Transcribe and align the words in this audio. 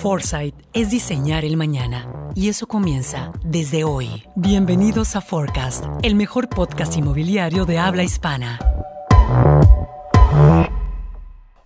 Foresight 0.00 0.54
es 0.72 0.88
diseñar 0.88 1.44
el 1.44 1.58
mañana 1.58 2.10
y 2.34 2.48
eso 2.48 2.66
comienza 2.66 3.32
desde 3.44 3.84
hoy. 3.84 4.24
Bienvenidos 4.34 5.14
a 5.14 5.20
Forecast, 5.20 5.84
el 6.02 6.14
mejor 6.14 6.48
podcast 6.48 6.96
inmobiliario 6.96 7.66
de 7.66 7.78
habla 7.78 8.02
hispana. 8.02 8.58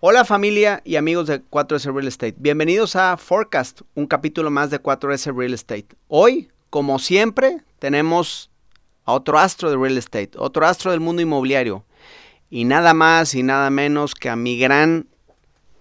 Hola 0.01 0.25
familia 0.25 0.83
y 0.85 0.97
amigos 0.97 1.29
de 1.29 1.45
4S 1.45 1.95
Real 1.95 2.09
Estate. 2.09 2.35
Bienvenidos 2.37 2.97
a 2.97 3.17
Forecast, 3.17 3.83
un 3.95 4.09
capítulo 4.09 4.51
más 4.51 4.69
de 4.69 4.83
4S 4.83 5.33
Real 5.33 5.55
Estate. 5.55 5.87
Hoy, 6.09 6.49
como 6.71 6.99
siempre, 6.99 7.59
tenemos 7.79 8.51
a 9.05 9.13
otro 9.13 9.39
astro 9.39 9.71
de 9.71 9.77
real 9.77 9.97
estate, 9.97 10.33
otro 10.39 10.67
astro 10.67 10.91
del 10.91 10.99
mundo 10.99 11.23
inmobiliario. 11.23 11.85
Y 12.51 12.65
nada 12.65 12.95
más 12.95 13.37
y 13.37 13.45
nada 13.45 13.71
menos 13.71 14.17
que 14.17 14.29
a 14.29 14.35
mi 14.35 14.59
gran 14.59 15.07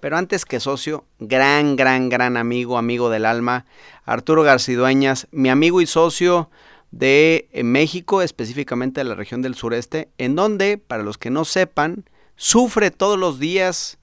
pero 0.04 0.18
antes 0.18 0.44
que 0.44 0.60
socio, 0.60 1.06
gran, 1.20 1.78
gran, 1.78 2.10
gran 2.10 2.36
amigo, 2.36 2.78
amigo 2.78 3.10
del 3.10 3.26
alma, 3.26 3.66
Arturo 4.04 4.44
Garcidueñas, 4.44 5.30
mi 5.32 5.48
amigo 5.48 5.80
y 5.80 5.86
socio 5.86 6.50
de 6.92 7.48
eh, 7.54 7.64
México, 7.64 8.22
específicamente 8.22 9.00
de 9.00 9.06
la 9.06 9.16
región 9.16 9.42
del 9.42 9.56
sureste, 9.56 10.10
en 10.18 10.36
donde, 10.36 10.78
para 10.78 11.04
los 11.04 11.18
que 11.18 11.30
no 11.30 11.46
sepan, 11.46 12.04
sufre 12.36 12.92
todos 12.92 13.18
los 13.18 13.40
días 13.40 13.98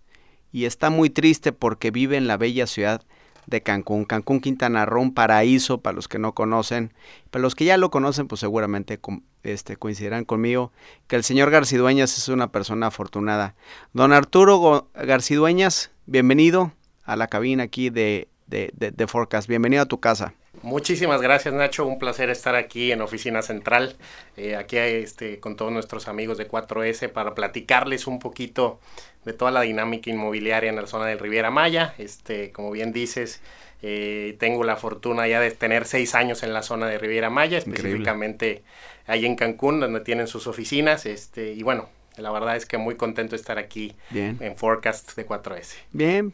y 0.53 0.65
está 0.65 0.89
muy 0.89 1.11
triste 1.11 1.53
porque 1.53 1.91
vive 1.91 2.17
en 2.17 2.27
la 2.27 2.39
bella 2.39 2.67
ciudad 2.67 3.03
de 3.47 3.63
Cancún. 3.63 4.07
Cancún, 4.07 4.41
Quintana 4.41 4.87
Roo, 4.87 5.03
un 5.03 5.13
paraíso 5.13 5.83
para 5.83 5.97
los 5.97 6.09
que 6.09 6.19
no 6.19 6.33
conocen. 6.33 6.95
Para 7.31 7.43
los 7.43 7.55
que 7.55 7.67
ya 7.67 7.77
lo 7.77 7.91
conocen, 7.91 8.27
pues 8.27 8.41
seguramente 8.41 8.99
este, 9.43 9.77
coincidirán 9.77 10.25
conmigo 10.25 10.73
que 11.07 11.17
el 11.17 11.25
señor 11.25 11.51
Garcidueñas 11.51 12.17
es 12.19 12.29
una 12.29 12.53
persona 12.53 12.89
afortunada. 12.89 13.55
Don 13.93 14.13
Arturo 14.13 14.89
Garcidueñas, 14.95 15.91
bienvenido 16.07 16.73
a 17.05 17.17
la 17.17 17.29
cabina 17.29 17.65
aquí 17.65 17.91
de, 17.91 18.29
de, 18.47 18.73
de, 18.73 19.07
Forecast. 19.07 19.49
Bienvenido 19.49 19.83
a 19.83 19.87
tu 19.87 20.01
casa. 20.01 20.35
Muchísimas 20.63 21.23
gracias 21.23 21.55
Nacho, 21.55 21.87
un 21.87 21.99
placer 21.99 22.29
estar 22.29 22.55
aquí 22.55 22.93
en 22.93 23.01
Oficina 23.01 23.41
Central, 23.41 23.97
eh, 24.37 24.57
aquí 24.57 24.77
este, 24.77 25.41
con 25.41 25.57
todos 25.57 25.73
nuestros 25.73 26.07
amigos 26.07 26.37
de 26.37 26.49
4S 26.49 27.11
para 27.11 27.35
platicarles 27.35 28.07
un 28.07 28.19
poquito 28.19 28.79
de 29.25 29.33
toda 29.33 29.51
la 29.51 29.63
dinámica 29.63 30.11
inmobiliaria 30.11 30.71
en 30.71 30.77
la 30.77 30.87
zona 30.87 31.07
del 31.07 31.19
Riviera 31.19 31.51
Maya. 31.51 31.95
Este, 31.99 32.53
como 32.53 32.71
bien 32.71 32.93
dices, 32.93 33.41
eh, 33.83 34.37
tengo 34.39 34.65
la 34.65 34.77
fortuna 34.77 35.27
ya 35.29 35.41
de 35.41 35.51
tener 35.51 35.87
seis 35.87 36.15
años 36.15 36.43
en 36.43 36.53
la 36.53 36.63
zona 36.63 36.87
de 36.87 36.99
Riviera 36.99 37.31
Maya, 37.31 37.59
específicamente 37.59 38.63
ahí 39.07 39.27
en 39.27 39.37
Cancún, 39.37 39.81
donde 39.81 40.01
tienen 40.01 40.27
sus 40.27 40.47
oficinas. 40.47 41.07
Este, 41.07 41.53
y 41.53 41.63
bueno, 41.63 41.89
la 42.17 42.31
verdad 42.31 42.57
es 42.57 42.67
que 42.67 42.79
muy 42.79 42.97
contento 42.97 43.33
de 43.33 43.37
estar 43.37 43.59
aquí 43.59 43.95
en 44.13 44.57
Forecast 44.57 45.15
de 45.17 45.27
4S. 45.27 45.75
Bien, 45.93 46.33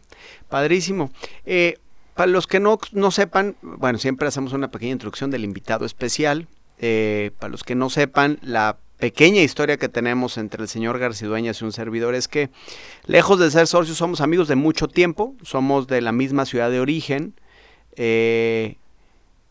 padrísimo. 0.48 1.10
Eh, 1.44 1.78
para 2.14 2.28
los 2.28 2.46
que 2.46 2.60
no, 2.60 2.78
no 2.92 3.10
sepan, 3.10 3.56
bueno, 3.60 3.98
siempre 3.98 4.26
hacemos 4.26 4.52
una 4.52 4.70
pequeña 4.70 4.92
introducción 4.92 5.30
del 5.30 5.44
invitado 5.44 5.84
especial. 5.84 6.48
Eh, 6.78 7.30
para 7.38 7.50
los 7.50 7.62
que 7.62 7.74
no 7.74 7.90
sepan, 7.90 8.38
la 8.42 8.78
pequeña 8.98 9.42
historia 9.42 9.76
que 9.76 9.88
tenemos 9.88 10.38
entre 10.38 10.62
el 10.62 10.68
señor 10.68 10.98
Garcidueñas 10.98 11.60
y 11.60 11.64
un 11.64 11.72
servidor 11.72 12.14
es 12.14 12.28
que, 12.28 12.50
lejos 13.06 13.38
de 13.38 13.50
ser 13.50 13.66
socios, 13.66 13.96
somos 13.96 14.20
amigos 14.20 14.48
de 14.48 14.56
mucho 14.56 14.88
tiempo, 14.88 15.34
somos 15.42 15.86
de 15.86 16.00
la 16.00 16.12
misma 16.12 16.46
ciudad 16.46 16.70
de 16.70 16.80
origen. 16.80 17.34
Eh, 17.96 18.76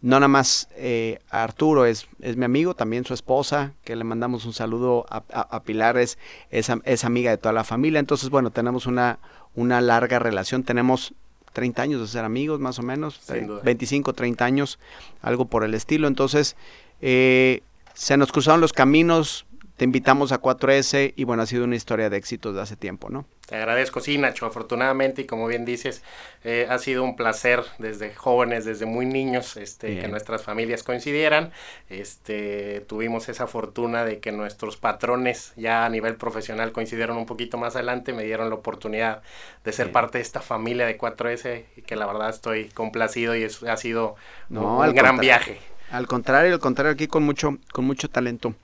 no 0.02 0.18
nada 0.18 0.28
más 0.28 0.68
eh, 0.76 1.20
Arturo 1.30 1.86
es, 1.86 2.08
es, 2.22 2.38
mi 2.38 2.46
amigo, 2.46 2.76
también 2.76 3.06
su 3.06 3.14
esposa, 3.14 3.74
que 3.84 3.96
le 3.96 4.04
mandamos 4.04 4.46
un 4.46 4.54
saludo 4.54 5.06
a, 5.10 5.24
a, 5.32 5.64
Pilar, 5.64 5.98
es, 5.98 6.20
es, 6.52 7.04
amiga 7.04 7.32
de 7.32 7.38
toda 7.38 7.54
la 7.54 7.64
familia. 7.64 8.00
Entonces, 8.00 8.30
bueno, 8.30 8.52
tenemos 8.52 8.86
una, 8.86 9.20
una 9.56 9.82
larga 9.82 10.20
relación, 10.20 10.64
tenemos 10.64 11.14
30 11.54 11.82
años 11.82 12.02
de 12.02 12.08
ser 12.08 12.26
amigos, 12.26 12.60
más 12.60 12.78
o 12.78 12.84
menos, 12.84 13.20
25, 13.64 14.14
30 14.14 14.46
años, 14.46 14.80
algo 15.22 15.46
por 15.46 15.64
el 15.64 15.74
estilo. 15.74 16.08
Entonces, 16.08 16.56
eh, 17.02 17.64
se 17.96 18.18
nos 18.18 18.32
cruzaron 18.32 18.62
los 18.62 18.74
caminos, 18.74 19.46
te 19.78 19.84
invitamos 19.84 20.32
a 20.32 20.42
4S 20.42 21.14
y 21.18 21.24
bueno, 21.26 21.44
ha 21.44 21.46
sido 21.46 21.66
una 21.66 21.76
historia 21.76 22.10
de 22.10 22.16
éxitos 22.16 22.56
de 22.56 22.62
hace 22.62 22.78
tiempo, 22.78 23.10
¿no? 23.10 23.26
Te 23.48 23.56
agradezco, 23.56 24.00
sí, 24.00 24.18
Nacho, 24.18 24.46
afortunadamente 24.46 25.24
y 25.24 25.26
como 25.26 25.48
bien 25.48 25.66
dices, 25.66 26.02
eh, 26.44 26.66
ha 26.70 26.80
sido 26.80 27.04
un 27.04 27.16
placer 27.16 27.64
desde 27.78 28.14
jóvenes, 28.16 28.64
desde 28.64 28.86
muy 28.86 29.06
niños, 29.06 29.58
este, 29.58 30.00
que 30.00 30.08
nuestras 30.08 30.44
familias 30.44 30.82
coincidieran. 30.82 31.52
Este, 31.90 32.86
tuvimos 32.88 33.28
esa 33.28 33.48
fortuna 33.48 34.06
de 34.06 34.20
que 34.20 34.32
nuestros 34.32 34.78
patrones 34.78 35.54
ya 35.58 35.86
a 35.86 35.90
nivel 35.90 36.16
profesional 36.16 36.72
coincidieron 36.72 37.18
un 37.18 37.26
poquito 37.26 37.58
más 37.58 37.76
adelante, 37.76 38.14
me 38.14 38.24
dieron 38.24 38.50
la 38.50 38.56
oportunidad 38.56 39.22
de 39.64 39.74
ser 39.74 39.92
parte 39.92 40.20
de 40.20 40.24
esta 40.24 40.40
familia 40.40 40.86
de 40.86 40.98
4S 40.98 41.66
y 41.76 41.82
que 41.82 41.96
la 41.96 42.08
verdad 42.08 42.30
estoy 42.30 42.70
complacido 42.70 43.36
y 43.36 43.44
ha 43.44 43.78
sido 43.78 44.16
un 44.50 44.94
gran 44.94 45.18
viaje. 45.18 45.60
Al 45.92 46.08
contrario, 46.08 46.54
al 46.54 46.60
contrario, 46.60 46.94
aquí 46.94 47.08
con 47.08 47.24
mucho, 47.24 47.58
con 47.72 47.86
mucho 47.86 48.10
talento. 48.10 48.56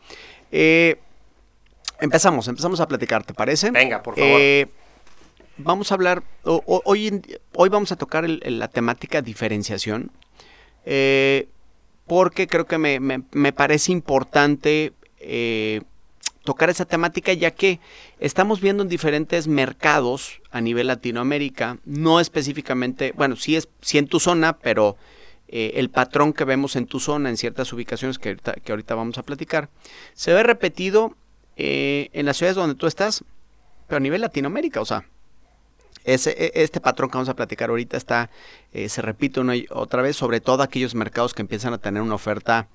Eh, 0.51 0.99
empezamos, 1.99 2.47
empezamos 2.47 2.79
a 2.79 2.87
platicar, 2.87 3.23
¿te 3.23 3.33
parece? 3.33 3.71
Venga, 3.71 4.01
por 4.03 4.15
favor. 4.15 4.39
Eh, 4.39 4.67
vamos 5.57 5.91
a 5.91 5.95
hablar, 5.95 6.23
hoy, 6.43 7.21
hoy 7.53 7.69
vamos 7.69 7.91
a 7.91 7.95
tocar 7.95 8.27
la 8.27 8.67
temática 8.67 9.21
diferenciación, 9.21 10.11
eh, 10.85 11.47
porque 12.07 12.47
creo 12.47 12.65
que 12.65 12.77
me, 12.77 12.99
me, 12.99 13.53
parece 13.53 13.91
importante 13.91 14.93
tocar 16.43 16.69
esa 16.69 16.85
temática, 16.85 17.31
ya 17.33 17.51
que 17.51 17.79
estamos 18.19 18.59
viendo 18.59 18.83
en 18.83 18.89
diferentes 18.89 19.47
mercados 19.47 20.41
a 20.49 20.59
nivel 20.59 20.87
Latinoamérica, 20.87 21.77
no 21.85 22.19
específicamente, 22.19 23.13
bueno, 23.15 23.35
sí, 23.35 23.55
es, 23.55 23.69
sí 23.81 23.99
en 23.99 24.07
tu 24.07 24.19
zona, 24.19 24.57
pero 24.57 24.97
eh, 25.53 25.73
el 25.75 25.89
patrón 25.89 26.31
que 26.31 26.45
vemos 26.45 26.77
en 26.77 26.85
tu 26.85 27.01
zona, 27.01 27.29
en 27.29 27.35
ciertas 27.35 27.73
ubicaciones 27.73 28.17
que 28.17 28.29
ahorita, 28.29 28.53
que 28.53 28.71
ahorita 28.71 28.95
vamos 28.95 29.17
a 29.17 29.23
platicar, 29.23 29.67
se 30.13 30.33
ve 30.33 30.43
repetido 30.43 31.13
eh, 31.57 32.09
en 32.13 32.25
las 32.25 32.37
ciudades 32.37 32.55
donde 32.55 32.75
tú 32.75 32.87
estás, 32.87 33.25
pero 33.87 33.97
a 33.97 33.99
nivel 33.99 34.21
Latinoamérica, 34.21 34.79
o 34.79 34.85
sea, 34.85 35.03
ese, 36.05 36.31
e, 36.31 36.63
este 36.63 36.79
patrón 36.79 37.09
que 37.09 37.17
vamos 37.17 37.27
a 37.27 37.35
platicar 37.35 37.69
ahorita 37.69 37.97
está, 37.97 38.29
eh, 38.71 38.87
se 38.87 39.01
repite 39.01 39.41
una 39.41 39.57
y 39.57 39.65
otra 39.71 40.01
vez, 40.01 40.15
sobre 40.15 40.39
todo 40.39 40.63
aquellos 40.63 40.95
mercados 40.95 41.33
que 41.33 41.41
empiezan 41.41 41.73
a 41.73 41.79
tener 41.79 42.01
una 42.01 42.15
oferta 42.15 42.69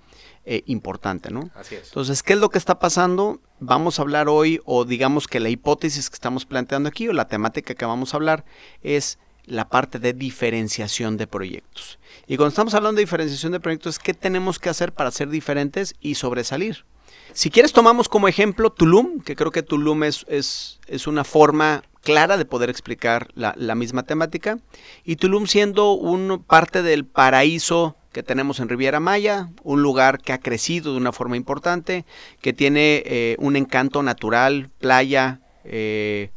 importante, 0.66 1.32
¿no? 1.32 1.50
Así 1.56 1.75
es. 1.75 1.88
Entonces, 1.88 2.22
¿qué 2.22 2.34
es 2.34 2.38
lo 2.38 2.50
que 2.50 2.59
está 2.59 2.78
pasando? 2.78 3.41
Vamos 3.59 3.98
a 3.98 4.03
hablar 4.03 4.28
hoy, 4.28 4.60
o 4.65 4.84
digamos 4.84 5.26
que 5.26 5.41
la 5.41 5.48
hipótesis 5.48 6.09
que 6.09 6.15
estamos 6.15 6.44
planteando 6.47 6.88
aquí, 6.88 7.09
o 7.09 7.12
la 7.12 7.26
temática 7.26 7.75
que 7.75 7.84
vamos 7.84 8.15
a 8.15 8.19
hablar, 8.19 8.44
es 8.81 9.19
la 9.46 9.68
parte 9.68 9.98
de 9.98 10.12
diferenciación 10.12 11.16
de 11.16 11.26
proyectos. 11.26 11.98
Y 12.26 12.36
cuando 12.36 12.50
estamos 12.50 12.74
hablando 12.74 12.96
de 12.96 13.04
diferenciación 13.04 13.52
de 13.52 13.60
proyectos, 13.60 13.98
¿qué 13.98 14.14
tenemos 14.14 14.58
que 14.58 14.68
hacer 14.68 14.92
para 14.92 15.10
ser 15.10 15.28
diferentes 15.28 15.94
y 16.00 16.16
sobresalir? 16.16 16.84
Si 17.32 17.50
quieres, 17.50 17.72
tomamos 17.72 18.08
como 18.08 18.28
ejemplo 18.28 18.70
Tulum, 18.70 19.20
que 19.20 19.36
creo 19.36 19.50
que 19.50 19.62
Tulum 19.62 20.04
es, 20.04 20.24
es, 20.28 20.80
es 20.86 21.06
una 21.06 21.24
forma 21.24 21.82
clara 22.06 22.36
de 22.36 22.44
poder 22.44 22.70
explicar 22.70 23.28
la, 23.34 23.74
misma 23.74 24.04
temática. 24.04 24.58
Y 25.04 25.16
Tulum 25.16 25.46
siendo 25.46 25.92
un 25.92 26.44
parte 26.46 26.82
del 26.82 27.04
paraíso 27.04 27.96
que 28.12 28.22
tenemos 28.22 28.60
en 28.60 28.68
Riviera 28.68 29.00
Maya, 29.00 29.50
un 29.64 29.82
lugar 29.82 30.20
que 30.20 30.32
ha 30.32 30.38
crecido 30.38 30.92
de 30.92 30.98
una 30.98 31.12
forma 31.12 31.36
importante, 31.36 32.04
que 32.40 32.52
tiene 32.52 33.02
eh, 33.04 33.36
un 33.40 33.56
encanto 33.56 34.04
natural, 34.04 34.70
playa, 34.78 35.40
eh, 35.64 36.30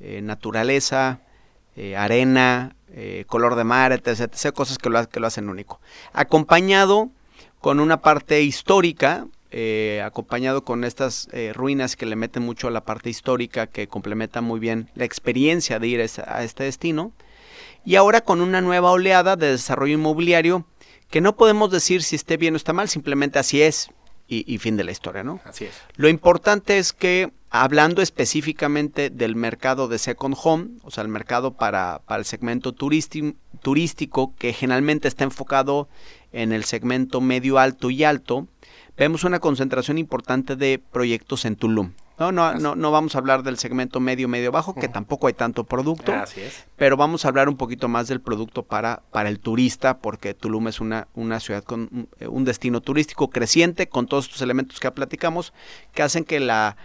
eh, 0.00 0.22
naturaleza, 0.22 1.20
eh, 1.82 1.96
arena, 1.96 2.76
eh, 2.92 3.24
color 3.26 3.54
de 3.54 3.64
mar, 3.64 3.90
etc, 3.92 4.52
cosas 4.52 4.76
que 4.76 4.90
lo, 4.90 5.26
hacen 5.26 5.48
único. 5.48 5.80
Acompañado 6.12 7.08
con 7.58 7.80
una 7.80 8.02
parte 8.02 8.42
histórica, 8.42 9.26
eh, 9.50 10.02
acompañado 10.04 10.62
con 10.62 10.84
estas 10.84 11.30
ruinas 11.54 11.96
que 11.96 12.04
le 12.04 12.16
meten 12.16 12.42
mucho 12.42 12.68
a 12.68 12.70
la 12.70 12.84
parte 12.84 13.08
histórica, 13.08 13.66
que 13.66 13.88
complementa 13.88 14.42
muy 14.42 14.60
bien 14.60 14.90
la 14.94 15.06
experiencia 15.06 15.78
de 15.78 15.86
ir 15.86 16.00
a 16.02 16.44
este 16.44 16.64
destino, 16.64 17.12
y 17.82 17.94
ahora 17.94 18.20
con 18.20 18.42
una 18.42 18.60
nueva 18.60 18.90
oleada 18.90 19.36
de 19.36 19.52
desarrollo 19.52 19.94
inmobiliario 19.94 20.66
que 21.08 21.22
no 21.22 21.34
podemos 21.34 21.70
decir 21.70 22.02
si 22.02 22.14
esté 22.14 22.36
bien 22.36 22.52
o 22.52 22.56
está 22.58 22.74
mal, 22.74 22.90
simplemente 22.90 23.38
así 23.38 23.62
es 23.62 23.90
y, 24.30 24.58
fin 24.58 24.76
de 24.76 24.84
la 24.84 24.92
historia, 24.92 25.24
¿no? 25.24 25.40
Así 25.44 25.64
es. 25.64 25.74
Lo 25.96 26.08
importante 26.08 26.78
es 26.78 26.92
que, 26.92 27.32
hablando 27.50 28.00
específicamente 28.00 29.10
del 29.10 29.34
mercado 29.34 29.88
de 29.88 29.98
second 29.98 30.36
home, 30.40 30.68
o 30.84 30.90
sea, 30.92 31.02
el 31.02 31.08
mercado 31.08 31.54
para, 31.54 32.00
para 32.06 32.20
el 32.20 32.24
segmento 32.24 32.72
turístico, 32.72 34.34
que 34.38 34.52
generalmente 34.52 35.08
está 35.08 35.24
enfocado 35.24 35.88
en 36.32 36.52
el 36.52 36.64
segmento 36.64 37.20
medio 37.20 37.58
alto 37.58 37.90
y 37.90 38.04
alto, 38.04 38.46
vemos 38.96 39.24
una 39.24 39.40
concentración 39.40 39.98
importante 39.98 40.54
de 40.54 40.78
proyectos 40.78 41.44
en 41.44 41.56
Tulum. 41.56 41.92
No, 42.20 42.32
no, 42.32 42.52
no, 42.52 42.76
no 42.76 42.90
vamos 42.90 43.14
a 43.14 43.18
hablar 43.18 43.42
del 43.42 43.56
segmento 43.56 43.98
medio, 43.98 44.28
medio 44.28 44.52
bajo, 44.52 44.74
que 44.74 44.88
tampoco 44.88 45.26
hay 45.26 45.32
tanto 45.32 45.64
producto. 45.64 46.12
Así 46.12 46.42
es. 46.42 46.66
Pero 46.76 46.98
vamos 46.98 47.24
a 47.24 47.28
hablar 47.28 47.48
un 47.48 47.56
poquito 47.56 47.88
más 47.88 48.08
del 48.08 48.20
producto 48.20 48.62
para, 48.62 49.02
para 49.10 49.30
el 49.30 49.40
turista, 49.40 50.00
porque 50.00 50.34
Tulum 50.34 50.68
es 50.68 50.80
una, 50.80 51.08
una 51.14 51.40
ciudad 51.40 51.64
con 51.64 52.08
un 52.20 52.44
destino 52.44 52.82
turístico 52.82 53.30
creciente, 53.30 53.88
con 53.88 54.06
todos 54.06 54.26
estos 54.26 54.42
elementos 54.42 54.78
que 54.78 54.84
ya 54.84 54.94
platicamos, 54.94 55.54
que 55.94 56.02
hacen 56.02 56.24
que 56.24 56.40
la, 56.40 56.76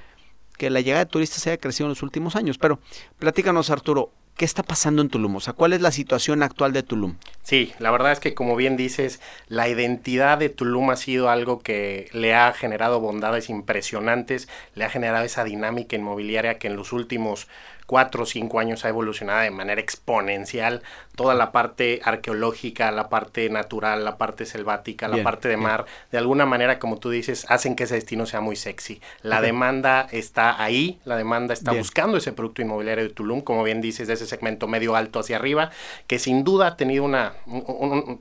que 0.57 0.69
la 0.69 0.79
llegada 0.79 1.03
de 1.03 1.11
turistas 1.11 1.45
haya 1.47 1.57
crecido 1.57 1.87
en 1.87 1.89
los 1.89 2.01
últimos 2.01 2.37
años. 2.37 2.57
Pero 2.57 2.79
platícanos, 3.19 3.69
Arturo, 3.69 4.13
¿qué 4.35 4.45
está 4.45 4.63
pasando 4.63 5.01
en 5.01 5.09
Tulum? 5.09 5.35
O 5.35 5.39
sea, 5.39 5.53
¿cuál 5.53 5.73
es 5.73 5.81
la 5.81 5.91
situación 5.91 6.43
actual 6.43 6.73
de 6.73 6.83
Tulum? 6.83 7.15
Sí, 7.43 7.73
la 7.79 7.91
verdad 7.91 8.11
es 8.11 8.19
que 8.19 8.33
como 8.33 8.55
bien 8.55 8.75
dices, 8.75 9.21
la 9.47 9.69
identidad 9.69 10.37
de 10.37 10.49
Tulum 10.49 10.89
ha 10.89 10.95
sido 10.95 11.29
algo 11.29 11.59
que 11.59 12.09
le 12.11 12.33
ha 12.33 12.51
generado 12.53 12.99
bondades 12.99 13.49
impresionantes, 13.49 14.47
le 14.73 14.83
ha 14.85 14.89
generado 14.89 15.25
esa 15.25 15.43
dinámica 15.43 15.95
inmobiliaria 15.95 16.57
que 16.57 16.67
en 16.67 16.75
los 16.75 16.91
últimos 16.91 17.47
cuatro 17.85 18.23
o 18.23 18.25
cinco 18.25 18.59
años 18.59 18.85
ha 18.85 18.89
evolucionado 18.89 19.41
de 19.41 19.51
manera 19.51 19.81
exponencial. 19.81 20.81
Toda 21.15 21.33
la 21.33 21.51
parte 21.51 22.01
arqueológica, 22.03 22.91
la 22.91 23.07
parte 23.09 23.49
natural, 23.49 24.03
la 24.03 24.17
parte 24.17 24.45
selvática, 24.45 25.07
la 25.07 25.23
parte 25.23 25.47
de 25.47 25.55
mar, 25.55 25.85
de 26.11 26.17
alguna 26.17 26.45
manera, 26.45 26.77
como 26.77 26.97
tú 26.97 27.09
dices, 27.09 27.45
hacen 27.47 27.75
que 27.75 27.85
ese 27.85 27.95
destino 27.95 28.25
sea 28.25 28.41
muy 28.41 28.57
sexy. 28.57 28.99
La 29.21 29.39
demanda 29.39 30.07
está 30.11 30.61
ahí, 30.61 30.99
la 31.05 31.15
demanda 31.15 31.53
está 31.53 31.71
buscando 31.71 32.17
ese 32.17 32.33
producto 32.33 32.61
inmobiliario 32.61 33.05
de 33.05 33.11
Tulum, 33.11 33.41
como 33.41 33.63
bien 33.63 33.79
dices, 33.79 34.07
de 34.07 34.15
ese 34.15 34.25
segmento 34.25 34.67
medio 34.67 34.95
alto 34.95 35.19
hacia 35.19 35.37
arriba, 35.37 35.71
que 36.07 36.19
sin 36.19 36.43
duda 36.43 36.67
ha 36.67 36.77
tenido 36.77 37.05
una, 37.05 37.33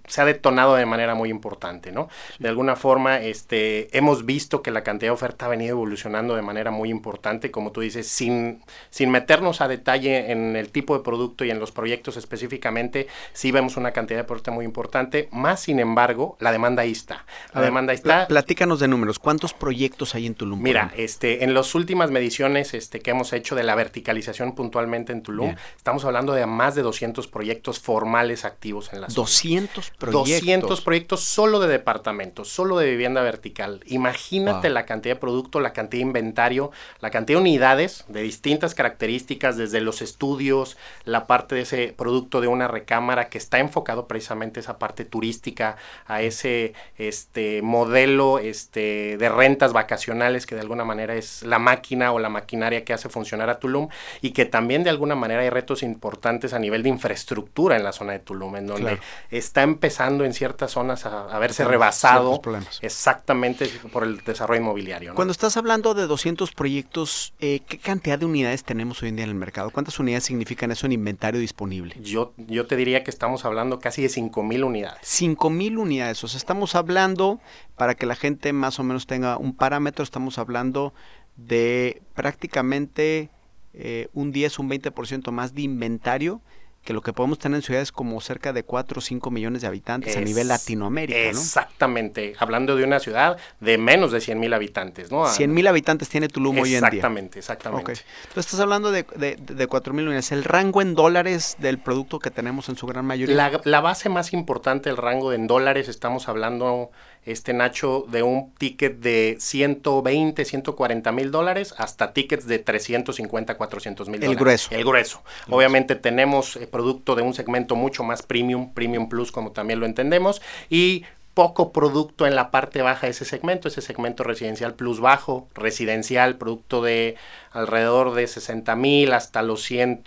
se 0.07 0.21
ha 0.21 0.25
detonado 0.25 0.77
de 0.77 0.87
manera 0.87 1.15
muy 1.17 1.31
importante, 1.31 1.91
¿no? 1.91 2.09
De 2.39 2.49
alguna 2.49 2.77
forma, 2.77 3.21
este, 3.21 3.97
hemos 3.97 4.25
visto 4.25 4.63
que 4.63 4.71
la 4.71 4.85
cantidad 4.85 5.09
de 5.09 5.15
oferta 5.15 5.47
ha 5.47 5.49
venido 5.49 5.73
evolucionando 5.73 6.37
de 6.37 6.43
manera 6.43 6.71
muy 6.71 6.91
importante, 6.91 7.51
como 7.51 7.73
tú 7.73 7.81
dices, 7.81 8.07
sin, 8.07 8.63
sin 8.91 9.11
meternos 9.11 9.54
a 9.61 9.69
detalle 9.69 10.31
en 10.31 10.57
el 10.57 10.71
tipo 10.71 10.97
de 10.97 11.03
producto 11.03 11.45
y 11.45 11.51
en 11.51 11.59
los 11.59 11.73
proyectos 11.73 12.17
específicamente, 12.17 13.07
sí 13.33 13.53
vemos 13.53 13.77
una 13.77 13.93
cantidad 13.93 14.21
de 14.21 14.25
producto 14.25 14.53
muy 14.53 14.65
importante, 14.65 15.29
más 15.33 15.61
sin 15.61 15.79
embargo, 15.81 16.37
la 16.41 16.53
demanda 16.53 16.83
ahí 16.83 16.93
está. 16.93 17.25
La 17.53 17.61
demanda 17.61 17.93
ahí 17.93 17.97
está. 17.97 18.27
Platícanos 18.27 18.81
de 18.81 18.89
números, 18.89 19.19
¿cuántos 19.19 19.55
proyectos 19.55 20.15
hay 20.15 20.27
en 20.27 20.35
Tulum? 20.35 20.61
Mira, 20.61 20.93
este, 20.97 21.45
en 21.45 21.55
las 21.55 21.75
últimas 21.75 22.11
mediciones 22.11 22.75
este, 22.75 23.01
que 23.01 23.11
hemos 23.11 23.33
hecho 23.33 23.55
de 23.55 23.63
la 23.63 23.75
verticalización 23.75 24.55
puntualmente 24.55 25.13
en 25.13 25.23
Tulum, 25.23 25.55
estamos 25.77 26.05
hablando 26.05 26.33
de 26.33 26.47
más 26.47 26.75
de 26.75 26.83
200 26.83 27.27
proyectos 27.29 27.79
formales 27.81 28.45
activos 28.45 28.93
en 28.93 29.01
la 29.01 29.09
zona. 29.09 29.17
200 29.17 29.91
proyectos. 29.91 30.41
200 30.41 30.81
proyectos 30.81 31.21
solo 31.25 31.61
de 31.61 31.69
departamentos, 31.69 32.49
solo 32.49 32.79
de 32.79 32.91
vivienda 32.91 33.23
vertical. 33.23 33.83
Imagínate 33.87 34.71
la 34.71 34.87
cantidad 34.87 35.15
de 35.15 35.21
producto, 35.21 35.61
la 35.61 35.73
cantidad 35.73 36.01
de 36.01 36.09
inventario, 36.09 36.71
la 37.01 37.11
cantidad 37.11 37.39
de 37.39 37.43
unidades 37.43 38.05
de 38.09 38.23
distintas 38.23 38.75
características 38.75 39.25
desde 39.53 39.81
los 39.81 40.03
estudios, 40.03 40.77
la 41.05 41.27
parte 41.27 41.55
de 41.55 41.63
ese 41.63 41.95
producto 41.97 42.41
de 42.41 42.49
una 42.49 42.69
recámara 42.69 43.29
que 43.29 43.39
está 43.39 43.59
enfocado 43.59 44.07
precisamente 44.07 44.61
a 44.61 44.63
esa 44.63 44.79
parte 44.79 45.05
turística, 45.05 45.77
a 46.07 46.23
ese 46.23 46.75
este, 46.99 47.63
modelo 47.63 48.39
este, 48.39 49.17
de 49.17 49.29
rentas 49.29 49.73
vacacionales 49.73 50.47
que 50.47 50.55
de 50.55 50.63
alguna 50.63 50.85
manera 50.85 51.15
es 51.15 51.43
la 51.43 51.59
máquina 51.59 52.13
o 52.13 52.19
la 52.19 52.29
maquinaria 52.29 52.85
que 52.85 52.93
hace 52.93 53.09
funcionar 53.09 53.51
a 53.51 53.59
Tulum 53.59 53.89
y 54.21 54.31
que 54.31 54.45
también 54.45 54.85
de 54.85 54.91
alguna 54.91 55.15
manera 55.15 55.43
hay 55.43 55.51
retos 55.51 55.83
importantes 55.83 56.53
a 56.53 56.59
nivel 56.59 56.83
de 56.83 56.89
infraestructura 56.89 57.77
en 57.77 57.85
la 57.85 57.93
zona 57.93 58.13
de 58.13 58.19
Tulum, 58.21 58.57
en 58.57 58.67
donde 58.67 58.99
está 59.31 59.63
empezando 59.63 60.25
en 60.25 60.33
ciertas 60.33 60.73
zonas 60.73 61.07
a, 61.07 61.39
verse 61.39 61.65
rebasado 61.65 62.41
exactamente 62.81 63.69
por 63.93 64.05
el 64.05 64.19
desarrollo 64.25 64.61
inmobiliario. 64.61 65.15
Cuando 65.15 65.33
estás 65.33 65.57
hablando 65.57 65.95
de 65.95 66.07
200 66.07 66.53
proyectos, 66.53 67.35
eh, 67.41 67.61
¿qué 67.67 67.79
cantidad 67.79 68.19
de 68.19 68.27
unidades 68.27 68.65
tenemos 68.65 69.03
hoy 69.03 69.11
en 69.11 69.17
día 69.17 69.25
en 69.25 69.31
el 69.31 69.34
mercado? 69.35 69.71
¿Cuántas 69.71 69.99
unidades 69.99 70.25
significan 70.25 70.71
eso 70.71 70.87
en 70.87 70.93
inventario 70.93 71.41
disponible? 71.41 71.97
Yo, 72.01 72.35
yo 72.37 72.67
te 72.67 72.77
diría 72.77 73.05
que 73.05 73.11
estamos 73.11 73.45
hablando 73.45 73.79
casi 73.79 74.03
de 74.03 74.09
5 74.09 74.43
mil 74.43 74.65
unidades. 74.65 75.01
5 75.03 75.51
mil 75.51 75.79
unidades, 75.79 76.23
o 76.25 76.29
sea, 76.29 76.39
estamos 76.39 76.75
hablando, 76.75 77.41
para 77.77 77.95
que 77.95 78.07
la 78.07 78.17
gente 78.17 78.53
más 78.53 78.79
o 78.79 78.85
menos 78.85 79.07
tenga 79.07 79.37
un 79.39 79.55
parámetro, 79.55 80.03
estamos 80.03 80.39
hablando 80.39 80.95
de 81.37 82.03
prácticamente 82.15 83.31
eh, 83.73 84.09
un 84.13 84.33
10, 84.33 84.59
un 84.61 84.71
20% 84.71 85.31
más 85.33 85.55
de 85.55 85.63
inventario 85.63 86.41
que 86.85 86.93
lo 86.93 87.01
que 87.01 87.13
podemos 87.13 87.39
tener 87.39 87.57
en 87.57 87.63
ciudades 87.63 87.93
como 87.93 88.21
cerca 88.21 88.53
de 88.53 88.63
4 88.63 88.99
o 88.99 89.01
5 89.01 89.31
millones 89.31 89.63
de 89.63 89.69
habitantes 89.69 90.17
a 90.17 90.21
nivel 90.21 90.49
Latinoamérica. 90.49 91.19
Exactamente, 91.19 92.35
hablando 92.39 92.77
de 92.77 92.85
una 92.85 93.01
ciudad 93.01 93.39
de 93.61 93.79
menos 93.79 94.13
de 94.13 94.21
100 94.21 94.39
mil 94.39 94.53
habitantes, 94.53 95.11
¿no? 95.11 95.27
100 95.27 95.53
mil 95.53 95.67
habitantes 95.67 96.09
tiene 96.11 96.29
Tulum 96.29 96.59
hoy 96.59 96.75
en 96.75 96.81
día. 96.81 96.89
Exactamente, 96.89 97.39
exactamente. 97.39 97.93
Okay. 97.93 98.05
Entonces 98.23 98.47
estás 98.47 98.61
hablando 98.61 98.91
de, 98.93 99.05
de, 99.05 99.67
4 99.67 99.95
mil 99.95 100.05
unidades. 100.05 100.31
¿El 100.33 100.45
rango 100.45 100.83
en 100.83 100.95
dólares 100.95 101.57
del 101.59 101.79
producto 101.79 102.19
que 102.19 102.31
tenemos 102.31 102.69
en 102.69 102.77
su 102.77 102.87
gran 102.87 103.07
mayoría? 103.07 103.35
La, 103.35 103.61
la 103.65 103.81
base 103.81 104.11
más 104.11 104.35
importante, 104.35 104.91
el 104.91 104.99
rango 104.99 105.33
en 105.33 105.47
dólares, 105.47 105.89
estamos 105.89 106.29
hablando 106.29 106.91
este 107.25 107.53
Nacho, 107.55 108.05
de 108.09 108.23
un 108.23 108.53
ticket 108.55 108.99
de 108.99 109.37
120, 109.39 110.45
140 110.45 111.13
mil 111.13 111.31
dólares 111.31 111.75
hasta 111.79 112.13
tickets 112.13 112.47
de 112.47 112.59
350, 112.59 113.57
400 113.57 114.09
mil 114.09 114.21
dólares. 114.21 114.37
El 114.37 114.41
grueso. 114.41 114.69
El 114.73 114.85
grueso. 114.85 115.23
Obviamente 115.49 115.95
tenemos 115.95 116.57
eh, 116.57 116.67
producto 116.67 117.15
de 117.15 117.23
un 117.23 117.35
segmento 117.35 117.77
mucho 117.77 118.05
más 118.05 118.23
premium, 118.23 118.73
premium 118.73 119.09
plus 119.09 119.33
como 119.33 119.53
también 119.53 119.81
lo 119.81 119.87
entendemos, 119.87 120.43
y 120.69 121.05
poco 121.35 121.73
producto 121.73 122.27
en 122.27 122.37
la 122.37 122.51
parte 122.51 122.81
baja 122.81 123.07
de 123.07 123.11
ese 123.11 123.25
segmento, 123.25 123.69
ese 123.69 123.81
segmento 123.83 124.23
residencial 124.23 124.75
plus 124.75 125.01
bajo, 125.01 125.49
residencial, 125.55 126.37
producto 126.37 126.81
de 126.81 127.17
alrededor 127.51 128.15
de 128.15 128.27
60 128.29 128.75
mil 128.77 129.13
hasta 129.13 129.43
los 129.43 129.63
100 129.63 130.05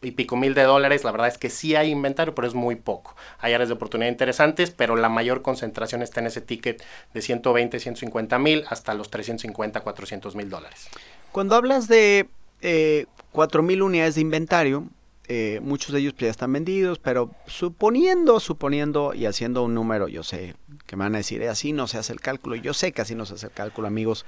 y 0.00 0.10
pico 0.12 0.36
mil 0.36 0.54
de 0.54 0.62
dólares, 0.62 1.04
la 1.04 1.12
verdad 1.12 1.28
es 1.28 1.38
que 1.38 1.50
sí 1.50 1.76
hay 1.76 1.90
inventario, 1.90 2.34
pero 2.34 2.48
es 2.48 2.54
muy 2.54 2.76
poco. 2.76 3.14
Hay 3.38 3.52
áreas 3.52 3.68
de 3.68 3.74
oportunidad 3.74 4.10
interesantes, 4.10 4.70
pero 4.70 4.96
la 4.96 5.08
mayor 5.08 5.42
concentración 5.42 6.02
está 6.02 6.20
en 6.20 6.26
ese 6.26 6.40
ticket 6.40 6.82
de 7.12 7.22
120, 7.22 7.78
150 7.78 8.38
mil 8.38 8.64
hasta 8.68 8.94
los 8.94 9.10
350, 9.10 9.80
400 9.80 10.34
mil 10.34 10.48
dólares. 10.50 10.88
Cuando 11.32 11.56
hablas 11.56 11.88
de 11.88 12.28
eh, 12.62 13.06
4 13.32 13.62
mil 13.62 13.82
unidades 13.82 14.14
de 14.14 14.22
inventario, 14.22 14.84
eh, 15.26 15.60
muchos 15.62 15.92
de 15.92 16.00
ellos 16.00 16.12
pues, 16.12 16.22
ya 16.22 16.30
están 16.30 16.52
vendidos, 16.52 16.98
pero 16.98 17.30
suponiendo, 17.46 18.40
suponiendo 18.40 19.14
y 19.14 19.24
haciendo 19.24 19.62
un 19.62 19.74
número, 19.74 20.06
yo 20.06 20.22
sé 20.22 20.54
que 20.86 20.96
me 20.96 21.04
van 21.04 21.14
a 21.14 21.18
decir, 21.18 21.40
eh, 21.40 21.48
así 21.48 21.72
no 21.72 21.86
se 21.86 21.96
hace 21.96 22.12
el 22.12 22.20
cálculo, 22.20 22.56
yo 22.56 22.74
sé 22.74 22.92
que 22.92 23.00
así 23.00 23.14
no 23.14 23.24
se 23.24 23.34
hace 23.34 23.46
el 23.46 23.52
cálculo, 23.52 23.88
amigos, 23.88 24.26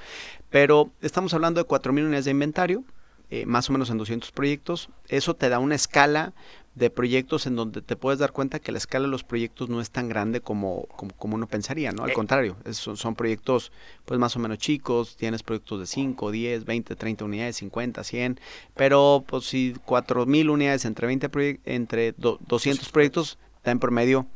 pero 0.49 0.91
estamos 1.03 1.35
hablando 1.35 1.63
de 1.63 1.69
4.000 1.69 1.91
unidades 1.91 2.25
de 2.25 2.31
inventario, 2.31 2.85
eh, 3.29 3.45
más 3.45 3.69
o 3.69 3.73
menos 3.73 3.91
en 3.91 3.99
200 3.99 4.33
proyectos, 4.33 4.89
eso 5.09 5.35
te 5.35 5.51
da 5.51 5.59
una 5.59 5.75
escala 5.75 6.33
de 6.77 6.91
proyectos 6.91 7.47
en 7.47 7.57
donde 7.57 7.81
te 7.81 7.97
puedes 7.97 8.21
dar 8.21 8.33
cuenta 8.33 8.61
que 8.61 8.71
la 8.71 8.77
escala 8.77 9.07
de 9.07 9.11
los 9.11 9.25
proyectos 9.25 9.71
no 9.71 9.81
es 9.81 9.91
tan 9.91 10.11
grande 10.11 10.43
como, 10.43 10.87
como, 11.17 11.35
uno 11.35 11.47
pensaría, 11.47 11.91
¿no? 11.91 12.05
Al 12.05 12.13
contrario, 12.13 12.57
son, 12.73 12.99
son, 12.99 13.15
proyectos 13.15 13.73
pues 14.05 14.21
más 14.21 14.37
o 14.37 14.39
menos 14.39 14.59
chicos, 14.59 15.17
tienes 15.17 15.43
proyectos 15.43 15.81
de 15.81 15.87
5, 15.87 16.31
10, 16.31 16.67
20, 16.67 16.95
30 16.95 17.25
unidades, 17.25 17.57
50, 17.57 18.05
100, 18.05 18.41
pero 18.75 19.25
pues 19.27 19.47
si 19.47 19.73
4.000 19.87 20.51
unidades 20.51 20.85
entre 20.85 21.07
20 21.07 21.61
entre 21.65 22.13
200 22.13 22.91
proyectos, 22.91 23.39
da 23.65 23.73
en 23.73 23.79
promedio 23.79 24.27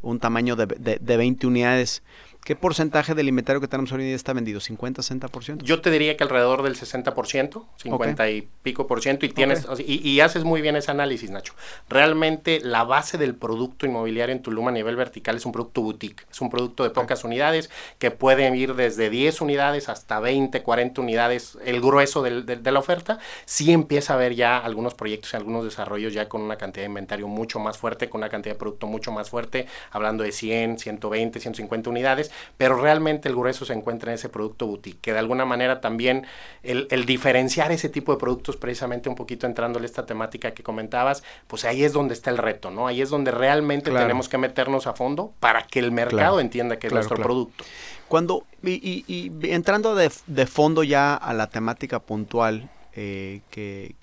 un 0.00 0.20
tamaño 0.20 0.54
de, 0.54 0.66
de, 0.66 0.98
de 1.00 1.16
20 1.16 1.48
unidades 1.48 2.04
¿Qué 2.44 2.56
porcentaje 2.56 3.14
del 3.14 3.28
inventario 3.28 3.60
que 3.60 3.68
tenemos 3.68 3.92
hoy 3.92 4.00
en 4.00 4.06
día 4.06 4.16
está 4.16 4.32
vendido? 4.32 4.60
¿50, 4.60 4.96
60%? 4.96 5.62
Yo 5.62 5.82
te 5.82 5.90
diría 5.90 6.16
que 6.16 6.24
alrededor 6.24 6.62
del 6.62 6.74
60%, 6.74 7.66
50 7.76 8.30
y 8.30 8.48
pico 8.62 8.86
por 8.86 9.02
ciento, 9.02 9.26
y 9.26 9.28
tienes, 9.28 9.66
y, 9.78 10.20
haces 10.20 10.44
muy 10.44 10.62
bien 10.62 10.74
ese 10.74 10.90
análisis, 10.90 11.30
Nacho. 11.30 11.52
Realmente 11.90 12.60
la 12.60 12.84
base 12.84 13.18
del 13.18 13.34
producto 13.34 13.84
inmobiliario 13.84 14.34
en 14.34 14.42
Tulum 14.42 14.68
a 14.68 14.72
nivel 14.72 14.96
vertical 14.96 15.36
es 15.36 15.44
un 15.44 15.52
producto 15.52 15.82
boutique, 15.82 16.26
es 16.30 16.40
un 16.40 16.48
producto 16.48 16.82
de 16.82 16.90
pocas 16.90 17.24
unidades 17.24 17.68
que 17.98 18.10
pueden 18.10 18.56
ir 18.56 18.74
desde 18.74 19.10
10 19.10 19.42
unidades 19.42 19.90
hasta 19.90 20.18
20, 20.18 20.62
40 20.62 21.00
unidades, 21.00 21.58
el 21.64 21.80
grueso 21.80 22.22
de 22.22 22.72
la 22.72 22.78
oferta. 22.78 23.18
Sí 23.44 23.70
empieza 23.70 24.14
a 24.14 24.16
haber 24.16 24.34
ya 24.34 24.58
algunos 24.58 24.94
proyectos 24.94 25.34
y 25.34 25.36
algunos 25.36 25.64
desarrollos 25.64 26.14
ya 26.14 26.28
con 26.28 26.40
una 26.40 26.56
cantidad 26.56 26.84
de 26.84 26.88
inventario 26.88 27.28
mucho 27.28 27.58
más 27.58 27.76
fuerte, 27.76 28.08
con 28.08 28.20
una 28.20 28.30
cantidad 28.30 28.54
de 28.54 28.58
producto 28.58 28.86
mucho 28.86 29.12
más 29.12 29.28
fuerte, 29.28 29.66
hablando 29.90 30.24
de 30.24 30.32
100, 30.32 30.78
120, 30.78 31.38
150 31.38 31.90
unidades 31.90 32.29
pero 32.56 32.80
realmente 32.80 33.28
el 33.28 33.34
grueso 33.34 33.64
se 33.64 33.72
encuentra 33.72 34.10
en 34.10 34.14
ese 34.14 34.28
producto 34.28 34.66
boutique, 34.66 35.00
que 35.00 35.12
de 35.12 35.18
alguna 35.18 35.44
manera 35.44 35.80
también 35.80 36.26
el, 36.62 36.86
diferenciar 37.06 37.72
ese 37.72 37.88
tipo 37.88 38.12
de 38.12 38.18
productos, 38.18 38.56
precisamente 38.56 39.08
un 39.08 39.14
poquito 39.14 39.46
entrándole 39.46 39.86
esta 39.86 40.06
temática 40.06 40.52
que 40.52 40.62
comentabas, 40.62 41.22
pues 41.46 41.64
ahí 41.64 41.84
es 41.84 41.92
donde 41.92 42.14
está 42.14 42.30
el 42.30 42.38
reto, 42.38 42.70
¿no? 42.70 42.86
Ahí 42.86 43.02
es 43.02 43.10
donde 43.10 43.30
realmente 43.30 43.90
tenemos 43.90 44.28
que 44.28 44.38
meternos 44.38 44.86
a 44.86 44.92
fondo 44.94 45.32
para 45.40 45.62
que 45.62 45.78
el 45.78 45.92
mercado 45.92 46.40
entienda 46.40 46.78
que 46.78 46.88
es 46.88 46.92
nuestro 46.92 47.16
producto. 47.16 47.64
Cuando, 48.08 48.44
y, 48.64 49.30
entrando 49.42 49.94
de, 49.94 50.10
fondo 50.46 50.82
ya 50.82 51.14
a 51.14 51.32
la 51.32 51.48
temática 51.48 52.00
puntual 52.00 52.68
eh, 52.94 53.40
que, 53.50 53.94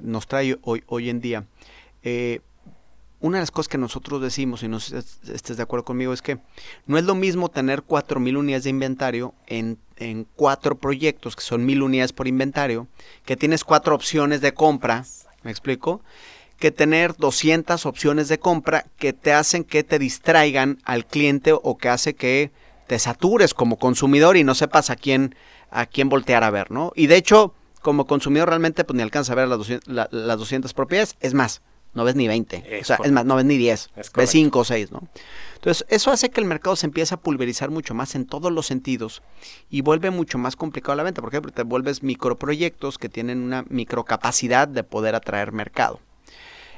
nos 0.00 0.26
trae 0.26 0.56
hoy, 0.62 0.82
hoy 0.86 1.10
en 1.10 1.20
día, 1.20 1.44
eh, 2.02 2.40
una 3.24 3.38
de 3.38 3.42
las 3.42 3.50
cosas 3.50 3.68
que 3.68 3.78
nosotros 3.78 4.20
decimos, 4.20 4.62
y 4.62 4.68
no 4.68 4.76
estés 4.76 5.56
de 5.56 5.62
acuerdo 5.62 5.86
conmigo, 5.86 6.12
es 6.12 6.20
que 6.20 6.40
no 6.84 6.98
es 6.98 7.04
lo 7.04 7.14
mismo 7.14 7.48
tener 7.48 7.82
4.000 7.82 8.36
unidades 8.36 8.64
de 8.64 8.70
inventario 8.70 9.32
en, 9.46 9.78
en 9.96 10.26
cuatro 10.36 10.76
proyectos, 10.76 11.34
que 11.34 11.40
son 11.40 11.66
1.000 11.66 11.84
unidades 11.84 12.12
por 12.12 12.28
inventario, 12.28 12.86
que 13.24 13.38
tienes 13.38 13.64
cuatro 13.64 13.94
opciones 13.94 14.42
de 14.42 14.52
compra, 14.52 15.06
¿me 15.42 15.50
explico? 15.50 16.02
Que 16.58 16.70
tener 16.70 17.16
200 17.16 17.86
opciones 17.86 18.28
de 18.28 18.38
compra 18.38 18.84
que 18.98 19.14
te 19.14 19.32
hacen 19.32 19.64
que 19.64 19.84
te 19.84 19.98
distraigan 19.98 20.76
al 20.84 21.06
cliente 21.06 21.54
o 21.54 21.78
que 21.78 21.88
hace 21.88 22.14
que 22.14 22.50
te 22.86 22.98
satures 22.98 23.54
como 23.54 23.78
consumidor 23.78 24.36
y 24.36 24.44
no 24.44 24.54
sepas 24.54 24.90
a 24.90 24.96
quién, 24.96 25.34
a 25.70 25.86
quién 25.86 26.10
voltear 26.10 26.44
a 26.44 26.50
ver, 26.50 26.70
¿no? 26.70 26.92
Y 26.94 27.06
de 27.06 27.16
hecho, 27.16 27.54
como 27.80 28.06
consumidor 28.06 28.50
realmente 28.50 28.84
pues 28.84 28.98
ni 28.98 29.02
alcanza 29.02 29.32
a 29.32 29.36
ver 29.36 29.48
las 29.48 29.56
200, 29.56 30.12
las 30.12 30.38
200 30.38 30.74
propiedades. 30.74 31.16
Es 31.20 31.32
más, 31.32 31.62
no 31.94 32.04
ves 32.04 32.16
ni 32.16 32.28
20. 32.28 32.80
o 32.80 32.84
sea, 32.84 32.98
es 33.02 33.12
más, 33.12 33.24
no 33.24 33.36
ves 33.36 33.44
ni 33.44 33.56
10, 33.56 33.90
ves 34.14 34.30
5 34.30 34.58
o 34.58 34.64
6, 34.64 34.92
¿no? 34.92 35.08
Entonces, 35.54 35.86
eso 35.88 36.10
hace 36.10 36.28
que 36.30 36.40
el 36.40 36.46
mercado 36.46 36.76
se 36.76 36.86
empiece 36.86 37.14
a 37.14 37.16
pulverizar 37.16 37.70
mucho 37.70 37.94
más 37.94 38.14
en 38.14 38.26
todos 38.26 38.52
los 38.52 38.66
sentidos 38.66 39.22
y 39.70 39.80
vuelve 39.80 40.10
mucho 40.10 40.36
más 40.36 40.56
complicado 40.56 40.94
la 40.96 41.04
venta. 41.04 41.22
Por 41.22 41.30
ejemplo, 41.30 41.52
te 41.52 41.62
vuelves 41.62 42.02
microproyectos 42.02 42.98
que 42.98 43.08
tienen 43.08 43.42
una 43.42 43.64
microcapacidad 43.68 44.68
de 44.68 44.84
poder 44.84 45.14
atraer 45.14 45.52
mercado. 45.52 46.00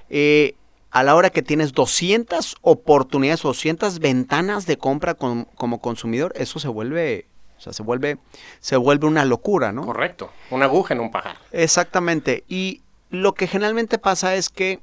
Eh, 0.08 0.54
a 0.92 1.02
la 1.02 1.14
hora 1.14 1.30
que 1.30 1.42
tienes 1.42 1.72
200 1.72 2.56
oportunidades, 2.62 3.42
200 3.42 3.98
ventanas 3.98 4.66
de 4.66 4.78
compra 4.78 5.14
como 5.14 5.80
consumidor, 5.80 6.32
eso 6.36 6.58
se 6.58 6.68
vuelve, 6.68 7.26
o 7.58 7.60
sea, 7.60 7.72
se 7.72 7.82
vuelve, 7.82 8.18
se 8.60 8.76
vuelve 8.76 9.06
una 9.06 9.24
locura, 9.24 9.72
¿no? 9.72 9.84
Correcto, 9.84 10.30
una 10.50 10.66
aguja 10.66 10.94
en 10.94 11.00
un 11.00 11.10
pajar. 11.10 11.36
Exactamente. 11.50 12.44
Y 12.48 12.82
lo 13.10 13.34
que 13.34 13.46
generalmente 13.46 13.98
pasa 13.98 14.36
es 14.36 14.48
que 14.48 14.80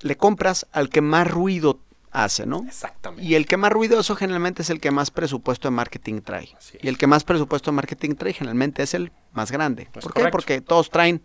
le 0.00 0.16
compras 0.16 0.66
al 0.72 0.88
que 0.88 1.00
más 1.00 1.28
ruido 1.30 1.80
hace, 2.12 2.46
¿no? 2.46 2.64
Exactamente. 2.66 3.24
Y 3.24 3.34
el 3.34 3.46
que 3.46 3.56
más 3.56 3.70
ruidoso 3.72 4.16
generalmente 4.16 4.62
es 4.62 4.70
el 4.70 4.80
que 4.80 4.90
más 4.90 5.10
presupuesto 5.10 5.68
de 5.68 5.72
marketing 5.72 6.20
trae. 6.22 6.48
Y 6.80 6.88
el 6.88 6.96
que 6.96 7.06
más 7.06 7.24
presupuesto 7.24 7.70
de 7.70 7.76
marketing 7.76 8.14
trae 8.14 8.32
generalmente 8.32 8.82
es 8.82 8.94
el 8.94 9.12
más 9.32 9.52
grande. 9.52 9.88
¿Por 9.92 10.14
qué? 10.14 10.28
Porque 10.28 10.60
todos 10.60 10.90
traen 10.90 11.20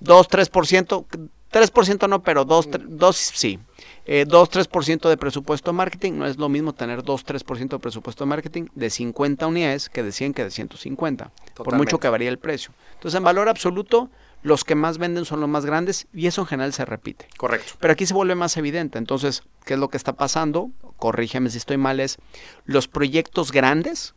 2, 0.00 0.28
3%, 0.28 1.06
3% 1.50 2.08
no, 2.08 2.22
pero 2.22 2.44
2, 2.44 2.68
2 2.88 3.16
sí. 3.16 3.58
Eh, 4.04 4.24
2, 4.26 4.50
3% 4.50 5.08
de 5.08 5.16
presupuesto 5.16 5.70
de 5.70 5.76
marketing 5.76 6.12
no 6.14 6.26
es 6.26 6.36
lo 6.36 6.48
mismo 6.48 6.74
tener 6.74 7.02
2, 7.02 7.26
3% 7.26 7.68
de 7.68 7.78
presupuesto 7.78 8.24
de 8.24 8.28
marketing 8.28 8.66
de 8.74 8.90
50 8.90 9.46
unidades 9.46 9.88
que 9.88 10.02
de 10.02 10.12
100 10.12 10.34
que 10.34 10.44
de 10.44 10.50
150. 10.50 11.30
Por 11.54 11.74
mucho 11.74 11.98
que 11.98 12.08
varíe 12.08 12.28
el 12.28 12.38
precio. 12.38 12.72
Entonces, 12.94 13.16
en 13.16 13.24
valor 13.24 13.48
absoluto, 13.48 14.10
los 14.42 14.64
que 14.64 14.74
más 14.74 14.98
venden 14.98 15.24
son 15.24 15.40
los 15.40 15.48
más 15.48 15.66
grandes 15.66 16.06
y 16.12 16.26
eso 16.26 16.42
en 16.42 16.46
general 16.46 16.72
se 16.72 16.84
repite. 16.84 17.28
Correcto. 17.36 17.74
Pero 17.80 17.92
aquí 17.92 18.06
se 18.06 18.14
vuelve 18.14 18.34
más 18.34 18.56
evidente. 18.56 18.98
Entonces, 18.98 19.42
¿qué 19.64 19.74
es 19.74 19.80
lo 19.80 19.88
que 19.88 19.96
está 19.96 20.14
pasando? 20.14 20.70
Corrígeme 20.96 21.50
si 21.50 21.58
estoy 21.58 21.76
mal, 21.76 22.00
es 22.00 22.18
los 22.64 22.88
proyectos 22.88 23.52
grandes 23.52 24.14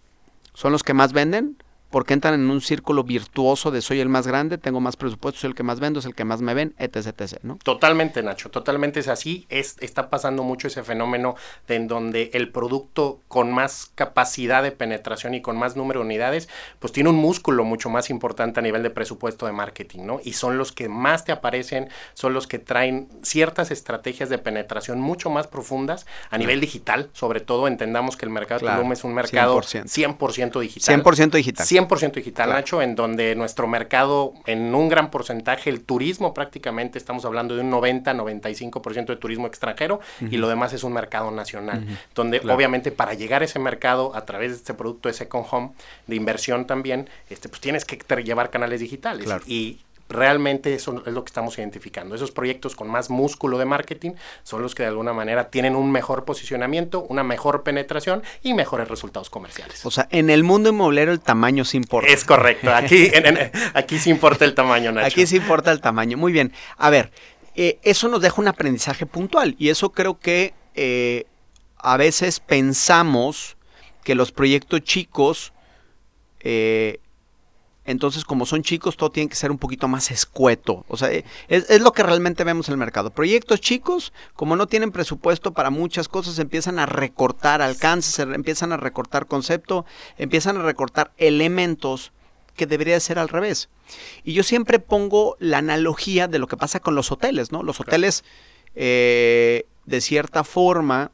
son 0.53 0.71
los 0.71 0.83
que 0.83 0.93
más 0.93 1.13
venden, 1.13 1.57
porque 1.91 2.13
entran 2.13 2.33
en 2.33 2.49
un 2.49 2.61
círculo 2.61 3.03
virtuoso 3.03 3.69
de 3.69 3.81
soy 3.81 3.99
el 3.99 4.09
más 4.09 4.25
grande, 4.25 4.57
tengo 4.57 4.79
más 4.79 4.95
presupuesto, 4.95 5.41
soy 5.41 5.49
el 5.49 5.55
que 5.55 5.63
más 5.63 5.79
vendo, 5.79 5.99
es 5.99 6.05
el 6.05 6.15
que 6.15 6.25
más 6.25 6.41
me 6.41 6.53
ven, 6.53 6.73
etc, 6.79 7.07
etc, 7.19 7.39
¿no? 7.43 7.57
Totalmente, 7.63 8.23
Nacho, 8.23 8.49
totalmente 8.49 9.01
es 9.01 9.07
así. 9.07 9.45
Es, 9.49 9.75
está 9.81 10.09
pasando 10.09 10.43
mucho 10.43 10.67
ese 10.67 10.83
fenómeno 10.83 11.35
de 11.67 11.75
en 11.75 11.87
donde 11.87 12.31
el 12.33 12.49
producto 12.49 13.21
con 13.27 13.51
más 13.51 13.91
capacidad 13.95 14.63
de 14.63 14.71
penetración 14.71 15.33
y 15.33 15.41
con 15.41 15.57
más 15.57 15.75
número 15.75 15.99
de 15.99 16.05
unidades, 16.05 16.49
pues 16.79 16.93
tiene 16.93 17.09
un 17.09 17.17
músculo 17.17 17.63
mucho 17.63 17.89
más 17.89 18.09
importante 18.09 18.59
a 18.59 18.63
nivel 18.63 18.83
de 18.83 18.89
presupuesto 18.89 19.45
de 19.45 19.51
marketing, 19.51 20.05
¿no? 20.05 20.19
Y 20.23 20.33
son 20.33 20.57
los 20.57 20.71
que 20.71 20.89
más 20.89 21.25
te 21.25 21.31
aparecen, 21.31 21.89
son 22.13 22.33
los 22.33 22.47
que 22.47 22.59
traen 22.59 23.09
ciertas 23.21 23.71
estrategias 23.71 24.29
de 24.29 24.37
penetración 24.37 24.99
mucho 25.01 25.29
más 25.29 25.47
profundas 25.47 26.05
a 26.29 26.37
nivel 26.37 26.61
digital, 26.61 27.09
sobre 27.13 27.41
todo 27.41 27.67
entendamos 27.67 28.15
que 28.15 28.25
el 28.25 28.31
mercado 28.31 28.65
de 28.65 28.73
Tulum 28.73 28.91
es 28.93 29.03
un 29.03 29.13
mercado 29.13 29.59
100%, 29.59 29.87
100 29.87 30.51
digital. 30.61 31.03
100% 31.03 31.31
digital. 31.31 31.67
100% 31.67 31.80
digital, 32.13 32.49
Nacho, 32.49 32.81
en 32.81 32.95
donde 32.95 33.35
nuestro 33.35 33.67
mercado, 33.67 34.33
en 34.45 34.73
un 34.73 34.89
gran 34.89 35.09
porcentaje, 35.11 35.69
el 35.69 35.81
turismo 35.81 36.33
prácticamente, 36.33 36.97
estamos 36.97 37.25
hablando 37.25 37.55
de 37.55 37.61
un 37.61 37.71
90-95% 37.71 39.05
de 39.05 39.15
turismo 39.15 39.47
extranjero 39.47 39.99
y 40.19 40.37
lo 40.37 40.47
demás 40.47 40.73
es 40.73 40.83
un 40.83 40.93
mercado 40.93 41.31
nacional, 41.31 41.85
donde 42.15 42.39
obviamente 42.39 42.91
para 42.91 43.13
llegar 43.13 43.41
a 43.41 43.45
ese 43.45 43.59
mercado 43.59 44.15
a 44.15 44.25
través 44.25 44.51
de 44.51 44.57
este 44.57 44.73
producto 44.73 45.09
de 45.09 45.13
Second 45.13 45.45
Home, 45.51 45.71
de 46.07 46.15
inversión 46.15 46.65
también, 46.65 47.09
este, 47.29 47.49
pues 47.49 47.61
tienes 47.61 47.85
que 47.85 47.97
llevar 48.23 48.49
canales 48.49 48.79
digitales. 48.79 49.29
Y 49.47 49.79
realmente 50.11 50.73
eso 50.73 51.03
es 51.05 51.13
lo 51.13 51.23
que 51.23 51.29
estamos 51.29 51.57
identificando. 51.57 52.15
Esos 52.15 52.31
proyectos 52.31 52.75
con 52.75 52.89
más 52.89 53.09
músculo 53.09 53.57
de 53.57 53.65
marketing 53.65 54.11
son 54.43 54.61
los 54.61 54.75
que 54.75 54.83
de 54.83 54.89
alguna 54.89 55.13
manera 55.13 55.49
tienen 55.49 55.75
un 55.75 55.91
mejor 55.91 56.25
posicionamiento, 56.25 57.01
una 57.01 57.23
mejor 57.23 57.63
penetración 57.63 58.23
y 58.43 58.53
mejores 58.53 58.87
resultados 58.87 59.29
comerciales. 59.29 59.85
O 59.85 59.91
sea, 59.91 60.07
en 60.11 60.29
el 60.29 60.43
mundo 60.43 60.69
inmobiliario 60.69 61.13
el 61.13 61.19
tamaño 61.19 61.65
sí 61.65 61.77
importa. 61.77 62.11
Es 62.11 62.25
correcto. 62.25 62.73
Aquí, 62.73 63.11
aquí 63.73 63.97
sí 63.97 64.09
importa 64.09 64.45
el 64.45 64.53
tamaño, 64.53 64.91
Nacho. 64.91 65.07
Aquí 65.07 65.25
sí 65.25 65.37
importa 65.37 65.71
el 65.71 65.81
tamaño. 65.81 66.17
Muy 66.17 66.31
bien. 66.31 66.53
A 66.77 66.89
ver, 66.89 67.11
eh, 67.55 67.79
eso 67.83 68.07
nos 68.07 68.21
deja 68.21 68.41
un 68.41 68.47
aprendizaje 68.47 69.05
puntual 69.05 69.55
y 69.57 69.69
eso 69.69 69.91
creo 69.91 70.19
que 70.19 70.53
eh, 70.75 71.25
a 71.77 71.97
veces 71.97 72.39
pensamos 72.39 73.57
que 74.03 74.15
los 74.15 74.31
proyectos 74.31 74.81
chicos 74.81 75.53
eh, 76.39 76.99
entonces, 77.83 78.25
como 78.25 78.45
son 78.45 78.61
chicos, 78.61 78.95
todo 78.95 79.11
tiene 79.11 79.29
que 79.29 79.35
ser 79.35 79.49
un 79.49 79.57
poquito 79.57 79.87
más 79.87 80.11
escueto. 80.11 80.85
O 80.87 80.97
sea, 80.97 81.09
es, 81.47 81.81
lo 81.81 81.91
que 81.93 82.03
realmente 82.03 82.43
vemos 82.43 82.67
en 82.67 82.73
el 82.73 82.77
mercado. 82.77 83.09
Proyectos 83.09 83.59
chicos, 83.59 84.13
como 84.35 84.55
no 84.55 84.67
tienen 84.67 84.91
presupuesto 84.91 85.53
para 85.53 85.71
muchas 85.71 86.07
cosas, 86.07 86.37
empiezan 86.37 86.77
a 86.77 86.85
recortar 86.85 87.61
alcances, 87.61 88.19
empiezan 88.19 88.71
a 88.71 88.77
recortar 88.77 89.25
concepto, 89.25 89.85
empiezan 90.17 90.57
a 90.57 90.63
recortar 90.63 91.11
elementos 91.17 92.11
que 92.55 92.67
debería 92.67 92.99
ser 92.99 93.17
al 93.17 93.29
revés. 93.29 93.69
Y 94.23 94.33
yo 94.33 94.43
siempre 94.43 94.77
pongo 94.77 95.35
la 95.39 95.57
analogía 95.57 96.27
de 96.27 96.37
lo 96.37 96.47
que 96.47 96.57
pasa 96.57 96.81
con 96.81 96.93
los 96.93 97.11
hoteles, 97.11 97.51
¿no? 97.51 97.63
Los 97.63 97.79
hoteles, 97.79 98.23
eh, 98.75 99.65
de 99.85 100.01
cierta 100.01 100.43
forma, 100.43 101.11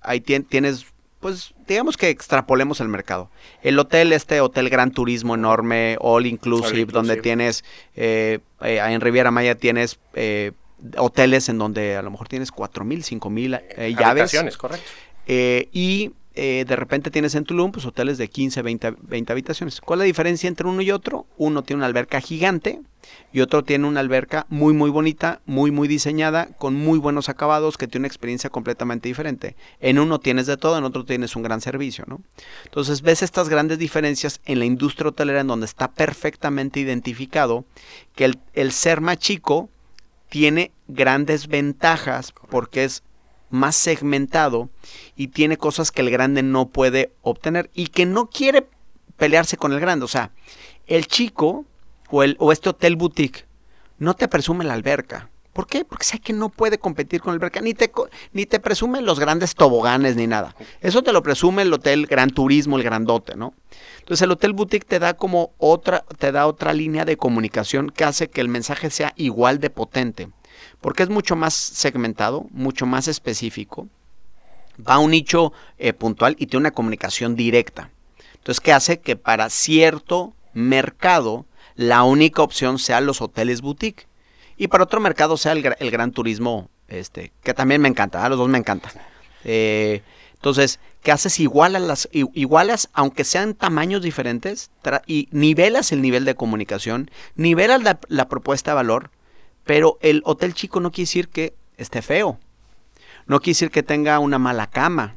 ahí 0.00 0.20
tienes 0.20 0.86
pues 1.20 1.53
digamos 1.66 1.96
que 1.96 2.08
extrapolemos 2.08 2.80
el 2.80 2.88
mercado. 2.88 3.30
El 3.62 3.78
hotel, 3.78 4.12
este 4.12 4.40
hotel 4.40 4.68
Gran 4.68 4.90
Turismo 4.90 5.34
enorme, 5.34 5.96
all 6.00 6.26
inclusive, 6.26 6.86
donde 6.92 7.16
tienes, 7.16 7.64
eh, 7.94 8.40
eh, 8.60 8.78
en 8.82 9.00
Riviera 9.00 9.30
Maya 9.30 9.54
tienes 9.54 9.98
eh, 10.14 10.52
hoteles 10.96 11.48
en 11.48 11.58
donde 11.58 11.96
a 11.96 12.02
lo 12.02 12.10
mejor 12.10 12.28
tienes 12.28 12.50
cuatro 12.50 12.84
mil, 12.84 13.04
cinco 13.04 13.30
mil 13.30 13.58
llaves. 13.76 14.56
correcto. 14.56 14.90
y 15.26 16.12
eh, 16.36 16.64
de 16.66 16.76
repente 16.76 17.12
tienes 17.12 17.34
en 17.36 17.44
Tulum 17.44 17.70
pues, 17.70 17.86
hoteles 17.86 18.18
de 18.18 18.28
15, 18.28 18.62
20, 18.62 18.94
20 19.02 19.32
habitaciones. 19.32 19.80
¿Cuál 19.80 19.98
es 19.98 20.00
la 20.00 20.06
diferencia 20.06 20.48
entre 20.48 20.66
uno 20.66 20.82
y 20.82 20.90
otro? 20.90 21.26
Uno 21.36 21.62
tiene 21.62 21.78
una 21.78 21.86
alberca 21.86 22.20
gigante 22.20 22.80
y 23.32 23.40
otro 23.40 23.62
tiene 23.62 23.86
una 23.86 24.00
alberca 24.00 24.46
muy, 24.48 24.74
muy 24.74 24.90
bonita, 24.90 25.40
muy, 25.46 25.70
muy 25.70 25.86
diseñada, 25.86 26.48
con 26.58 26.74
muy 26.74 26.98
buenos 26.98 27.28
acabados, 27.28 27.78
que 27.78 27.86
tiene 27.86 28.02
una 28.02 28.08
experiencia 28.08 28.50
completamente 28.50 29.08
diferente. 29.08 29.54
En 29.80 30.00
uno 30.00 30.18
tienes 30.18 30.46
de 30.46 30.56
todo, 30.56 30.76
en 30.76 30.84
otro 30.84 31.04
tienes 31.04 31.36
un 31.36 31.44
gran 31.44 31.60
servicio, 31.60 32.04
¿no? 32.08 32.20
Entonces 32.64 33.02
ves 33.02 33.22
estas 33.22 33.48
grandes 33.48 33.78
diferencias 33.78 34.40
en 34.44 34.58
la 34.58 34.64
industria 34.64 35.10
hotelera 35.10 35.40
en 35.40 35.46
donde 35.46 35.66
está 35.66 35.92
perfectamente 35.92 36.80
identificado 36.80 37.64
que 38.16 38.24
el, 38.24 38.38
el 38.54 38.72
ser 38.72 39.00
más 39.00 39.18
chico 39.18 39.68
tiene 40.28 40.72
grandes 40.88 41.46
ventajas 41.46 42.32
porque 42.50 42.82
es 42.82 43.04
más 43.54 43.76
segmentado 43.76 44.68
y 45.16 45.28
tiene 45.28 45.56
cosas 45.56 45.90
que 45.90 46.02
el 46.02 46.10
grande 46.10 46.42
no 46.42 46.68
puede 46.68 47.14
obtener 47.22 47.70
y 47.72 47.86
que 47.86 48.04
no 48.04 48.28
quiere 48.28 48.68
pelearse 49.16 49.56
con 49.56 49.72
el 49.72 49.80
grande. 49.80 50.04
O 50.04 50.08
sea, 50.08 50.32
el 50.86 51.06
chico 51.06 51.64
o, 52.10 52.22
el, 52.22 52.36
o 52.40 52.52
este 52.52 52.68
hotel 52.68 52.96
boutique 52.96 53.46
no 53.98 54.14
te 54.14 54.28
presume 54.28 54.64
la 54.64 54.74
alberca. 54.74 55.30
¿Por 55.52 55.68
qué? 55.68 55.84
Porque 55.84 56.04
sabe 56.04 56.20
que 56.20 56.32
no 56.32 56.48
puede 56.48 56.78
competir 56.78 57.20
con 57.20 57.30
la 57.30 57.36
alberca, 57.36 57.60
ni 57.60 57.74
te, 57.74 57.90
ni 58.32 58.44
te 58.44 58.58
presume 58.58 59.00
los 59.00 59.20
grandes 59.20 59.54
toboganes 59.54 60.16
ni 60.16 60.26
nada. 60.26 60.56
Eso 60.80 61.02
te 61.02 61.12
lo 61.12 61.22
presume 61.22 61.62
el 61.62 61.72
hotel 61.72 62.06
Gran 62.06 62.30
Turismo, 62.30 62.76
el 62.76 62.82
grandote, 62.82 63.36
¿no? 63.36 63.54
Entonces 64.00 64.22
el 64.22 64.32
hotel 64.32 64.52
boutique 64.52 64.84
te 64.84 64.98
da 64.98 65.14
como 65.14 65.52
otra, 65.58 66.04
te 66.18 66.32
da 66.32 66.48
otra 66.48 66.72
línea 66.72 67.04
de 67.04 67.16
comunicación 67.16 67.90
que 67.90 68.02
hace 68.02 68.28
que 68.28 68.40
el 68.40 68.48
mensaje 68.48 68.90
sea 68.90 69.12
igual 69.16 69.60
de 69.60 69.70
potente 69.70 70.28
porque 70.80 71.02
es 71.02 71.08
mucho 71.08 71.36
más 71.36 71.54
segmentado, 71.54 72.46
mucho 72.50 72.86
más 72.86 73.08
específico, 73.08 73.88
va 74.78 74.94
a 74.94 74.98
un 74.98 75.12
nicho 75.12 75.52
eh, 75.78 75.92
puntual 75.92 76.36
y 76.38 76.46
tiene 76.46 76.62
una 76.62 76.70
comunicación 76.72 77.36
directa. 77.36 77.90
Entonces, 78.34 78.60
¿qué 78.60 78.72
hace? 78.72 79.00
Que 79.00 79.16
para 79.16 79.50
cierto 79.50 80.34
mercado 80.52 81.46
la 81.76 82.02
única 82.04 82.42
opción 82.42 82.78
sea 82.78 83.00
los 83.00 83.20
hoteles 83.20 83.60
boutique 83.60 84.06
y 84.56 84.68
para 84.68 84.84
otro 84.84 85.00
mercado 85.00 85.36
sea 85.36 85.52
el, 85.52 85.90
gran 85.90 86.12
turismo, 86.12 86.68
este, 86.88 87.32
que 87.42 87.54
también 87.54 87.80
me 87.80 87.88
encanta, 87.88 88.24
a 88.24 88.28
los 88.28 88.38
dos 88.38 88.48
me 88.48 88.58
encantan. 88.58 88.92
Eh, 89.44 90.02
entonces, 90.34 90.78
¿qué 91.02 91.10
haces? 91.10 91.40
Igualas, 91.40 91.82
las, 91.82 92.08
igualas, 92.12 92.90
aunque 92.92 93.24
sean 93.24 93.54
tamaños 93.54 94.02
diferentes, 94.02 94.70
y 95.06 95.28
nivelas 95.32 95.90
el 95.90 96.02
nivel 96.02 96.24
de 96.24 96.34
comunicación, 96.34 97.10
nivelas 97.34 97.80
la 98.08 98.28
propuesta 98.28 98.72
de 98.72 98.74
valor, 98.76 99.10
pero 99.64 99.98
el 100.00 100.22
hotel 100.24 100.54
chico 100.54 100.80
no 100.80 100.90
quiere 100.90 101.06
decir 101.06 101.28
que 101.28 101.54
esté 101.76 102.02
feo. 102.02 102.38
No 103.26 103.40
quiere 103.40 103.54
decir 103.54 103.70
que 103.70 103.82
tenga 103.82 104.18
una 104.18 104.38
mala 104.38 104.68
cama. 104.68 105.16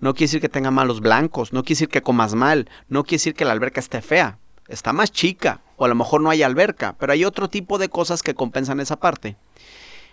No 0.00 0.14
quiere 0.14 0.26
decir 0.26 0.40
que 0.40 0.48
tenga 0.48 0.70
malos 0.70 1.00
blancos. 1.00 1.52
No 1.52 1.62
quiere 1.62 1.76
decir 1.76 1.88
que 1.88 2.02
comas 2.02 2.34
mal. 2.34 2.68
No 2.88 3.04
quiere 3.04 3.16
decir 3.16 3.34
que 3.34 3.44
la 3.44 3.52
alberca 3.52 3.80
esté 3.80 4.02
fea. 4.02 4.38
Está 4.68 4.92
más 4.92 5.12
chica. 5.12 5.60
O 5.76 5.84
a 5.84 5.88
lo 5.88 5.94
mejor 5.94 6.20
no 6.20 6.30
hay 6.30 6.42
alberca. 6.42 6.96
Pero 6.98 7.12
hay 7.12 7.24
otro 7.24 7.48
tipo 7.48 7.78
de 7.78 7.88
cosas 7.88 8.22
que 8.22 8.34
compensan 8.34 8.80
esa 8.80 8.96
parte. 8.96 9.36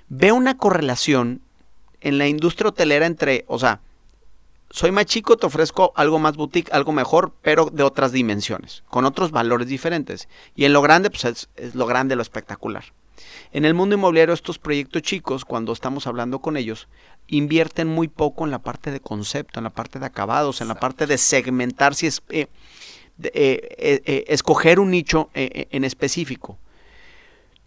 Veo 0.10 0.36
una 0.36 0.58
correlación 0.58 1.42
en 2.02 2.18
la 2.18 2.28
industria 2.28 2.70
hotelera 2.70 3.06
entre, 3.06 3.46
o 3.48 3.58
sea, 3.58 3.80
soy 4.70 4.92
más 4.92 5.06
chico, 5.06 5.38
te 5.38 5.46
ofrezco 5.46 5.94
algo 5.96 6.20
más 6.20 6.36
boutique, 6.36 6.72
algo 6.74 6.92
mejor, 6.92 7.34
pero 7.42 7.68
de 7.72 7.84
otras 7.84 8.12
dimensiones, 8.12 8.84
con 8.90 9.06
otros 9.06 9.32
valores 9.32 9.68
diferentes. 9.68 10.28
Y 10.56 10.66
en 10.66 10.74
lo 10.74 10.82
grande, 10.82 11.10
pues 11.10 11.26
es, 11.26 11.50
es 11.56 11.76
lo 11.76 11.86
grande, 11.86 12.16
lo 12.16 12.22
espectacular. 12.22 12.84
En 13.52 13.66
el 13.66 13.74
mundo 13.74 13.96
inmobiliario, 13.96 14.34
estos 14.34 14.60
proyectos 14.60 15.02
chicos, 15.02 15.46
cuando 15.46 15.74
estamos 15.74 16.08
hablando 16.08 16.40
con 16.40 16.58
ellos, 16.58 16.88
invierten 17.28 17.88
muy 17.88 18.08
poco 18.08 18.46
en 18.46 18.52
la 18.52 18.60
parte 18.60 18.92
de 18.92 19.00
concepto, 19.00 19.60
en 19.60 19.66
la 19.66 19.70
parte 19.70 20.00
de 20.00 20.06
acabados, 20.06 20.62
en 20.62 20.68
la 20.68 20.76
parte 20.76 21.06
de 21.06 21.18
segmentar, 21.18 21.96
si 21.96 22.08
es, 22.08 22.22
eh, 22.30 22.48
eh, 23.22 24.02
eh, 24.06 24.26
escoger 24.28 24.80
un 24.80 24.92
nicho 24.92 25.30
en 25.34 25.84
específico. 25.84 26.58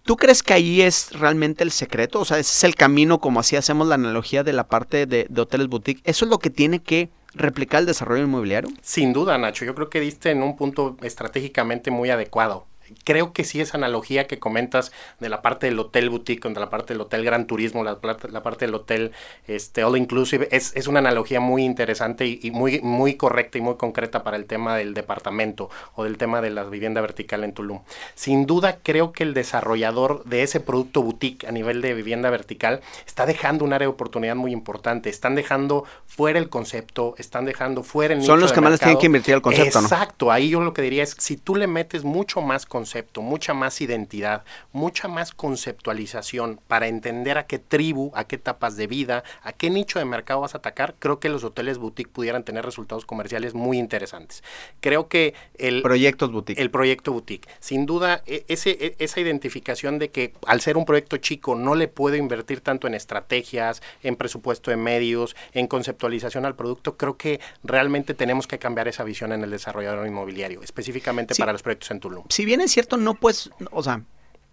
¿Tú 0.03 0.17
crees 0.17 0.43
que 0.43 0.55
ahí 0.55 0.83
es 0.83 1.11
realmente 1.19 1.65
el 1.65 1.73
secreto? 1.73 2.21
O 2.21 2.25
sea, 2.25 2.39
ese 2.39 2.53
es 2.53 2.65
el 2.65 2.77
camino, 2.77 3.19
como 3.19 3.41
así 3.41 3.57
hacemos 3.57 3.89
la 3.89 3.97
analogía 3.97 4.45
de 4.45 4.53
la 4.53 4.69
parte 4.69 5.07
de, 5.07 5.27
de 5.29 5.41
hoteles 5.41 5.67
boutique. 5.67 6.01
¿Eso 6.05 6.25
es 6.25 6.31
lo 6.31 6.39
que 6.39 6.51
tiene 6.51 6.81
que 6.81 7.11
replicar 7.35 7.81
el 7.81 7.87
desarrollo 7.87 8.23
inmobiliario? 8.23 8.71
Sin 8.83 9.13
duda, 9.13 9.37
Nacho. 9.37 9.65
Yo 9.65 9.75
creo 9.75 9.91
que 9.91 10.01
diste 10.01 10.31
en 10.31 10.45
un 10.45 10.57
punto 10.57 10.97
estratégicamente 11.03 11.91
muy 11.91 12.11
adecuado 12.11 12.67
creo 13.05 13.33
que 13.33 13.45
sí 13.45 13.61
esa 13.61 13.77
analogía 13.77 14.27
que 14.27 14.39
comentas 14.39 14.93
de 15.21 15.29
la 15.29 15.43
parte 15.43 15.67
del 15.67 15.79
hotel 15.79 16.11
boutique, 16.11 16.49
de 16.49 16.61
la 16.61 16.71
parte 16.71 16.95
del 16.95 17.01
hotel 17.01 17.25
gran 17.25 17.47
turismo, 17.47 17.85
la, 17.85 17.99
la 18.03 18.43
parte 18.43 18.67
del 18.67 18.75
hotel 18.75 19.13
este, 19.47 19.85
all 19.85 19.97
inclusive, 19.97 20.49
es, 20.51 20.73
es 20.75 20.87
una 20.87 21.01
analogía 21.01 21.41
muy 21.41 21.65
interesante 21.65 22.27
y, 22.27 22.51
muy, 22.51 22.81
muy 22.81 23.15
correcta 23.15 23.59
y 23.59 23.61
muy 23.61 23.77
concreta 23.77 24.23
para 24.23 24.37
el 24.37 24.47
tema 24.47 24.77
del 24.77 24.95
departamento 24.95 25.71
o 25.95 26.05
del 26.05 26.17
tema 26.17 26.41
de 26.41 26.51
la 26.51 26.65
vivienda 26.65 27.01
vertical 27.01 27.45
en 27.45 27.53
Tulum. 27.53 27.81
Sin 28.15 28.47
duda 28.47 28.79
creo 28.83 29.13
que 29.13 29.23
el 29.23 29.35
desarrollador 29.35 30.25
de 30.25 30.43
ese 30.43 30.61
producto 30.61 31.03
boutique 31.03 31.47
a 31.47 31.53
nivel 31.53 31.83
de 31.83 31.95
vivienda 31.95 32.31
vertical 32.31 32.81
está 33.07 33.27
dejando 33.27 33.65
un 33.65 33.73
área 33.73 33.87
de 33.87 33.93
oportunidad 33.93 34.37
muy 34.37 34.53
importante, 34.53 35.11
están 35.11 35.35
dejando 35.35 35.85
fuera 36.07 36.39
el 36.39 36.49
concepto, 36.49 37.15
están 37.19 37.45
dejando 37.45 37.83
fuera 37.83 38.15
el 38.15 38.23
Son 38.23 38.41
los 38.41 38.53
que 38.53 38.61
más 38.61 38.71
les 38.73 38.81
tienen 38.81 38.99
que 38.99 39.07
invertir 39.07 39.35
el 39.35 39.43
concepto, 39.43 39.81
Exacto, 39.81 40.33
ahí 40.33 40.49
yo 40.51 40.61
lo 40.61 40.73
que 40.73 40.83
diría 40.83 41.03
es, 41.03 41.17
si 41.19 41.37
tú 41.37 41.57
le 41.57 41.67
metes 41.67 42.05
mucho 42.05 42.41
más 42.41 42.67
concepto, 42.77 43.23
mucha 43.23 43.55
más 43.55 43.81
identidad, 43.81 44.45
mucha 44.71 45.09
más 45.09 45.33
conceptualización 45.33 46.61
para 46.69 46.89
entender 46.89 47.39
a 47.39 47.47
qué 47.47 47.59
tribu, 47.59 48.13
a 48.15 48.25
qué 48.25 48.37
etapas 48.37 48.77
de 48.77 48.87
vida, 48.87 49.25
a 49.43 49.55
qué 49.55 49.71
nicho 49.71 49.99
de 49.99 50.05
mercado 50.05 50.43
vas 50.43 50.55
a 50.55 50.59
atacar, 50.59 50.95
creo 50.99 51.19
que 51.19 51.31
los 51.31 51.43
hoteles 51.43 51.79
boutique 51.79 52.11
pudieran 52.13 52.45
tener 52.45 52.67
resultados 52.67 53.07
comerciales 53.07 53.55
muy 53.55 53.79
interesantes. 53.79 54.45
Creo 54.83 55.09
que 55.09 55.33
el 55.57 55.81
proyectos 55.81 56.31
boutique. 56.31 56.61
El 56.61 56.71
proyecto 56.71 57.15
boutique. 57.15 57.49
Sin 57.61 57.87
duda, 57.87 58.23
e, 58.27 58.45
ese, 58.49 58.77
e, 58.79 58.95
esa 58.99 59.21
identificación 59.21 59.99
de 59.99 60.11
que 60.11 60.35
al 60.47 60.61
ser 60.61 60.77
un 60.77 60.85
proyecto 60.85 61.17
chico 61.17 61.55
no 61.55 61.77
le 61.77 61.89
puedo 61.89 62.17
invertir 62.17 62.61
tanto 62.61 62.87
en 62.87 62.93
estrategias, 62.95 63.81
en 64.03 64.17
presupuesto 64.17 64.71
de 64.71 64.77
medios, 64.77 65.35
en 65.55 65.67
conceptualización 65.67 66.45
al 66.45 66.57
producto, 66.57 66.99
creo 66.99 67.17
que 67.17 67.41
realmente 67.65 68.13
tenemos 68.13 68.47
que 68.47 68.59
cambiar 68.59 68.87
esa 68.87 69.03
visión 69.03 69.33
en 69.33 69.43
el 69.43 69.51
desarrollador 69.51 70.07
inmobiliario, 70.07 70.61
específicamente 70.63 71.35
para 71.37 71.53
los 71.53 71.63
proyectos 71.63 71.91
en 71.91 72.01
Tulum. 72.01 72.25
Si 72.29 72.45
bien 72.45 72.61
es 72.67 72.73
cierto, 72.73 72.97
no 72.97 73.15
pues, 73.15 73.51
o 73.71 73.83
sea, 73.83 74.05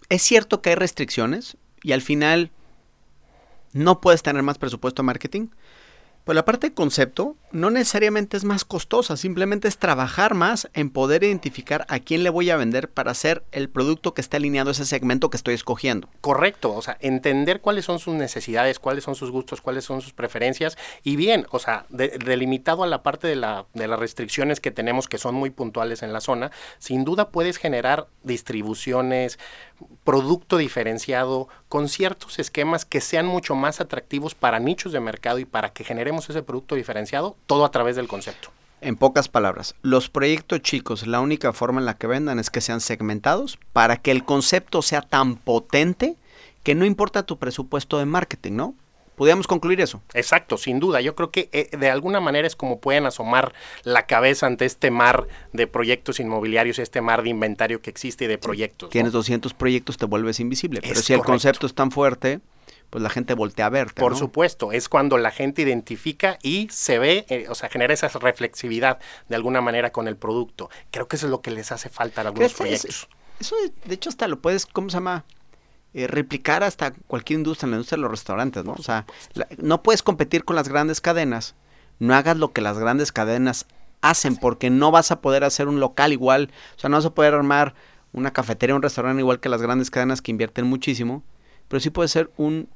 es 0.10 0.22
cierto 0.22 0.62
que 0.62 0.70
hay 0.70 0.76
restricciones 0.76 1.58
y 1.82 1.92
al 1.92 2.02
final 2.02 2.52
no 3.74 4.02
puedes 4.02 4.24
tener 4.24 4.44
más 4.44 4.58
presupuesto 4.58 5.02
de 5.02 5.08
marketing, 5.08 5.48
pues 6.24 6.36
la 6.36 6.46
parte 6.46 6.68
de 6.68 6.74
concepto 6.74 7.36
no 7.52 7.70
necesariamente 7.70 8.36
es 8.36 8.46
más 8.46 8.66
costosa, 8.66 9.16
simplemente 9.16 9.68
es 9.68 9.78
trabajar 9.78 10.34
más 10.34 10.70
en 10.74 10.90
poder 10.90 11.24
identificar 11.24 11.86
a 11.88 12.00
quién 12.00 12.24
le 12.24 12.32
voy 12.32 12.50
a 12.50 12.58
vender 12.58 12.90
para 12.90 13.12
hacer 13.12 13.44
el 13.52 13.70
producto 13.70 14.14
que 14.14 14.22
esté 14.22 14.38
alineado 14.38 14.70
a 14.70 14.72
ese 14.72 14.86
segmento 14.86 15.30
que 15.30 15.38
estoy 15.38 15.54
escogiendo. 15.54 16.10
Correcto, 16.22 16.74
o 16.74 16.82
sea, 16.82 16.98
entender 17.00 17.62
cuáles 17.62 17.86
son 17.86 18.00
sus 18.00 18.16
necesidades, 18.16 18.80
cuáles 18.80 19.04
son 19.04 19.16
sus 19.16 19.30
gustos, 19.30 19.62
cuáles 19.62 19.86
son 19.86 20.02
sus 20.02 20.14
preferencias 20.14 20.78
y 21.04 21.16
bien, 21.16 21.46
o 21.52 21.60
sea, 21.60 21.86
delimitado 21.90 22.84
a 22.84 22.88
la 22.88 23.04
parte 23.04 23.28
de, 23.28 23.36
la, 23.36 23.66
de 23.74 23.88
las 23.88 24.00
restricciones 24.00 24.60
que 24.60 24.72
tenemos 24.72 25.08
que 25.08 25.20
son 25.20 25.36
muy 25.36 25.52
puntuales 25.52 26.02
en 26.02 26.14
la 26.14 26.22
zona, 26.22 26.52
sin 26.80 27.04
duda 27.04 27.30
puedes 27.30 27.58
generar 27.58 28.08
distribuciones, 28.24 29.38
producto 30.04 30.58
diferenciado 30.58 31.50
con 31.70 31.90
ciertos 31.90 32.40
esquemas 32.40 32.86
que 32.86 33.02
sean 33.02 33.26
mucho 33.26 33.56
más 33.56 33.82
atractivos 33.82 34.36
para 34.36 34.60
nichos 34.60 34.92
de 34.92 35.00
mercado 35.00 35.40
y 35.40 35.46
para 35.46 35.74
que 35.74 35.84
generen 35.84 36.13
ese 36.18 36.44
producto 36.44 36.76
diferenciado, 36.76 37.36
todo 37.48 37.66
a 37.66 37.72
través 37.72 37.96
del 37.96 38.08
concepto. 38.08 38.50
En 38.82 38.98
pocas 38.98 39.30
palabras, 39.30 39.76
los 39.82 40.10
proyectos 40.10 40.62
chicos, 40.62 41.08
la 41.08 41.22
única 41.22 41.54
forma 41.54 41.80
en 41.80 41.86
la 41.86 41.98
que 41.98 42.08
vendan 42.08 42.38
es 42.38 42.50
que 42.50 42.60
sean 42.60 42.82
segmentados 42.82 43.58
para 43.72 43.98
que 43.98 44.12
el 44.12 44.26
concepto 44.26 44.82
sea 44.82 45.02
tan 45.02 45.36
potente 45.36 46.18
que 46.64 46.76
no 46.76 46.86
importa 46.86 47.24
tu 47.24 47.38
presupuesto 47.38 47.98
de 47.98 48.06
marketing, 48.06 48.54
¿no? 48.54 48.76
Podríamos 49.16 49.46
concluir 49.46 49.80
eso. 49.80 50.02
Exacto, 50.14 50.58
sin 50.58 50.80
duda. 50.80 51.00
Yo 51.00 51.14
creo 51.16 51.30
que 51.30 51.50
eh, 51.52 51.70
de 51.78 51.90
alguna 51.90 52.20
manera 52.20 52.48
es 52.48 52.56
como 52.56 52.80
pueden 52.80 53.06
asomar 53.06 53.54
la 53.84 54.08
cabeza 54.08 54.48
ante 54.48 54.66
este 54.66 54.90
mar 54.90 55.28
de 55.52 55.68
proyectos 55.68 56.20
inmobiliarios, 56.20 56.80
este 56.80 57.00
mar 57.00 57.22
de 57.22 57.30
inventario 57.30 57.82
que 57.82 57.92
existe 57.92 58.26
y 58.26 58.28
de 58.28 58.40
proyectos. 58.40 58.90
Tienes 58.90 59.12
200 59.12 59.54
proyectos, 59.54 59.98
te 59.98 60.06
vuelves 60.06 60.40
invisible. 60.40 60.82
Pero 60.82 61.00
si 61.00 61.14
el 61.14 61.22
concepto 61.22 61.68
es 61.68 61.76
tan 61.76 61.92
fuerte, 61.92 62.40
pues 62.94 63.02
la 63.02 63.10
gente 63.10 63.34
voltea 63.34 63.66
a 63.66 63.70
verte. 63.70 64.00
Por 64.00 64.16
supuesto, 64.16 64.72
es 64.72 64.88
cuando 64.88 65.18
la 65.18 65.32
gente 65.32 65.64
identifica 65.64 66.38
y 66.44 66.68
se 66.70 67.00
ve, 67.00 67.26
eh, 67.28 67.48
o 67.50 67.56
sea, 67.56 67.68
genera 67.68 67.92
esa 67.92 68.08
reflexividad 68.08 69.00
de 69.28 69.36
alguna 69.36 69.62
manera 69.62 69.92
con 69.92 70.08
el 70.08 70.16
producto. 70.16 70.70
Creo 70.92 71.08
que 71.08 71.16
eso 71.16 71.26
es 71.26 71.32
lo 71.32 71.42
que 71.42 71.50
les 71.50 71.72
hace 71.72 71.90
falta 71.90 72.22
a 72.22 72.26
algunos 72.28 72.54
proyectos. 72.54 73.10
eso, 73.40 73.56
de 73.84 73.96
hecho, 73.96 74.10
hasta 74.10 74.28
lo 74.28 74.40
puedes, 74.42 74.68
¿cómo 74.68 74.92
se 74.92 74.98
llama? 74.98 75.26
Eh, 75.96 76.06
replicar 76.06 76.64
hasta 76.64 76.92
cualquier 77.08 77.40
industria, 77.40 77.66
en 77.66 77.72
la 77.72 77.78
industria 77.78 77.98
de 77.98 78.02
los 78.04 78.12
restaurantes, 78.12 78.64
¿no? 78.64 78.74
O 78.74 78.84
sea, 78.84 79.08
no 79.58 79.82
puedes 79.82 80.04
competir 80.04 80.46
con 80.46 80.56
las 80.56 80.70
grandes 80.70 81.02
cadenas, 81.02 81.56
no 81.98 82.14
hagas 82.14 82.38
lo 82.38 82.54
que 82.54 82.62
las 82.62 82.78
grandes 82.78 83.12
cadenas 83.12 83.66
hacen, 84.02 84.36
porque 84.36 84.70
no 84.70 84.92
vas 84.92 85.10
a 85.10 85.20
poder 85.20 85.46
hacer 85.46 85.68
un 85.68 85.80
local 85.80 86.14
igual, 86.14 86.52
o 86.76 86.80
sea, 86.80 86.92
no 86.92 86.98
vas 86.98 87.08
a 87.08 87.16
poder 87.16 87.34
armar 87.34 87.74
una 88.12 88.34
cafetería, 88.34 88.76
un 88.76 88.84
restaurante 88.84 89.20
igual 89.20 89.40
que 89.40 89.50
las 89.50 89.64
grandes 89.64 89.90
cadenas 89.90 90.22
que 90.22 90.30
invierten 90.30 90.68
muchísimo, 90.68 91.24
pero 91.68 91.80
sí 91.80 91.90
puede 91.90 92.08
ser 92.08 92.30
un 92.38 92.70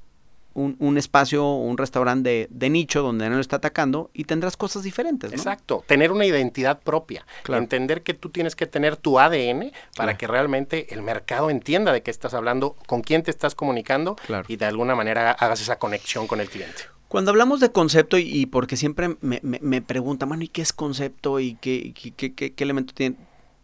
un, 0.57 0.75
un 0.79 0.97
espacio, 0.97 1.47
un 1.53 1.77
restaurante 1.77 2.47
de, 2.49 2.69
nicho 2.69 3.03
donde 3.03 3.29
no 3.29 3.35
lo 3.35 3.41
está 3.41 3.57
atacando 3.57 4.09
y 4.11 4.23
tendrás 4.23 4.57
cosas 4.57 4.81
diferentes. 4.81 5.31
Exacto, 5.31 5.83
tener 5.85 6.11
una 6.11 6.25
identidad 6.25 6.79
propia, 6.79 7.27
entender 7.47 8.01
que 8.01 8.15
tú 8.15 8.29
tienes 8.29 8.55
que 8.55 8.65
tener 8.65 8.97
tu 8.97 9.19
ADN 9.19 9.71
para 9.95 10.17
que 10.17 10.25
realmente 10.25 10.93
el 10.95 11.03
mercado 11.03 11.51
entienda 11.51 11.93
de 11.93 12.01
qué 12.01 12.09
estás 12.09 12.33
hablando, 12.33 12.75
con 12.87 13.01
quién 13.01 13.21
te 13.21 13.29
estás 13.29 13.53
comunicando 13.53 14.15
y 14.47 14.55
de 14.55 14.65
alguna 14.65 14.95
manera 14.95 15.31
hagas 15.31 15.61
esa 15.61 15.77
conexión 15.77 16.25
con 16.25 16.41
el 16.41 16.49
cliente. 16.49 16.83
Cuando 17.07 17.31
hablamos 17.31 17.59
de 17.59 17.71
concepto, 17.71 18.17
y, 18.17 18.47
porque 18.47 18.77
siempre 18.77 19.15
me, 19.21 19.39
me, 19.43 19.81
preguntan, 19.81 20.27
bueno, 20.27 20.43
¿y 20.43 20.47
qué 20.49 20.63
es 20.63 20.73
concepto? 20.73 21.39
¿Y 21.39 21.53
qué, 21.55 21.93
qué, 21.93 22.33
qué, 22.33 22.53
qué 22.53 22.63
elemento 22.63 22.93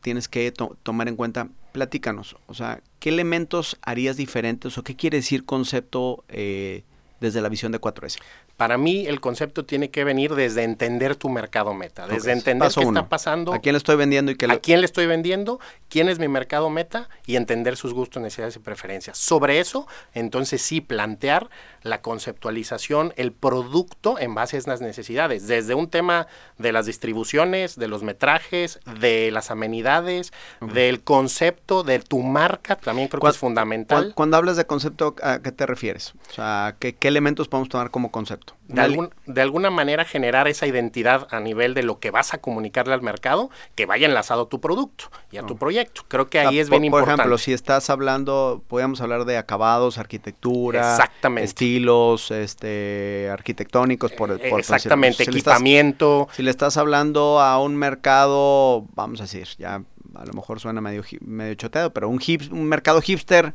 tienes 0.01 0.27
que 0.29 0.53
tomar 0.84 1.08
en 1.08 1.15
cuenta? 1.15 1.49
Platícanos, 1.73 2.38
o 2.45 2.53
sea, 2.53 2.81
¿qué 2.99 3.09
elementos 3.09 3.77
harías 3.81 4.15
diferentes 4.15 4.77
o 4.77 4.83
qué 4.83 4.95
quiere 4.95 5.17
decir 5.17 5.43
concepto 5.43 6.23
eh, 6.29 6.83
desde 7.19 7.41
la 7.41 7.49
visión 7.49 7.73
de 7.73 7.81
4S? 7.81 8.19
Para 8.57 8.77
mí 8.77 9.07
el 9.07 9.19
concepto 9.19 9.65
tiene 9.65 9.89
que 9.89 10.03
venir 10.03 10.35
desde 10.35 10.63
entender 10.63 11.15
tu 11.15 11.29
mercado 11.29 11.73
meta, 11.73 12.07
desde 12.07 12.31
entender 12.31 12.71
qué 12.73 12.81
está 12.81 13.09
pasando. 13.09 13.53
¿A 13.53 13.59
quién 13.59 13.73
le 13.73 13.77
estoy 13.77 13.95
vendiendo 13.95 14.31
y 14.31 14.35
qué 14.35 14.45
¿A 14.45 14.59
quién 14.59 14.79
le 14.79 14.85
estoy 14.85 15.07
vendiendo? 15.07 15.59
¿Quién 15.89 16.07
es 16.07 16.19
mi 16.19 16.27
mercado 16.27 16.69
meta? 16.69 17.09
Y 17.25 17.35
entender 17.35 17.77
sus 17.77 17.93
gustos, 17.93 18.21
necesidades 18.21 18.55
y 18.55 18.59
preferencias. 18.59 19.17
Sobre 19.17 19.59
eso, 19.59 19.87
entonces 20.13 20.61
sí 20.61 20.81
plantear 20.81 21.49
la 21.81 22.01
conceptualización, 22.01 23.13
el 23.17 23.31
producto 23.31 24.19
en 24.19 24.35
base 24.35 24.55
a 24.57 24.59
esas 24.59 24.81
necesidades, 24.81 25.47
desde 25.47 25.73
un 25.73 25.89
tema 25.89 26.27
de 26.57 26.71
las 26.71 26.85
distribuciones, 26.85 27.77
de 27.77 27.87
los 27.87 28.03
metrajes, 28.03 28.79
de 28.99 29.31
las 29.31 29.51
amenidades, 29.51 30.31
del 30.61 31.03
concepto, 31.03 31.83
de 31.83 31.99
tu 31.99 32.19
marca, 32.19 32.75
también 32.75 33.07
creo 33.07 33.21
que 33.21 33.29
es 33.29 33.37
fundamental. 33.37 34.13
Cuando 34.15 34.37
hablas 34.37 34.57
de 34.57 34.65
concepto, 34.65 35.15
¿a 35.21 35.39
qué 35.39 35.51
te 35.51 35.65
refieres? 35.65 36.13
O 36.29 36.33
sea, 36.33 36.75
¿qué, 36.79 36.93
qué 36.93 37.07
elementos 37.07 37.47
podemos 37.47 37.69
tomar 37.69 37.89
como 37.89 38.11
concepto? 38.11 38.42
De, 38.67 38.82
algún, 38.82 39.13
de 39.25 39.41
alguna 39.41 39.69
manera 39.69 40.06
generar 40.06 40.47
esa 40.47 40.65
identidad 40.65 41.27
a 41.32 41.39
nivel 41.41 41.73
de 41.73 41.84
lo 41.84 41.99
que 41.99 42.12
vas 42.12 42.34
a 42.34 42.38
comunicarle 42.38 42.93
al 42.93 43.01
mercado, 43.01 43.49
que 43.75 43.86
vaya 43.86 44.08
enlazado 44.08 44.43
a 44.43 44.49
tu 44.49 44.62
producto 44.62 45.12
y 45.32 45.38
a 45.38 45.43
tu 45.43 45.58
proyecto. 45.58 46.03
Creo 46.08 46.29
que 46.29 46.39
ahí 46.39 46.60
es 46.60 46.69
bien 46.69 46.86
importante. 46.86 47.12
Por 47.12 47.19
ejemplo, 47.19 47.38
si 47.38 47.53
estás 47.53 47.89
hablando, 47.89 48.63
podríamos 48.67 49.01
hablar 49.01 49.25
de 49.25 49.38
acabados, 49.38 49.97
arquitectura, 49.97 50.93
Exactamente 50.93 51.43
estilos 51.53 52.32
este, 52.32 53.29
arquitectónicos, 53.32 54.12
por, 54.12 54.39
por 54.49 54.60
Exactamente, 54.60 55.23
equipamiento. 55.23 56.27
si 56.32 56.43
le 56.43 56.51
estás 56.51 56.77
hablando 56.77 57.39
a 57.39 57.62
un 57.62 57.75
mercado, 57.75 58.88
vamos 58.95 59.19
a 59.19 59.23
decir, 59.23 59.47
ya 59.58 59.84
a 60.15 60.25
lo 60.25 60.34
mejor 60.34 60.60
suena 60.60 60.82
medio, 60.82 61.03
medio 61.21 61.56
choteado, 61.56 61.93
pero 61.93 62.10
un, 62.10 62.19
hip, 62.25 62.41
un 62.51 62.65
mercado 62.65 63.01
hipster 63.01 63.53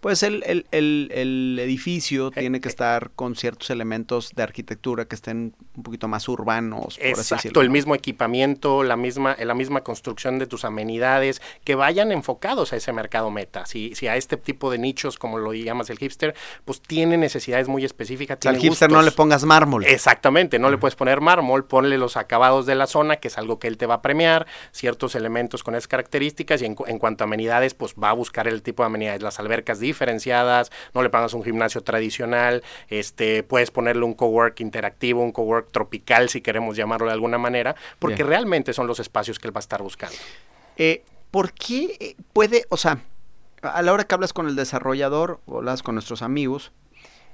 pues 0.00 0.22
el, 0.22 0.44
el, 0.44 0.66
el, 1.10 1.58
edificio 1.60 2.28
eh, 2.28 2.40
tiene 2.40 2.60
que 2.60 2.68
eh. 2.68 2.70
estar 2.70 3.10
con 3.10 3.34
ciertos 3.34 3.70
elementos 3.70 4.30
de 4.34 4.42
arquitectura 4.42 5.06
que 5.06 5.16
estén 5.16 5.54
un 5.76 5.82
poquito 5.82 6.06
más 6.06 6.28
urbanos. 6.28 6.98
Por 6.98 7.06
Exacto, 7.06 7.60
el 7.60 7.70
mismo 7.70 7.94
equipamiento, 7.94 8.84
la 8.84 8.96
misma, 8.96 9.36
la 9.38 9.54
misma 9.54 9.82
construcción 9.82 10.38
de 10.38 10.46
tus 10.46 10.64
amenidades, 10.64 11.42
que 11.64 11.74
vayan 11.74 12.12
enfocados 12.12 12.72
a 12.72 12.76
ese 12.76 12.92
mercado 12.92 13.30
meta. 13.30 13.66
Si, 13.66 13.94
si 13.94 14.06
a 14.06 14.16
este 14.16 14.36
tipo 14.36 14.70
de 14.70 14.78
nichos, 14.78 15.18
como 15.18 15.38
lo 15.38 15.52
llamas 15.52 15.90
el 15.90 15.98
hipster, 15.98 16.34
pues 16.64 16.80
tiene 16.80 17.16
necesidades 17.16 17.68
muy 17.68 17.84
específicas. 17.84 18.38
al 18.46 18.58
hipster 18.58 18.90
no 18.90 19.02
le 19.02 19.10
pongas 19.10 19.44
mármol. 19.44 19.84
Exactamente, 19.84 20.58
no 20.58 20.70
le 20.70 20.78
puedes 20.78 20.94
poner 20.94 21.20
mármol, 21.20 21.64
ponle 21.64 21.98
los 21.98 22.16
acabados 22.16 22.66
de 22.66 22.76
la 22.76 22.86
zona, 22.86 23.16
que 23.16 23.28
es 23.28 23.38
algo 23.38 23.58
que 23.58 23.66
él 23.66 23.76
te 23.76 23.86
va 23.86 23.94
a 23.94 24.02
premiar, 24.02 24.46
ciertos 24.70 25.14
elementos 25.16 25.64
con 25.64 25.74
esas 25.74 25.88
características, 25.88 26.62
y 26.62 26.66
en, 26.66 26.76
en 26.86 26.98
cuanto 26.98 27.24
a 27.24 27.26
amenidades, 27.26 27.74
pues 27.74 27.94
va 27.94 28.10
a 28.10 28.12
buscar 28.12 28.46
el 28.46 28.62
tipo 28.62 28.82
de 28.82 28.86
amenidades, 28.86 29.22
las 29.22 29.40
albercas 29.40 29.80
diferenciadas, 29.88 30.70
no 30.94 31.02
le 31.02 31.10
pagas 31.10 31.34
un 31.34 31.42
gimnasio 31.42 31.82
tradicional, 31.82 32.62
este, 32.88 33.42
puedes 33.42 33.70
ponerle 33.70 34.04
un 34.04 34.14
cowork 34.14 34.60
interactivo, 34.60 35.22
un 35.22 35.32
cowork 35.32 35.72
tropical, 35.72 36.28
si 36.28 36.40
queremos 36.40 36.76
llamarlo 36.76 37.06
de 37.06 37.12
alguna 37.12 37.38
manera, 37.38 37.74
porque 37.98 38.22
realmente 38.22 38.72
son 38.72 38.86
los 38.86 39.00
espacios 39.00 39.38
que 39.38 39.48
él 39.48 39.56
va 39.56 39.58
a 39.58 39.66
estar 39.66 39.82
buscando. 39.82 40.16
Eh, 40.76 41.02
¿Por 41.30 41.52
qué 41.52 42.16
puede, 42.32 42.64
o 42.70 42.76
sea, 42.76 43.02
a 43.62 43.82
la 43.82 43.92
hora 43.92 44.04
que 44.04 44.14
hablas 44.14 44.32
con 44.32 44.46
el 44.46 44.56
desarrollador 44.56 45.40
o 45.46 45.58
hablas 45.58 45.82
con 45.82 45.94
nuestros 45.94 46.22
amigos, 46.22 46.72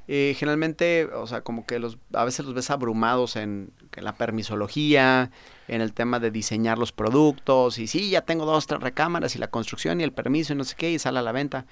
eh, 0.06 0.34
generalmente, 0.36 1.06
o 1.06 1.26
sea, 1.26 1.40
como 1.40 1.64
que 1.64 1.78
los, 1.78 1.96
a 2.12 2.24
veces 2.24 2.44
los 2.44 2.54
ves 2.54 2.70
abrumados 2.70 3.36
en, 3.36 3.72
la 3.96 4.14
permisología, 4.14 5.30
en 5.66 5.80
el 5.80 5.94
tema 5.94 6.20
de 6.20 6.30
diseñar 6.30 6.78
los 6.78 6.92
productos, 6.92 7.78
y 7.78 7.86
sí, 7.86 8.10
ya 8.10 8.22
tengo 8.22 8.44
dos, 8.44 8.66
tres 8.66 8.80
recámaras, 8.80 9.34
y 9.34 9.38
la 9.38 9.48
construcción, 9.48 10.00
y 10.00 10.04
el 10.04 10.12
permiso, 10.12 10.52
y 10.52 10.56
no 10.56 10.64
sé 10.64 10.74
qué, 10.76 10.90
y 10.90 10.98
sale 10.98 11.20
a 11.20 11.22
la 11.22 11.32
venta. 11.32 11.64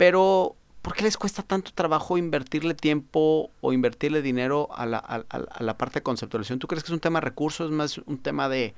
Pero, 0.00 0.56
¿por 0.80 0.94
qué 0.94 1.02
les 1.02 1.18
cuesta 1.18 1.42
tanto 1.42 1.72
trabajo 1.74 2.16
invertirle 2.16 2.72
tiempo 2.72 3.50
o 3.60 3.74
invertirle 3.74 4.22
dinero 4.22 4.70
a 4.72 4.86
la, 4.86 4.96
a 4.96 5.62
la 5.62 5.76
parte 5.76 5.98
de 5.98 6.02
conceptualización? 6.02 6.58
¿Tú 6.58 6.68
crees 6.68 6.82
que 6.82 6.86
es 6.86 6.94
un 6.94 7.00
tema 7.00 7.20
de 7.20 7.26
recursos, 7.26 7.66
es 7.66 7.76
más 7.76 7.98
un 7.98 8.16
tema 8.16 8.48
de 8.48 8.72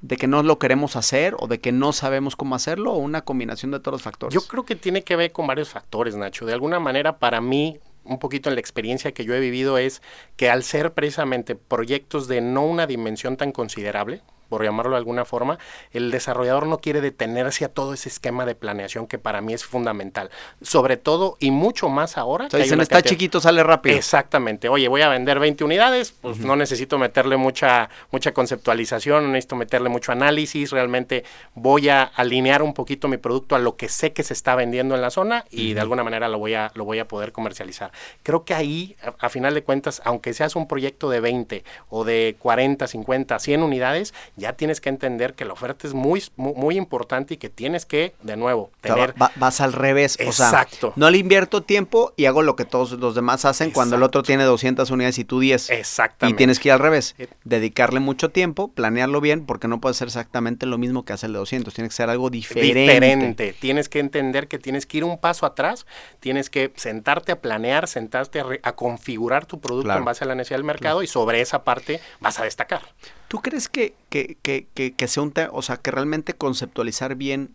de 0.00 0.16
que 0.16 0.28
no 0.28 0.44
lo 0.44 0.60
queremos 0.60 0.94
hacer 0.94 1.34
o 1.40 1.48
de 1.48 1.58
que 1.58 1.72
no 1.72 1.92
sabemos 1.92 2.36
cómo 2.36 2.54
hacerlo 2.54 2.92
o 2.92 2.98
una 2.98 3.22
combinación 3.22 3.72
de 3.72 3.80
todos 3.80 3.94
los 3.94 4.02
factores? 4.02 4.32
Yo 4.32 4.46
creo 4.46 4.64
que 4.64 4.76
tiene 4.76 5.02
que 5.02 5.16
ver 5.16 5.32
con 5.32 5.48
varios 5.48 5.70
factores, 5.70 6.14
Nacho. 6.14 6.46
De 6.46 6.52
alguna 6.52 6.78
manera, 6.78 7.18
para 7.18 7.40
mí, 7.40 7.80
un 8.04 8.20
poquito 8.20 8.48
en 8.48 8.54
la 8.54 8.60
experiencia 8.60 9.10
que 9.10 9.24
yo 9.24 9.34
he 9.34 9.40
vivido 9.40 9.76
es 9.76 10.02
que 10.36 10.50
al 10.50 10.62
ser 10.62 10.92
precisamente 10.92 11.56
proyectos 11.56 12.28
de 12.28 12.40
no 12.40 12.64
una 12.64 12.86
dimensión 12.86 13.36
tan 13.36 13.50
considerable, 13.50 14.22
por 14.52 14.62
llamarlo 14.62 14.92
de 14.92 14.98
alguna 14.98 15.24
forma, 15.24 15.58
el 15.92 16.10
desarrollador 16.10 16.66
no 16.66 16.76
quiere 16.76 17.00
detenerse 17.00 17.64
a 17.64 17.70
todo 17.70 17.94
ese 17.94 18.10
esquema 18.10 18.44
de 18.44 18.54
planeación 18.54 19.06
que 19.06 19.16
para 19.16 19.40
mí 19.40 19.54
es 19.54 19.64
fundamental. 19.64 20.28
Sobre 20.60 20.98
todo 20.98 21.38
y 21.40 21.50
mucho 21.50 21.88
más 21.88 22.18
ahora. 22.18 22.48
que 22.50 22.58
dicen, 22.58 22.82
está 22.82 23.00
chiquito, 23.00 23.40
sale 23.40 23.62
rápido. 23.62 23.96
Exactamente. 23.96 24.68
Oye, 24.68 24.88
voy 24.88 25.00
a 25.00 25.08
vender 25.08 25.38
20 25.38 25.64
unidades, 25.64 26.12
pues 26.12 26.40
no 26.40 26.54
necesito 26.54 26.98
meterle 26.98 27.38
mucha, 27.38 27.88
mucha 28.10 28.34
conceptualización, 28.34 29.24
no 29.24 29.30
necesito 29.30 29.56
meterle 29.56 29.88
mucho 29.88 30.12
análisis, 30.12 30.70
realmente 30.70 31.24
voy 31.54 31.88
a 31.88 32.02
alinear 32.02 32.62
un 32.62 32.74
poquito 32.74 33.08
mi 33.08 33.16
producto 33.16 33.56
a 33.56 33.58
lo 33.58 33.76
que 33.76 33.88
sé 33.88 34.12
que 34.12 34.22
se 34.22 34.34
está 34.34 34.54
vendiendo 34.54 34.94
en 34.94 35.00
la 35.00 35.08
zona 35.08 35.46
y 35.50 35.72
de 35.72 35.80
alguna 35.80 36.04
manera 36.04 36.28
lo 36.28 36.38
voy 36.38 36.52
a, 36.52 36.72
lo 36.74 36.84
voy 36.84 36.98
a 36.98 37.08
poder 37.08 37.32
comercializar. 37.32 37.90
Creo 38.22 38.44
que 38.44 38.52
ahí, 38.52 38.96
a, 39.02 39.14
a 39.18 39.30
final 39.30 39.54
de 39.54 39.62
cuentas, 39.62 40.02
aunque 40.04 40.34
seas 40.34 40.56
un 40.56 40.68
proyecto 40.68 41.08
de 41.08 41.20
20 41.20 41.64
o 41.88 42.04
de 42.04 42.36
40, 42.38 42.86
50, 42.86 43.38
100 43.38 43.62
unidades, 43.62 44.12
ya 44.42 44.54
tienes 44.54 44.80
que 44.80 44.88
entender 44.88 45.34
que 45.34 45.44
la 45.44 45.52
oferta 45.52 45.86
es 45.86 45.94
muy, 45.94 46.22
muy, 46.36 46.76
importante 46.76 47.34
y 47.34 47.36
que 47.36 47.48
tienes 47.48 47.86
que, 47.86 48.12
de 48.22 48.36
nuevo, 48.36 48.72
tener... 48.80 49.14
vas 49.36 49.60
al 49.60 49.72
revés. 49.72 50.16
Exacto. 50.18 50.88
O 50.88 50.90
sea, 50.90 50.92
no 50.96 51.10
le 51.10 51.18
invierto 51.18 51.62
tiempo 51.62 52.12
y 52.16 52.26
hago 52.26 52.42
lo 52.42 52.56
que 52.56 52.64
todos 52.64 52.90
los 52.92 53.14
demás 53.14 53.44
hacen 53.44 53.70
cuando 53.70 53.96
el 53.96 54.02
otro 54.02 54.24
tiene 54.24 54.42
200 54.42 54.90
unidades 54.90 55.18
y 55.18 55.24
tú 55.24 55.38
10. 55.38 55.70
Exactamente. 55.70 56.34
Y 56.34 56.36
tienes 56.36 56.58
que 56.58 56.68
ir 56.68 56.72
al 56.72 56.80
revés. 56.80 57.14
Eh, 57.18 57.28
Dedicarle 57.44 58.00
mucho 58.00 58.30
tiempo, 58.30 58.72
planearlo 58.72 59.20
bien, 59.20 59.46
porque 59.46 59.68
no 59.68 59.80
puede 59.80 59.94
ser 59.94 60.08
exactamente 60.08 60.66
lo 60.66 60.76
mismo 60.76 61.04
que 61.04 61.12
hace 61.12 61.26
el 61.26 61.34
de 61.34 61.38
200. 61.38 61.72
Tiene 61.72 61.88
que 61.88 61.94
ser 61.94 62.10
algo 62.10 62.28
diferente. 62.28 62.80
Diferente. 62.80 63.56
Tienes 63.60 63.88
que 63.88 64.00
entender 64.00 64.48
que 64.48 64.58
tienes 64.58 64.86
que 64.86 64.98
ir 64.98 65.04
un 65.04 65.18
paso 65.18 65.46
atrás, 65.46 65.86
tienes 66.18 66.50
que 66.50 66.72
sentarte 66.74 67.30
a 67.30 67.40
planear, 67.40 67.86
sentarte 67.86 68.42
a, 68.62 68.72
configurar 68.72 69.46
tu 69.46 69.60
producto 69.60 69.96
en 69.96 70.04
base 70.04 70.24
a 70.24 70.26
la 70.26 70.34
necesidad 70.34 70.58
del 70.58 70.64
mercado 70.64 71.04
y 71.04 71.06
sobre 71.06 71.40
esa 71.40 71.62
parte 71.62 72.00
vas 72.20 72.40
a 72.40 72.44
destacar. 72.44 72.82
¿Tú 73.32 73.40
crees 73.40 73.70
que, 73.70 73.94
que, 74.10 74.36
que, 74.42 74.66
que, 74.74 75.08
sea 75.08 75.22
un 75.22 75.32
o 75.52 75.62
sea, 75.62 75.78
que 75.78 75.90
realmente 75.90 76.34
conceptualizar 76.34 77.14
bien 77.14 77.54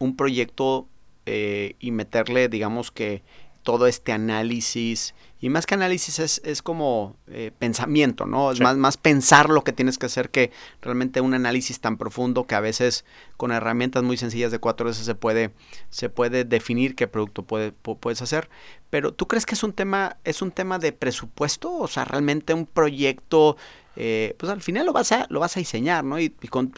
un 0.00 0.16
proyecto 0.16 0.88
eh, 1.26 1.76
y 1.78 1.92
meterle, 1.92 2.48
digamos 2.48 2.90
que 2.90 3.22
todo 3.62 3.86
este 3.86 4.10
análisis, 4.10 5.14
y 5.40 5.48
más 5.48 5.64
que 5.64 5.74
análisis 5.74 6.18
es, 6.18 6.42
es 6.44 6.60
como 6.60 7.14
eh, 7.28 7.52
pensamiento, 7.56 8.26
¿no? 8.26 8.50
Es 8.50 8.60
más, 8.60 8.76
más 8.76 8.96
pensar 8.96 9.48
lo 9.48 9.62
que 9.62 9.72
tienes 9.72 9.96
que 9.96 10.06
hacer 10.06 10.28
que 10.28 10.50
realmente 10.82 11.20
un 11.20 11.34
análisis 11.34 11.78
tan 11.78 11.98
profundo 11.98 12.48
que 12.48 12.56
a 12.56 12.60
veces 12.60 13.04
con 13.36 13.52
herramientas 13.52 14.02
muy 14.02 14.16
sencillas 14.16 14.50
de 14.50 14.58
cuatro 14.58 14.86
veces 14.86 15.06
se 15.06 15.14
puede, 15.14 15.52
se 15.88 16.08
puede 16.08 16.44
definir 16.44 16.96
qué 16.96 17.06
producto 17.06 17.44
puede, 17.44 17.70
puedes 17.70 18.22
hacer. 18.22 18.48
Pero 18.90 19.14
¿tú 19.14 19.28
crees 19.28 19.46
que 19.46 19.54
es 19.54 19.62
un 19.62 19.72
tema, 19.72 20.16
es 20.24 20.42
un 20.42 20.50
tema 20.50 20.80
de 20.80 20.90
presupuesto? 20.90 21.72
O 21.76 21.86
sea, 21.86 22.04
realmente 22.04 22.54
un 22.54 22.66
proyecto 22.66 23.56
eh, 23.96 24.34
pues 24.38 24.50
al 24.50 24.62
final 24.62 24.86
lo 24.86 24.92
vas 24.92 25.12
a, 25.12 25.26
lo 25.28 25.40
vas 25.40 25.56
a 25.56 25.60
diseñar, 25.60 26.04
¿no? 26.04 26.20
Y, 26.20 26.30
con, 26.30 26.72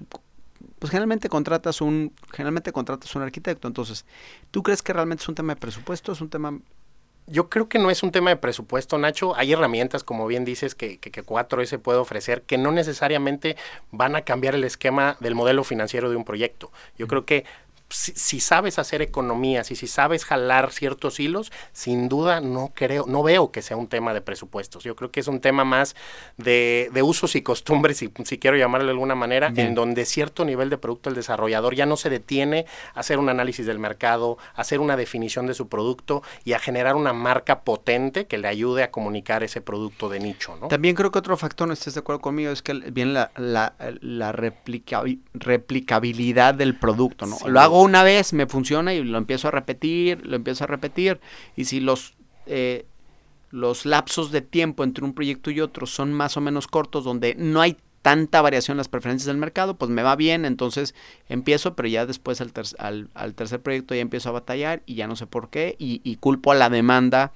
pues 0.78 0.90
generalmente 0.90 1.28
contratas 1.28 1.80
un, 1.80 2.12
generalmente 2.32 2.72
contratas 2.72 3.14
un 3.16 3.22
arquitecto. 3.22 3.68
Entonces, 3.68 4.06
¿tú 4.50 4.62
crees 4.62 4.82
que 4.82 4.92
realmente 4.92 5.22
es 5.22 5.28
un 5.28 5.34
tema 5.34 5.54
de 5.54 5.60
presupuesto? 5.60 6.12
¿Es 6.12 6.20
un 6.20 6.30
tema 6.30 6.58
yo 7.30 7.50
creo 7.50 7.68
que 7.68 7.78
no 7.78 7.90
es 7.90 8.02
un 8.02 8.10
tema 8.10 8.30
de 8.30 8.36
presupuesto, 8.36 8.96
Nacho. 8.96 9.36
Hay 9.36 9.52
herramientas, 9.52 10.02
como 10.02 10.26
bien 10.26 10.44
dices, 10.44 10.74
que, 10.74 10.98
que, 10.98 11.10
que 11.10 11.22
4S 11.22 11.78
puede 11.78 11.98
ofrecer, 11.98 12.42
que 12.42 12.56
no 12.56 12.72
necesariamente 12.72 13.56
van 13.90 14.16
a 14.16 14.22
cambiar 14.22 14.54
el 14.54 14.64
esquema 14.64 15.16
del 15.20 15.34
modelo 15.34 15.62
financiero 15.62 16.08
de 16.08 16.16
un 16.16 16.24
proyecto. 16.24 16.72
Yo 16.96 17.06
creo 17.06 17.26
que 17.26 17.44
si, 17.90 18.40
sabes 18.40 18.78
hacer 18.78 19.02
economías 19.02 19.70
y 19.70 19.76
si 19.76 19.86
sabes 19.86 20.24
jalar 20.24 20.72
ciertos 20.72 21.20
hilos, 21.20 21.50
sin 21.72 22.08
duda 22.08 22.40
no 22.40 22.72
creo, 22.74 23.06
no 23.06 23.22
veo 23.22 23.50
que 23.50 23.62
sea 23.62 23.76
un 23.76 23.88
tema 23.88 24.12
de 24.12 24.20
presupuestos. 24.20 24.84
Yo 24.84 24.94
creo 24.94 25.10
que 25.10 25.20
es 25.20 25.28
un 25.28 25.40
tema 25.40 25.64
más 25.64 25.96
de, 26.36 26.90
usos 27.02 27.36
y 27.36 27.42
costumbres, 27.42 27.98
si, 27.98 28.12
si, 28.24 28.38
quiero 28.38 28.56
llamarlo 28.56 28.86
de 28.86 28.92
alguna 28.92 29.14
manera, 29.14 29.52
en 29.56 29.74
donde 29.74 30.04
cierto 30.04 30.44
nivel 30.44 30.68
de 30.68 30.76
producto 30.76 31.08
el 31.08 31.14
desarrollador 31.14 31.74
ya 31.74 31.86
no 31.86 31.96
se 31.96 32.10
detiene 32.10 32.66
a 32.94 33.00
hacer 33.00 33.18
un 33.18 33.28
análisis 33.28 33.66
del 33.66 33.78
mercado, 33.78 34.38
a 34.54 34.60
hacer 34.60 34.80
una 34.80 34.96
definición 34.96 35.46
de 35.46 35.54
su 35.54 35.68
producto 35.68 36.22
y 36.44 36.52
a 36.52 36.58
generar 36.58 36.96
una 36.96 37.12
marca 37.12 37.60
potente 37.60 38.26
que 38.26 38.38
le 38.38 38.48
ayude 38.48 38.82
a 38.82 38.90
comunicar 38.90 39.42
ese 39.42 39.60
producto 39.60 40.08
de 40.08 40.20
nicho. 40.20 40.56
¿no? 40.60 40.68
También 40.68 40.94
creo 40.94 41.10
que 41.10 41.18
otro 41.18 41.36
factor, 41.36 41.68
no 41.68 41.74
estés 41.74 41.94
de 41.94 42.00
acuerdo 42.00 42.20
conmigo, 42.20 42.50
es 42.50 42.62
que 42.62 42.74
viene 42.74 43.12
la, 43.12 43.30
la, 43.36 43.74
la 44.00 44.32
replicabilidad 44.32 46.54
del 46.54 46.78
producto. 46.78 47.26
¿no? 47.26 47.36
Lo 47.46 47.60
hago 47.60 47.77
una 47.80 48.02
vez, 48.02 48.32
me 48.32 48.46
funciona 48.46 48.94
y 48.94 49.02
lo 49.02 49.18
empiezo 49.18 49.48
a 49.48 49.50
repetir, 49.50 50.24
lo 50.26 50.36
empiezo 50.36 50.64
a 50.64 50.66
repetir. 50.66 51.20
Y 51.56 51.66
si 51.66 51.80
los, 51.80 52.14
eh, 52.46 52.86
los 53.50 53.86
lapsos 53.86 54.30
de 54.30 54.40
tiempo 54.40 54.84
entre 54.84 55.04
un 55.04 55.14
proyecto 55.14 55.50
y 55.50 55.60
otro 55.60 55.86
son 55.86 56.12
más 56.12 56.36
o 56.36 56.40
menos 56.40 56.66
cortos, 56.66 57.04
donde 57.04 57.34
no 57.34 57.60
hay 57.60 57.76
tanta 58.02 58.40
variación 58.40 58.76
en 58.76 58.78
las 58.78 58.88
preferencias 58.88 59.26
del 59.26 59.36
mercado, 59.36 59.76
pues 59.76 59.90
me 59.90 60.02
va 60.02 60.16
bien, 60.16 60.44
entonces 60.44 60.94
empiezo, 61.28 61.74
pero 61.74 61.88
ya 61.88 62.06
después 62.06 62.40
al, 62.40 63.34
tercer 63.34 63.60
proyecto 63.60 63.94
ya 63.94 64.00
empiezo 64.00 64.28
a 64.28 64.32
batallar 64.32 64.82
y 64.86 64.94
ya 64.94 65.08
no 65.08 65.16
sé 65.16 65.26
por 65.26 65.50
qué 65.50 65.76
y 65.78 66.16
culpo 66.16 66.52
a 66.52 66.54
la 66.54 66.70
demanda 66.70 67.32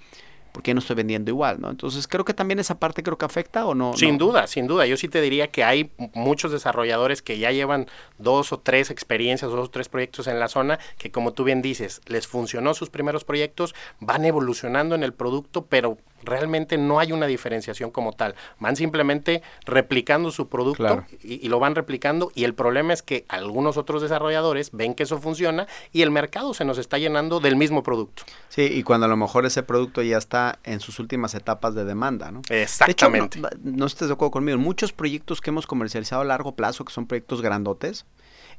porque 0.53 0.75
no 0.75 0.81
estoy 0.81 0.97
vendiendo 0.97 1.31
igual, 1.31 1.61
¿no? 1.61 1.71
Entonces 1.71 2.07
creo 2.07 2.25
que 2.25 2.35
también 2.35 2.59
esa 2.59 2.79
parte 2.79 3.03
creo 3.03 3.19
que 3.19 3.25
afecta 3.25 3.67
o 3.67 3.75
no. 3.75 3.95
Sin 3.97 4.19
duda, 4.19 4.47
sin 4.47 4.67
duda. 4.67 4.87
Yo 4.87 4.97
sí 4.97 5.09
te 5.09 5.21
diría 5.21 5.49
que 5.49 5.65
hay 5.65 5.91
muchos 6.15 6.53
desarrolladores 6.53 7.23
que 7.23 7.39
ya 7.39 7.51
llevan 7.51 7.87
dos 8.19 8.53
o 8.53 8.61
tres 8.61 8.91
experiencias, 8.91 9.51
dos 9.51 9.69
o 9.69 9.71
tres 9.71 9.89
proyectos 9.89 10.27
en 10.27 10.39
la 10.39 10.49
zona, 10.49 10.79
que 10.99 11.11
como 11.11 11.33
tú 11.33 11.45
bien 11.45 11.63
dices, 11.63 12.03
les 12.07 12.27
funcionó 12.27 12.75
sus 12.75 12.91
primeros 12.91 13.25
proyectos, 13.25 13.75
van 14.01 14.25
evolucionando 14.25 14.95
en 14.95 15.03
el 15.03 15.15
producto, 15.15 15.67
pero 15.67 15.99
realmente 16.23 16.79
no 16.79 16.99
hay 16.99 17.13
una 17.13 17.27
diferenciación 17.27 17.91
como 17.91 18.13
tal. 18.13 18.35
Van 18.59 18.77
simplemente 18.77 19.43
replicando 19.65 20.31
su 20.31 20.49
producto 20.49 21.05
y, 21.23 21.49
lo 21.49 21.59
van 21.59 21.75
replicando 21.75 22.33
y 22.35 22.45
el 22.45 22.55
problema 22.55 22.93
es 22.93 23.03
que 23.03 23.25
algunos 23.29 23.77
otros 23.77 24.03
desarrolladores 24.03 24.71
ven 24.73 24.95
que 24.95 25.03
eso 25.03 25.19
funciona 25.19 25.67
y 25.93 26.03
el 26.03 26.11
mercado 26.11 26.55
se 26.55 26.65
nos 26.65 26.79
está 26.79 26.99
llenando 26.99 27.41
del 27.41 27.57
mismo 27.57 27.83
producto. 27.83 28.23
Sí, 28.49 28.63
y 28.63 28.83
cuando 28.83 29.07
a 29.07 29.09
lo 29.09 29.17
mejor 29.17 29.47
ese 29.47 29.63
producto 29.63 30.03
ya 30.03 30.19
está 30.19 30.59
en 30.65 30.81
sus 30.81 30.99
últimas 30.99 31.35
etapas 31.35 31.75
de 31.75 31.85
demanda, 31.85 32.31
¿no? 32.31 32.43
Exactamente. 32.49 33.41
no, 33.41 33.49
no 33.63 33.87
estés 33.87 34.09
de 34.09 34.15
acuerdo 34.15 34.33
conmigo, 34.33 34.59
muchos 34.59 34.93
proyectos 34.93 35.41
que 35.41 35.51
hemos 35.51 35.67
comercializado 35.67 36.23
a 36.23 36.25
largo 36.25 36.55
plazo, 36.55 36.85
que 36.85 36.93
son 36.93 37.07
proyectos 37.07 37.43
grandotes, 37.43 38.07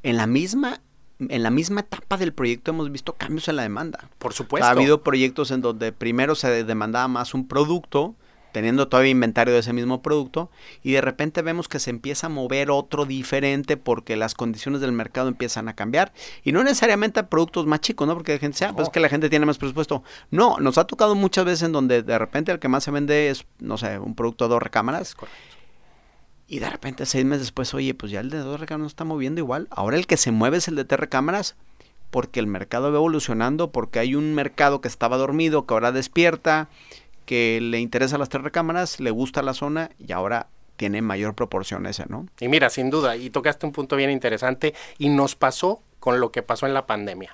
en 0.04 0.18
la 0.18 0.28
misma 0.28 0.82
en 1.20 1.44
la 1.44 1.50
misma 1.50 1.82
etapa 1.82 2.18
del 2.18 2.34
proyecto 2.34 2.72
hemos 2.72 2.92
visto 2.92 3.14
cambios 3.14 3.48
en 3.48 3.56
la 3.56 3.64
demanda. 3.64 4.10
Por 4.18 4.34
supuesto. 4.34 4.66
ha 4.66 4.72
habido 4.72 5.04
proyectos 5.04 5.52
en 5.52 5.62
donde 5.62 5.92
primero 5.92 6.36
se 6.36 6.64
demandaba 6.64 7.08
más 7.08 7.34
un 7.34 7.48
producto, 7.48 8.16
teniendo 8.52 8.88
todavía 8.88 9.12
inventario 9.12 9.54
de 9.54 9.62
ese 9.62 9.74
mismo 9.74 10.02
producto, 10.02 10.50
y 10.84 10.92
de 10.92 11.02
repente 11.02 11.42
vemos 11.42 11.68
que 11.68 11.80
se 11.80 11.90
empieza 11.90 12.28
a 12.28 12.30
mover 12.30 12.70
otro 12.72 13.06
diferente 13.06 13.78
porque 13.78 14.16
las 14.16 14.36
condiciones 14.36 14.82
del 14.82 14.92
mercado 14.92 15.28
empiezan 15.28 15.68
a 15.70 15.74
cambiar. 15.76 16.14
Y 16.44 16.52
no 16.52 16.64
necesariamente 16.64 17.20
a 17.20 17.30
productos 17.30 17.66
más 17.66 17.82
chicos, 17.82 18.08
¿no? 18.08 18.14
Porque 18.14 18.34
la 18.34 18.40
gente 18.40 18.58
sea, 18.58 18.74
pues 18.74 18.90
que 18.90 19.00
la 19.00 19.10
gente 19.10 19.30
tiene 19.30 19.46
más 19.46 19.58
presupuesto. 19.58 20.04
No, 20.30 20.58
nos 20.60 20.78
ha 20.78 20.86
tocado 20.86 21.16
muchas 21.16 21.46
veces 21.46 21.64
en 21.64 21.72
donde 21.72 22.04
de 22.04 22.18
repente 22.20 22.52
el 22.52 22.60
que 22.60 22.68
más 22.68 22.84
se 22.84 22.92
vende 22.92 23.30
es, 23.30 23.46
no 23.60 23.78
sé, 23.78 23.98
un 23.98 24.16
producto 24.16 24.46
de 24.46 24.50
dos 24.54 24.62
recámaras. 24.62 25.16
Y 26.54 26.60
de 26.60 26.70
repente, 26.70 27.08
seis 27.08 27.26
meses 27.26 27.48
después, 27.48 27.74
oye, 27.74 27.96
pues 27.96 28.12
ya 28.12 28.20
el 28.20 28.30
de 28.30 28.38
dos 28.38 28.60
recámaras 28.60 28.82
no 28.82 28.88
está 28.88 29.06
moviendo 29.06 29.42
igual. 29.42 29.68
Ahora 29.72 29.98
el 29.98 30.06
que 30.06 30.18
se 30.18 30.32
mueve 30.32 30.58
es 30.58 30.68
el 30.68 30.76
de 30.76 30.86
tres 30.86 31.00
recámaras 31.00 31.56
porque 32.12 32.40
el 32.40 32.46
mercado 32.46 32.92
va 32.92 32.98
evolucionando, 33.00 33.72
porque 33.72 33.98
hay 33.98 34.14
un 34.14 34.36
mercado 34.36 34.80
que 34.80 34.88
estaba 34.88 35.18
dormido, 35.18 35.66
que 35.66 35.74
ahora 35.74 35.92
despierta, 35.92 36.70
que 37.26 37.60
le 37.60 37.80
interesa 37.80 38.20
las 38.20 38.30
tres 38.30 38.44
recámaras, 38.44 39.00
le 39.00 39.10
gusta 39.10 39.42
la 39.42 39.56
zona 39.56 39.90
y 39.98 40.12
ahora 40.12 40.46
tiene 40.76 41.02
mayor 41.02 41.34
proporción 41.34 41.88
ese, 41.88 42.06
¿no? 42.08 42.28
Y 42.40 42.48
mira, 42.50 42.70
sin 42.70 42.92
duda, 42.92 43.16
y 43.16 43.32
tocaste 43.32 43.66
un 43.66 43.72
punto 43.72 43.96
bien 43.96 44.12
interesante 44.12 44.76
y 45.00 45.10
nos 45.10 45.36
pasó 45.36 45.82
con 46.00 46.20
lo 46.20 46.32
que 46.32 46.44
pasó 46.44 46.68
en 46.68 46.76
la 46.76 46.86
pandemia. 46.86 47.34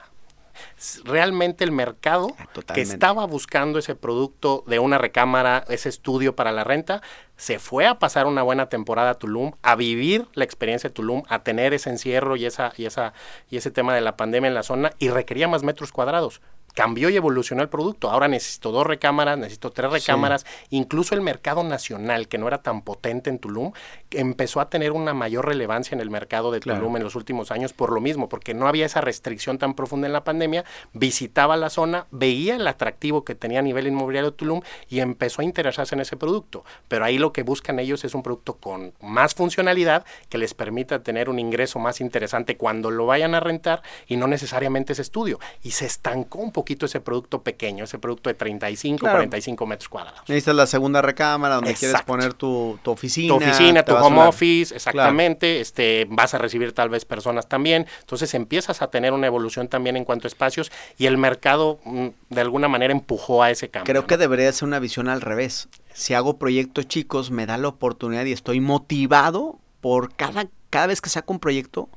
Realmente 1.04 1.64
el 1.64 1.72
mercado 1.72 2.36
Ah, 2.40 2.48
que 2.74 2.82
estaba 2.82 3.26
buscando 3.26 3.80
ese 3.80 3.96
producto 3.96 4.64
de 4.68 4.80
una 4.80 4.98
recámara, 4.98 5.64
ese 5.70 5.90
estudio 5.90 6.36
para 6.36 6.52
la 6.52 6.64
renta, 6.64 7.02
se 7.38 7.60
fue 7.60 7.88
a 7.88 8.00
pasar 8.00 8.28
una 8.28 8.44
buena 8.44 8.70
temporada 8.70 9.12
a 9.12 9.14
Tulum, 9.16 9.54
a 9.62 9.76
vivir 9.76 10.28
la 10.34 10.44
experiencia 10.44 10.90
de 10.90 10.94
Tulum, 10.94 11.24
a 11.30 11.44
tener 11.44 11.74
ese 11.74 11.90
encierro 11.90 12.36
y 12.36 12.46
esa 12.46 12.74
y 12.78 12.86
esa 12.86 13.14
y 13.50 13.58
ese 13.58 13.72
tema 13.72 13.96
de 13.96 14.02
la 14.02 14.18
pandemia 14.18 14.48
en 14.48 14.54
la 14.54 14.64
zona 14.64 14.92
y 15.00 15.10
requería 15.10 15.48
más 15.48 15.64
metros 15.64 15.92
cuadrados 15.92 16.42
cambió 16.80 17.10
y 17.10 17.18
evolucionó 17.18 17.62
el 17.62 17.68
producto. 17.68 18.10
Ahora 18.10 18.30
necesito 18.30 18.72
dos 18.72 18.88
recámaras, 18.88 19.38
necesito 19.38 19.70
tres 19.70 19.92
recámaras. 19.92 20.46
Incluso 20.70 21.14
el 21.14 21.20
mercado 21.20 21.62
nacional, 21.62 22.30
que 22.30 22.38
no 22.38 22.48
era 22.48 22.62
tan 22.62 22.84
potente 22.84 23.30
en 23.30 23.38
Tulum, 23.38 23.74
empezó 24.12 24.62
a 24.62 24.70
tener 24.70 24.94
una 24.94 25.14
mayor 25.14 25.46
relevancia 25.46 25.94
en 25.94 26.00
el 26.00 26.10
mercado 26.10 26.54
de 26.54 26.62
Tulum 26.62 26.96
en 26.96 27.04
los 27.04 27.16
últimos 27.16 27.52
años 27.52 27.74
por 27.74 27.92
lo 27.92 28.00
mismo, 28.00 28.30
porque 28.30 28.54
no 28.54 28.66
había 28.66 28.86
esa 28.86 29.02
restricción 29.02 29.58
tan 29.58 29.74
profunda 29.74 30.08
en 30.08 30.14
la 30.14 30.24
pandemia. 30.24 30.64
Visitaba 30.94 31.58
la 31.58 31.70
zona, 31.70 32.08
veía 32.12 32.56
el 32.56 32.66
atractivo 32.66 33.26
que 33.26 33.36
tenía 33.36 33.60
a 33.60 33.62
nivel 33.62 33.86
inmobiliario 33.86 34.32
de 34.32 34.38
Tulum 34.38 34.62
y 34.88 35.02
empezó 35.02 35.42
a 35.42 35.44
interesarse 35.44 35.96
en 35.96 36.00
ese 36.00 36.16
producto. 36.16 36.64
Pero 36.88 37.04
ahí 37.04 37.18
lo 37.18 37.34
que 37.34 37.44
buscan 37.44 37.80
ellos 37.80 38.06
es 38.06 38.16
un 38.16 38.24
producto 38.24 38.54
con 38.54 38.94
más 39.02 39.36
funcionalidad 39.36 40.06
que 40.30 40.38
les 40.38 40.54
permita 40.54 41.04
tener 41.04 41.28
un 41.28 41.40
ingreso 41.40 41.78
más 41.78 42.00
interesante 42.00 42.56
cuando 42.56 42.90
lo 42.90 43.06
vayan 43.06 43.36
a 43.36 43.42
rentar 43.42 43.84
y 44.08 44.16
no 44.16 44.28
necesariamente 44.28 44.94
ese 44.94 45.02
estudio. 45.02 45.42
Y 45.62 45.72
se 45.72 45.86
estancó 45.86 46.40
un 46.40 46.54
poquito 46.54 46.69
ese 46.86 47.00
producto 47.00 47.42
pequeño, 47.42 47.84
ese 47.84 48.00
producto 48.00 48.30
de 48.30 48.34
35, 48.34 49.08
45 49.10 49.66
metros 49.66 49.90
cuadrados. 49.90 50.22
Necesitas 50.28 50.56
la 50.56 50.68
segunda 50.68 51.02
recámara 51.02 51.56
donde 51.56 51.74
quieres 51.74 52.02
poner 52.04 52.34
tu, 52.34 52.80
tu, 52.84 52.92
oficina. 52.92 53.28
Tu 53.30 53.36
oficina, 53.36 53.84
tu 53.84 53.96
home 53.96 54.22
office, 54.22 54.76
exactamente. 54.76 55.60
Este, 55.60 56.06
vas 56.10 56.34
a 56.34 56.38
recibir 56.38 56.74
tal 56.74 56.90
vez 56.90 57.06
personas 57.06 57.48
también. 57.48 57.88
Entonces 58.02 58.34
empiezas 58.34 58.82
a 58.82 58.90
tener 58.90 59.14
una 59.14 59.28
evolución 59.28 59.68
también 59.68 59.98
en 59.98 60.06
cuanto 60.06 60.28
a 60.28 60.30
espacios 60.30 60.72
y 60.98 61.06
el 61.06 61.18
mercado 61.18 61.80
mm, 61.86 62.08
de 62.30 62.42
alguna 62.42 62.68
manera 62.68 62.92
empujó 62.92 63.44
a 63.44 63.52
ese 63.52 63.70
cambio. 63.70 63.92
Creo 63.92 64.08
que 64.08 64.18
debería 64.18 64.52
ser 64.52 64.68
una 64.68 64.80
visión 64.80 65.10
al 65.10 65.22
revés. 65.22 65.70
Si 65.94 66.14
hago 66.14 66.38
proyectos 66.38 66.88
chicos, 66.88 67.32
me 67.32 67.46
da 67.46 67.58
la 67.58 67.68
oportunidad 67.68 68.26
y 68.26 68.32
estoy 68.32 68.60
motivado 68.60 69.60
por 69.82 70.14
cada, 70.16 70.48
cada 70.70 70.88
vez 70.88 71.02
que 71.02 71.10
saco 71.10 71.34
un 71.34 71.40
proyecto, 71.40 71.90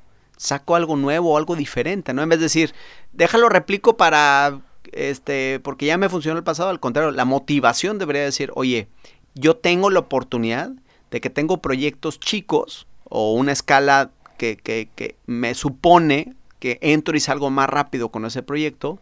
saco 0.42 0.74
algo 0.74 0.96
nuevo 0.96 1.33
o 1.33 1.37
algo 1.37 1.55
diferente, 1.55 2.12
¿no? 2.12 2.22
En 2.22 2.28
vez 2.28 2.40
de 2.40 2.46
decir, 2.46 2.74
déjalo 3.12 3.48
replico 3.48 3.96
para, 3.96 4.61
este, 4.90 5.61
porque 5.61 5.87
ya 5.87 5.96
me 5.98 6.09
funcionó 6.09 6.37
el 6.37 6.44
pasado, 6.44 6.68
al 6.68 6.81
contrario, 6.81 7.12
la 7.12 7.24
motivación 7.24 7.98
debería 7.98 8.22
decir, 8.22 8.50
oye, 8.57 8.88
yo 9.35 9.57
tengo 9.57 9.88
la 9.88 10.00
oportunidad 10.00 10.72
de 11.12 11.20
que 11.20 11.31
tengo 11.31 11.62
proyectos 11.62 12.18
chicos 12.18 12.88
o 13.05 13.35
una 13.35 13.52
escala 13.52 14.11
que, 14.37 14.57
que, 14.57 14.88
que 14.96 15.14
me 15.26 15.55
supone 15.55 16.35
que 16.59 16.78
entro 16.81 17.16
y 17.16 17.20
salgo 17.20 17.48
más 17.50 17.70
rápido 17.70 18.09
con 18.09 18.24
ese 18.24 18.42
proyecto, 18.42 18.98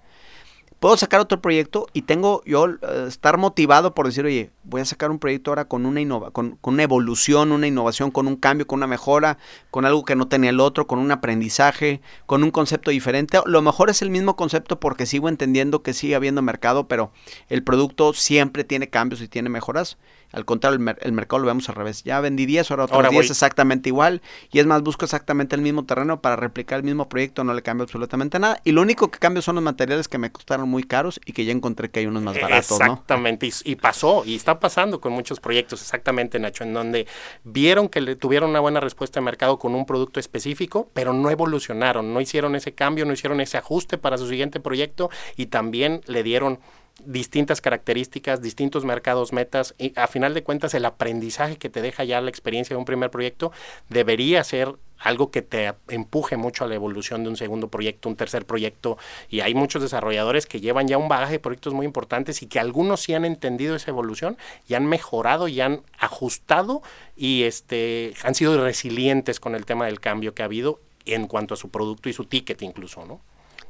puedo 0.80 0.96
sacar 0.96 1.20
otro 1.20 1.40
proyecto 1.40 1.86
y 1.92 2.02
tengo 2.02 2.42
yo 2.44 2.64
uh, 2.64 3.06
estar 3.06 3.36
motivado 3.36 3.94
por 3.94 4.06
decir, 4.06 4.24
oye, 4.24 4.50
voy 4.64 4.80
a 4.80 4.84
sacar 4.84 5.10
un 5.10 5.18
proyecto 5.18 5.50
ahora 5.50 5.66
con 5.66 5.86
una, 5.86 6.00
innova 6.00 6.30
con, 6.30 6.56
con, 6.60 6.74
una 6.74 6.82
evolución, 6.82 7.52
una 7.52 7.66
innovación, 7.66 8.10
con 8.10 8.26
un 8.26 8.36
cambio, 8.36 8.66
con 8.66 8.78
una 8.78 8.86
mejora, 8.86 9.38
con 9.70 9.84
algo 9.84 10.04
que 10.04 10.16
no 10.16 10.26
tenía 10.26 10.50
el 10.50 10.58
otro, 10.58 10.86
con 10.86 10.98
un 10.98 11.12
aprendizaje, 11.12 12.00
con 12.26 12.42
un 12.42 12.50
concepto 12.50 12.90
diferente. 12.90 13.38
Lo 13.44 13.62
mejor 13.62 13.90
es 13.90 14.02
el 14.02 14.10
mismo 14.10 14.36
concepto 14.36 14.80
porque 14.80 15.06
sigo 15.06 15.28
entendiendo 15.28 15.82
que 15.82 15.92
sigue 15.92 16.14
habiendo 16.14 16.40
mercado, 16.42 16.88
pero 16.88 17.12
el 17.48 17.62
producto 17.62 18.14
siempre 18.14 18.64
tiene 18.64 18.88
cambios 18.88 19.20
y 19.20 19.28
tiene 19.28 19.50
mejoras. 19.50 19.98
Al 20.32 20.44
contrario, 20.44 20.76
el, 20.76 20.80
mer 20.80 20.98
el, 21.02 21.12
mercado 21.12 21.40
lo 21.40 21.46
vemos 21.48 21.68
al 21.68 21.74
revés. 21.74 22.04
Ya 22.04 22.20
vendí 22.20 22.46
10, 22.46 22.70
ahora 22.70 22.84
otros 22.84 22.96
ahora 22.96 23.10
10 23.10 23.30
exactamente 23.30 23.88
igual. 23.88 24.22
Y 24.52 24.58
es 24.58 24.66
más, 24.66 24.82
busco 24.82 25.04
exactamente 25.04 25.56
el 25.56 25.62
mismo 25.62 25.84
terreno 25.84 26.20
para 26.20 26.36
replicar 26.36 26.78
el 26.78 26.84
mismo 26.84 27.08
proyecto, 27.08 27.44
no 27.44 27.54
le 27.54 27.62
cambio 27.62 27.84
absolutamente 27.84 28.38
nada. 28.38 28.60
Y 28.64 28.72
lo 28.72 28.82
único 28.82 29.10
que 29.10 29.18
cambio 29.18 29.42
son 29.42 29.56
los 29.56 29.64
materiales 29.64 30.08
que 30.08 30.18
me 30.18 30.30
costaron 30.30 30.68
muy 30.68 30.84
caros 30.84 31.20
y 31.24 31.32
que 31.32 31.44
ya 31.44 31.52
encontré 31.52 31.90
que 31.90 32.00
hay 32.00 32.06
unos 32.06 32.22
más 32.22 32.40
baratos. 32.40 32.80
Exactamente, 32.80 33.46
¿no? 33.46 33.52
y, 33.64 33.72
y, 33.72 33.76
pasó, 33.76 34.22
y 34.24 34.36
está 34.36 34.60
pasando 34.60 35.00
con 35.00 35.12
muchos 35.12 35.40
proyectos, 35.40 35.80
exactamente, 35.80 36.38
Nacho, 36.38 36.64
en 36.64 36.72
donde 36.72 37.06
vieron 37.44 37.88
que 37.88 38.00
le 38.00 38.16
tuvieron 38.16 38.50
una 38.50 38.60
buena 38.60 38.80
respuesta 38.80 39.20
de 39.20 39.24
mercado 39.24 39.58
con 39.58 39.74
un 39.74 39.86
producto 39.86 40.20
específico, 40.20 40.88
pero 40.94 41.12
no 41.12 41.30
evolucionaron, 41.30 42.12
no 42.12 42.20
hicieron 42.20 42.54
ese 42.54 42.72
cambio, 42.72 43.04
no 43.04 43.12
hicieron 43.12 43.40
ese 43.40 43.58
ajuste 43.58 43.98
para 43.98 44.18
su 44.18 44.28
siguiente 44.28 44.60
proyecto 44.60 45.10
y 45.36 45.46
también 45.46 46.02
le 46.06 46.22
dieron 46.22 46.58
distintas 47.06 47.60
características, 47.60 48.42
distintos 48.42 48.84
mercados 48.84 49.32
metas 49.32 49.74
y 49.78 49.92
a 49.96 50.06
final 50.06 50.34
de 50.34 50.42
cuentas 50.42 50.74
el 50.74 50.84
aprendizaje 50.84 51.56
que 51.56 51.68
te 51.68 51.82
deja 51.82 52.04
ya 52.04 52.20
la 52.20 52.30
experiencia 52.30 52.74
de 52.74 52.78
un 52.78 52.84
primer 52.84 53.10
proyecto 53.10 53.52
debería 53.88 54.44
ser 54.44 54.74
algo 54.98 55.30
que 55.30 55.42
te 55.42 55.72
empuje 55.88 56.36
mucho 56.36 56.64
a 56.64 56.66
la 56.66 56.74
evolución 56.74 57.22
de 57.22 57.30
un 57.30 57.36
segundo 57.36 57.68
proyecto, 57.68 58.08
un 58.08 58.16
tercer 58.16 58.44
proyecto 58.44 58.98
y 59.30 59.40
hay 59.40 59.54
muchos 59.54 59.82
desarrolladores 59.82 60.46
que 60.46 60.60
llevan 60.60 60.88
ya 60.88 60.98
un 60.98 61.08
bagaje 61.08 61.34
de 61.34 61.38
proyectos 61.38 61.72
muy 61.72 61.86
importantes 61.86 62.42
y 62.42 62.46
que 62.46 62.60
algunos 62.60 63.00
sí 63.00 63.14
han 63.14 63.24
entendido 63.24 63.74
esa 63.74 63.90
evolución 63.90 64.36
y 64.68 64.74
han 64.74 64.86
mejorado 64.86 65.48
y 65.48 65.60
han 65.60 65.82
ajustado 65.98 66.82
y 67.16 67.44
este 67.44 68.12
han 68.22 68.34
sido 68.34 68.62
resilientes 68.62 69.40
con 69.40 69.54
el 69.54 69.64
tema 69.64 69.86
del 69.86 70.00
cambio 70.00 70.34
que 70.34 70.42
ha 70.42 70.46
habido 70.46 70.80
en 71.06 71.26
cuanto 71.26 71.54
a 71.54 71.56
su 71.56 71.70
producto 71.70 72.08
y 72.08 72.12
su 72.12 72.24
ticket 72.24 72.60
incluso, 72.62 73.06
¿no? 73.06 73.20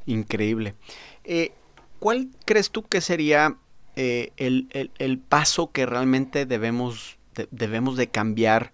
Increíble. 0.05 0.73
Eh, 1.23 1.51
¿cuál 2.01 2.29
crees 2.45 2.71
tú 2.71 2.81
que 2.81 2.99
sería 2.99 3.57
eh, 3.95 4.33
el, 4.35 4.91
el, 4.97 5.19
paso 5.19 5.71
que 5.71 5.85
realmente 5.85 6.47
debemos 6.47 7.19
de, 7.35 7.47
debemos 7.51 7.95
de 7.95 8.09
cambiar 8.09 8.73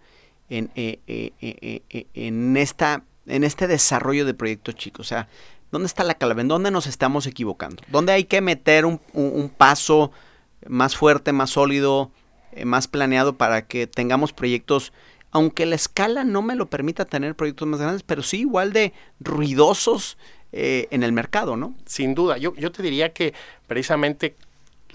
en, 0.50 0.72
eh, 0.76 1.02
eh, 1.08 2.08
en, 2.14 2.56
esta, 2.56 3.04
en 3.26 3.44
este 3.44 3.68
desarrollo 3.68 4.26
de 4.26 4.34
proyectos 4.34 4.76
chicos? 4.76 5.06
O 5.06 5.10
sea, 5.10 5.28
¿dónde 5.74 5.88
está 5.88 6.06
la 6.06 6.14
clave? 6.14 6.42
¿En 6.42 6.48
dónde 6.48 6.72
nos 6.72 6.88
estamos 6.88 7.28
equivocando? 7.28 7.84
¿Dónde 7.90 8.14
hay 8.14 8.24
que 8.24 8.40
meter 8.40 8.86
un, 8.86 9.02
un 9.12 9.50
paso 9.50 10.12
más 10.66 10.96
fuerte, 10.96 11.34
más 11.34 11.50
sólido, 11.50 12.12
más 12.64 12.88
planeado 12.88 13.38
para 13.38 13.68
que 13.68 13.88
tengamos 13.88 14.32
proyectos 14.32 14.94
aunque 15.32 15.66
la 15.66 15.76
escala 15.76 16.24
no 16.24 16.42
me 16.42 16.56
lo 16.56 16.70
permita 16.70 17.04
tener 17.04 17.36
proyectos 17.36 17.68
más 17.68 17.82
grandes, 17.82 18.04
pero 18.04 18.24
sí 18.24 18.40
igual 18.40 18.72
de 18.72 18.94
ruidosos 19.20 20.18
eh, 20.52 20.88
en 20.92 21.04
el 21.04 21.12
mercado, 21.12 21.58
¿no? 21.58 21.76
Sin 21.86 22.16
duda, 22.16 22.38
yo, 22.38 22.56
yo 22.56 22.72
te 22.72 22.82
diría 22.82 23.14
que 23.14 23.34
precisamente 23.68 24.36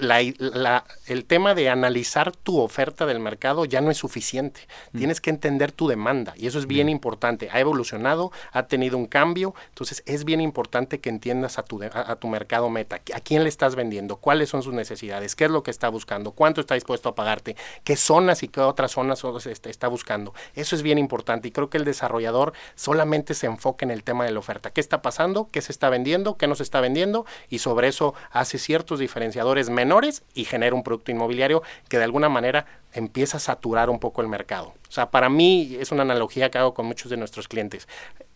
la, 0.02 0.20
la, 0.38 0.84
el 1.06 1.24
tema 1.24 1.54
de 1.54 1.68
analizar 1.68 2.32
tu 2.32 2.60
oferta 2.60 3.06
del 3.06 3.20
mercado 3.20 3.64
ya 3.64 3.80
no 3.80 3.90
es 3.90 3.98
suficiente. 3.98 4.62
Mm. 4.92 4.98
Tienes 4.98 5.20
que 5.20 5.30
entender 5.30 5.72
tu 5.72 5.88
demanda 5.88 6.34
y 6.36 6.46
eso 6.46 6.58
es 6.58 6.66
bien 6.66 6.88
mm. 6.88 6.90
importante. 6.90 7.48
Ha 7.52 7.60
evolucionado, 7.60 8.32
ha 8.52 8.64
tenido 8.64 8.98
un 8.98 9.06
cambio, 9.06 9.54
entonces 9.68 10.02
es 10.06 10.24
bien 10.24 10.40
importante 10.40 11.00
que 11.00 11.08
entiendas 11.08 11.58
a 11.58 11.62
tu, 11.62 11.82
a, 11.82 11.86
a, 11.86 12.16
tu 12.16 12.28
mercado 12.28 12.68
meta, 12.68 12.96
a 13.14 13.20
quién 13.20 13.44
le 13.44 13.48
estás 13.48 13.76
vendiendo, 13.76 14.16
cuáles 14.16 14.48
son 14.48 14.62
sus 14.62 14.74
necesidades, 14.74 15.36
qué 15.36 15.44
es 15.44 15.50
lo 15.50 15.62
que 15.62 15.70
está 15.70 15.88
buscando, 15.88 16.32
cuánto 16.32 16.60
está 16.60 16.74
dispuesto 16.74 17.08
a 17.08 17.14
pagarte, 17.14 17.56
qué 17.84 17.96
zonas 17.96 18.42
y 18.42 18.48
qué 18.48 18.60
otras 18.60 18.92
zonas 18.92 19.22
este, 19.46 19.70
está 19.70 19.88
buscando. 19.88 20.34
Eso 20.54 20.74
es 20.74 20.82
bien 20.82 20.98
importante 20.98 21.48
y 21.48 21.52
creo 21.52 21.70
que 21.70 21.78
el 21.78 21.84
desarrollador 21.84 22.52
solamente 22.74 23.34
se 23.34 23.46
enfoca 23.46 23.84
en 23.84 23.92
el 23.92 24.02
tema 24.02 24.24
de 24.24 24.32
la 24.32 24.40
oferta. 24.40 24.70
¿Qué 24.70 24.80
está 24.80 25.00
pasando? 25.00 25.48
¿Qué 25.52 25.62
se 25.62 25.70
está 25.70 25.90
vendiendo? 25.90 26.36
¿Qué 26.36 26.48
no 26.48 26.56
se 26.56 26.64
está 26.64 26.80
vendiendo? 26.80 27.24
Y 27.48 27.60
sobre 27.60 27.88
eso 27.88 28.14
hace 28.32 28.58
ciertos 28.58 28.98
diferenciadores 28.98 29.70
menores 29.70 29.91
y 30.34 30.44
genera 30.44 30.74
un 30.74 30.82
producto 30.82 31.10
inmobiliario 31.10 31.62
que 31.88 31.98
de 31.98 32.04
alguna 32.04 32.28
manera 32.28 32.66
empieza 32.92 33.36
a 33.36 33.40
saturar 33.40 33.90
un 33.90 33.98
poco 33.98 34.22
el 34.22 34.28
mercado. 34.28 34.74
O 34.88 34.92
sea, 34.92 35.10
para 35.10 35.28
mí 35.28 35.76
es 35.78 35.92
una 35.92 36.02
analogía 36.02 36.50
que 36.50 36.58
hago 36.58 36.74
con 36.74 36.86
muchos 36.86 37.10
de 37.10 37.16
nuestros 37.16 37.48
clientes. 37.48 37.88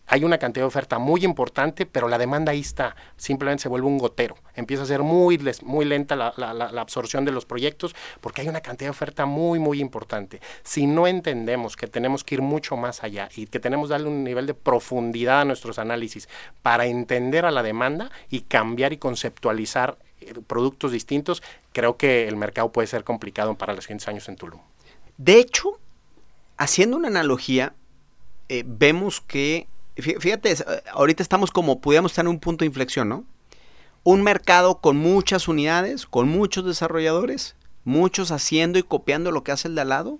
Hay 0.09 0.23
una 0.23 0.37
cantidad 0.37 0.63
de 0.63 0.67
oferta 0.67 0.99
muy 0.99 1.25
importante, 1.25 1.85
pero 1.85 2.07
la 2.07 2.17
demanda 2.17 2.53
ahí 2.53 2.61
está. 2.61 2.95
Simplemente 3.17 3.63
se 3.63 3.69
vuelve 3.69 3.87
un 3.87 3.97
gotero. 3.97 4.37
Empieza 4.55 4.83
a 4.83 4.85
ser 4.85 5.01
muy, 5.01 5.37
lenta 5.37 6.15
la, 6.15 6.33
la, 6.37 6.53
la, 6.53 6.81
absorción 6.81 7.25
de 7.25 7.33
los 7.33 7.45
proyectos 7.45 7.93
porque 8.21 8.39
hay 8.39 8.47
una 8.47 8.61
cantidad 8.61 8.87
de 8.87 8.91
oferta 8.91 9.25
muy, 9.25 9.59
muy 9.59 9.81
importante. 9.81 10.39
Si 10.63 10.87
no 10.87 11.07
entendemos 11.07 11.75
que 11.75 11.87
tenemos 11.87 12.23
que 12.23 12.35
ir 12.35 12.41
mucho 12.41 12.77
más 12.77 13.03
allá 13.03 13.27
y 13.35 13.47
que 13.47 13.59
tenemos 13.59 13.89
que 13.89 13.95
darle 13.95 14.07
un 14.07 14.23
nivel 14.23 14.47
de 14.47 14.53
profundidad 14.53 15.41
a 15.41 15.45
nuestros 15.45 15.77
análisis 15.77 16.29
para 16.61 16.85
entender 16.85 17.45
a 17.45 17.51
la 17.51 17.61
demanda 17.61 18.09
y 18.29 18.41
cambiar 18.41 18.93
y 18.93 18.97
conceptualizar 18.97 19.97
productos 20.47 20.91
distintos, 20.91 21.43
creo 21.73 21.97
que 21.97 22.27
el 22.27 22.35
mercado 22.35 22.71
puede 22.71 22.87
ser 22.87 23.03
complicado 23.03 23.55
para 23.55 23.73
los 23.73 23.83
siguientes 23.85 24.07
años 24.07 24.27
en 24.29 24.35
Tulum. 24.35 24.59
De 25.17 25.39
hecho, 25.39 25.79
haciendo 26.57 26.97
una 26.97 27.07
analogía, 27.07 27.73
eh, 28.49 28.63
vemos 28.65 29.21
que, 29.21 29.67
fíjate, 29.95 30.55
ahorita 30.91 31.23
estamos 31.23 31.51
como, 31.51 31.79
pudiéramos 31.79 32.11
estar 32.11 32.25
en 32.25 32.29
un 32.29 32.39
punto 32.39 32.63
de 32.63 32.67
inflexión, 32.67 33.09
¿no? 33.09 33.23
Un 34.03 34.23
mercado 34.23 34.79
con 34.79 34.97
muchas 34.97 35.47
unidades, 35.47 36.05
con 36.05 36.29
muchos 36.29 36.65
desarrolladores, 36.65 37.55
muchos 37.83 38.31
haciendo 38.31 38.79
y 38.79 38.83
copiando 38.83 39.31
lo 39.31 39.43
que 39.43 39.51
hace 39.51 39.67
el 39.67 39.75
de 39.75 39.81
al 39.81 39.89
lado, 39.89 40.19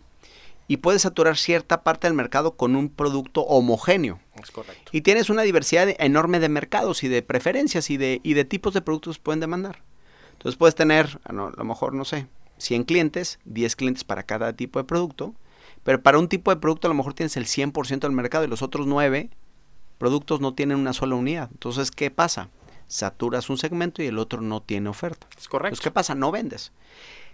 y 0.68 0.78
puedes 0.78 1.04
saturar 1.04 1.38
cierta 1.38 1.84
parte 1.84 2.08
del 2.08 2.14
mercado 2.14 2.56
con 2.56 2.76
un 2.76 2.90
producto 2.90 3.42
homogéneo. 3.42 4.20
Es 4.42 4.52
correcto. 4.52 4.92
Y 4.92 5.02
tienes 5.02 5.30
una 5.30 5.44
diversidad 5.44 5.88
enorme 6.00 6.40
de 6.40 6.50
mercados 6.50 7.04
y 7.04 7.08
de 7.08 7.22
preferencias 7.22 7.90
y 7.90 7.98
de, 7.98 8.20
y 8.24 8.34
de 8.34 8.46
tipos 8.46 8.74
de 8.74 8.82
productos 8.82 9.18
que 9.18 9.24
pueden 9.24 9.40
demandar. 9.40 9.84
Entonces 10.34 10.58
puedes 10.58 10.76
tener, 10.76 11.20
a 11.24 11.34
lo 11.34 11.64
mejor, 11.64 11.94
no 11.94 12.06
sé, 12.06 12.28
100 12.58 12.84
clientes, 12.84 13.40
10 13.46 13.76
clientes 13.76 14.04
para 14.04 14.24
cada 14.24 14.54
tipo 14.54 14.80
de 14.80 14.86
producto, 14.86 15.34
pero 15.84 16.02
para 16.02 16.20
un 16.20 16.28
tipo 16.28 16.52
de 16.52 16.58
producto 16.58 16.88
a 16.88 16.90
lo 16.90 16.96
mejor 16.96 17.14
tienes 17.14 17.38
el 17.38 17.46
100% 17.46 18.00
del 18.00 18.12
mercado 18.12 18.44
y 18.44 18.48
los 18.48 18.62
otros 18.62 18.88
9 18.88 19.30
productos 19.98 20.42
no 20.42 20.54
tienen 20.54 20.78
una 20.78 20.94
sola 20.94 21.16
unidad. 21.16 21.50
Entonces, 21.52 21.90
¿qué 21.92 22.12
pasa? 22.12 22.50
saturas 22.88 23.50
un 23.50 23.58
segmento 23.58 24.02
y 24.02 24.08
el 24.08 24.18
otro 24.18 24.42
no 24.42 24.62
tiene 24.62 24.90
oferta. 24.90 25.28
Es 25.38 25.48
correcto. 25.48 25.76
Pues, 25.76 25.82
¿qué 25.82 25.92
pasa? 25.92 26.16
No 26.16 26.32
vendes. 26.32 26.72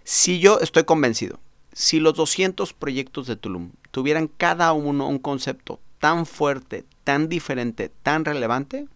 Si 0.03 0.39
yo 0.39 0.59
estoy 0.59 0.83
convencido, 0.83 1.39
si 1.73 1.99
los 1.99 2.13
200 2.13 2.73
proyectos 2.73 3.27
de 3.27 3.35
Tulum 3.35 3.71
tuvieran 3.91 4.27
cada 4.27 4.71
uno 4.73 5.07
un 5.07 5.19
concepto 5.19 5.79
tan 5.99 6.25
fuerte, 6.25 6.85
tan 7.03 7.29
diferente, 7.29 7.91
tan 8.03 8.25
relevante, 8.25 8.87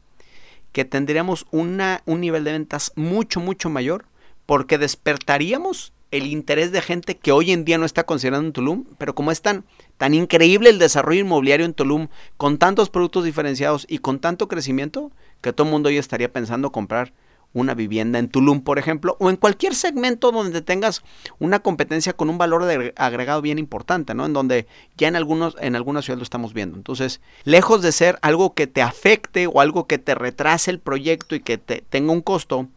que 0.71 0.85
tendríamos 0.85 1.45
un 1.51 1.77
nivel 2.07 2.43
de 2.43 2.51
ventas 2.51 2.91
mucho, 2.95 3.39
mucho 3.39 3.69
mayor, 3.69 4.05
porque 4.45 4.77
despertaríamos 4.77 5.91
el 6.11 6.27
interés 6.27 6.71
de 6.71 6.81
gente 6.81 7.17
que 7.17 7.31
hoy 7.31 7.51
en 7.51 7.65
día 7.65 7.77
no 7.77 7.85
está 7.85 8.05
considerando 8.05 8.47
en 8.47 8.53
Tulum, 8.53 8.85
pero 8.97 9.13
como 9.13 9.31
es 9.31 9.41
tan, 9.41 9.65
tan 9.97 10.13
increíble 10.13 10.69
el 10.69 10.79
desarrollo 10.79 11.21
inmobiliario 11.21 11.65
en 11.65 11.73
Tulum, 11.73 12.07
con 12.37 12.57
tantos 12.57 12.89
productos 12.89 13.25
diferenciados 13.25 13.85
y 13.89 13.97
con 13.97 14.19
tanto 14.19 14.47
crecimiento, 14.47 15.11
que 15.41 15.51
todo 15.51 15.67
el 15.67 15.71
mundo 15.71 15.89
hoy 15.89 15.97
estaría 15.97 16.31
pensando 16.31 16.71
comprar 16.71 17.11
una 17.53 17.73
vivienda 17.73 18.19
en 18.19 18.29
Tulum, 18.29 18.61
por 18.61 18.77
ejemplo, 18.77 19.17
o 19.19 19.29
en 19.29 19.35
cualquier 19.35 19.73
segmento 19.73 20.31
donde 20.31 20.61
tengas 20.61 21.01
una 21.39 21.59
competencia 21.59 22.13
con 22.13 22.29
un 22.29 22.37
valor 22.37 22.65
de 22.65 22.93
agregado 22.95 23.41
bien 23.41 23.57
importante, 23.57 24.13
¿no? 24.13 24.25
En 24.25 24.33
donde 24.33 24.67
ya 24.95 25.07
en 25.07 25.15
algunos 25.15 25.55
en 25.59 25.75
algunas 25.75 26.05
ciudades 26.05 26.19
lo 26.19 26.23
estamos 26.23 26.53
viendo. 26.53 26.77
Entonces, 26.77 27.21
lejos 27.43 27.81
de 27.81 27.91
ser 27.91 28.19
algo 28.21 28.53
que 28.53 28.67
te 28.67 28.81
afecte 28.81 29.47
o 29.47 29.61
algo 29.61 29.87
que 29.87 29.97
te 29.97 30.13
retrase 30.13 30.71
el 30.71 30.79
proyecto 30.79 31.35
y 31.35 31.39
que 31.39 31.57
te 31.57 31.83
tenga 31.89 32.11
un 32.11 32.21
costo, 32.21 32.67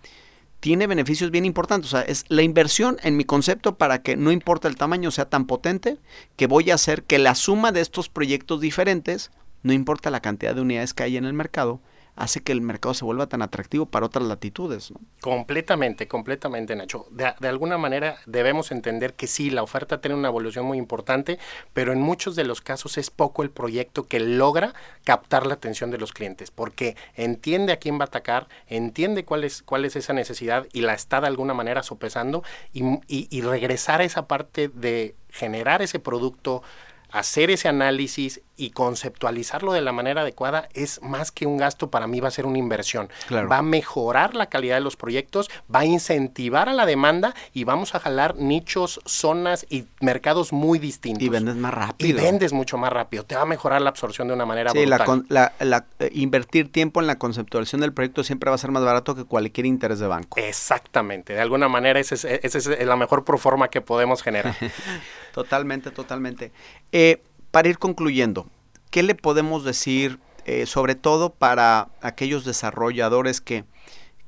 tiene 0.61 0.87
beneficios 0.87 1.31
bien 1.31 1.47
importantes. 1.47 1.93
O 1.93 1.97
sea, 1.97 2.03
es 2.03 2.25
la 2.29 2.43
inversión 2.43 2.99
en 3.03 3.17
mi 3.17 3.25
concepto 3.25 3.77
para 3.77 4.03
que 4.03 4.17
no 4.17 4.31
importa 4.31 4.69
el 4.69 4.77
tamaño 4.77 5.11
sea 5.11 5.29
tan 5.29 5.47
potente 5.47 5.99
que 6.37 6.47
voy 6.47 6.71
a 6.71 6.75
hacer 6.75 7.03
que 7.03 7.19
la 7.19 7.35
suma 7.35 7.73
de 7.73 7.81
estos 7.81 8.09
proyectos 8.09 8.61
diferentes, 8.61 9.31
no 9.63 9.73
importa 9.73 10.11
la 10.11 10.21
cantidad 10.21 10.55
de 10.55 10.61
unidades 10.61 10.95
que 10.95 11.03
hay 11.03 11.17
en 11.17 11.25
el 11.25 11.33
mercado, 11.33 11.81
hace 12.21 12.43
que 12.43 12.53
el 12.53 12.61
mercado 12.61 12.93
se 12.93 13.05
vuelva 13.05 13.29
tan 13.29 13.41
atractivo 13.41 13.87
para 13.87 14.05
otras 14.05 14.27
latitudes. 14.27 14.91
¿no? 14.91 15.01
Completamente, 15.23 16.07
completamente, 16.07 16.77
Nacho. 16.77 17.07
De, 17.11 17.49
alguna 17.49 17.79
manera 17.79 18.19
debemos 18.27 18.73
entender 18.73 19.15
que 19.15 19.27
sí, 19.27 19.49
la 19.49 19.63
oferta 19.63 20.03
tiene 20.03 20.17
una 20.17 20.29
evolución 20.29 20.67
muy 20.67 20.77
importante, 20.77 21.39
pero 21.73 21.95
en 21.95 22.01
muchos 22.03 22.37
de 22.37 22.45
los 22.45 22.61
casos 22.61 22.99
es 22.99 23.09
poco 23.09 23.43
el 23.43 23.49
proyecto 23.49 24.07
que 24.07 24.21
logra 24.21 24.75
captar 25.05 25.47
la 25.47 25.55
atención 25.55 25.91
de 25.91 25.97
los 25.97 26.13
clientes, 26.13 26.51
porque 26.51 26.95
entiende 27.15 27.73
a 27.73 27.79
quién 27.79 27.99
va 27.99 28.03
a 28.03 28.09
atacar, 28.09 28.49
entiende 28.67 29.25
cuál 29.25 29.45
es, 29.45 29.63
cuál 29.63 29.87
es 29.87 29.97
esa 29.97 30.13
necesidad 30.13 30.67
y 30.75 30.83
la 30.83 30.93
está 30.93 31.23
de 31.23 31.27
alguna 31.27 31.55
manera 31.55 31.83
sopesando 31.83 32.45
y 32.73 33.41
regresar 33.41 34.03
a 34.03 34.05
esa 34.05 34.27
parte 34.27 34.69
de 34.69 35.15
generar 35.31 35.81
ese 35.81 35.99
producto 36.01 36.63
hacer 37.11 37.51
ese 37.51 37.69
análisis 37.69 38.41
y 38.61 38.71
conceptualizarlo 38.71 39.73
de 39.73 39.81
la 39.81 39.93
manera 39.93 40.21
adecuada 40.21 40.69
es 40.75 41.01
más 41.03 41.33
que 41.33 41.47
un 41.47 41.57
gasto, 41.57 41.91
para 41.91 42.07
mí 42.07 42.21
va 42.21 42.29
a 42.29 42.31
ser 42.31 42.45
una 42.45 42.59
inversión. 42.59 43.09
Claro. 43.27 43.49
Va 43.49 43.59
a 43.59 43.63
mejorar 43.63 44.35
la 44.35 44.47
calidad 44.47 44.75
de 44.77 44.83
los 44.83 44.97
proyectos, 44.97 45.51
va 45.75 45.81
a 45.81 45.85
incentivar 45.87 46.69
a 46.69 46.75
la 46.75 46.85
demanda 46.85 47.35
y 47.55 47.65
vamos 47.65 47.95
a 47.95 48.01
jalar 48.01 48.37
nichos, 48.37 49.01
zonas 49.07 49.65
y 49.71 49.87
mercados 50.01 50.53
muy 50.53 50.79
distintos. 50.79 51.23
Y 51.23 51.31
vendes 51.31 51.57
más 51.57 51.73
rápido. 51.73 52.11
Y 52.11 52.13
vendes 52.13 52.53
mucho 52.53 52.77
más 52.77 52.93
rápido. 52.93 53.25
Te 53.25 53.35
va 53.35 53.43
a 53.43 53.47
mejorar 53.47 53.81
la 53.81 53.89
absorción 53.89 54.29
de 54.29 54.35
una 54.35 54.45
manera 54.45 54.73
sí, 54.73 54.85
brutal. 54.85 55.25
La, 55.29 55.55
la, 55.59 55.65
la, 55.65 55.87
eh, 55.99 56.11
invertir 56.13 56.71
tiempo 56.71 57.01
en 57.01 57.07
la 57.07 57.19
conceptualización 57.19 57.81
del 57.81 57.95
proyecto 57.95 58.25
siempre 58.25 58.51
va 58.51 58.57
a 58.57 58.59
ser 58.59 58.73
más 58.73 58.85
barato 58.85 59.15
que 59.15 59.25
cualquier 59.25 59.65
interés 59.65 60.01
de 60.01 60.07
banco. 60.07 60.39
Exactamente. 60.39 61.33
De 61.33 61.41
alguna 61.41 61.69
manera 61.69 61.99
esa 61.99 62.15
es, 62.15 62.25
esa 62.25 62.59
es 62.59 62.87
la 62.87 62.97
mejor 62.97 63.25
proforma 63.25 63.69
que 63.69 63.81
podemos 63.81 64.23
generar. 64.23 64.55
totalmente, 65.33 65.91
totalmente. 65.91 66.53
Eh, 66.93 67.23
para 67.51 67.69
ir 67.69 67.79
concluyendo, 67.79 68.47
¿qué 68.91 69.03
le 69.03 69.15
podemos 69.15 69.65
decir 69.65 70.19
eh, 70.47 70.67
sobre 70.67 70.95
todo 70.95 71.31
para 71.31 71.89
aquellos 72.01 72.45
desarrolladores 72.45 73.41
que, 73.41 73.65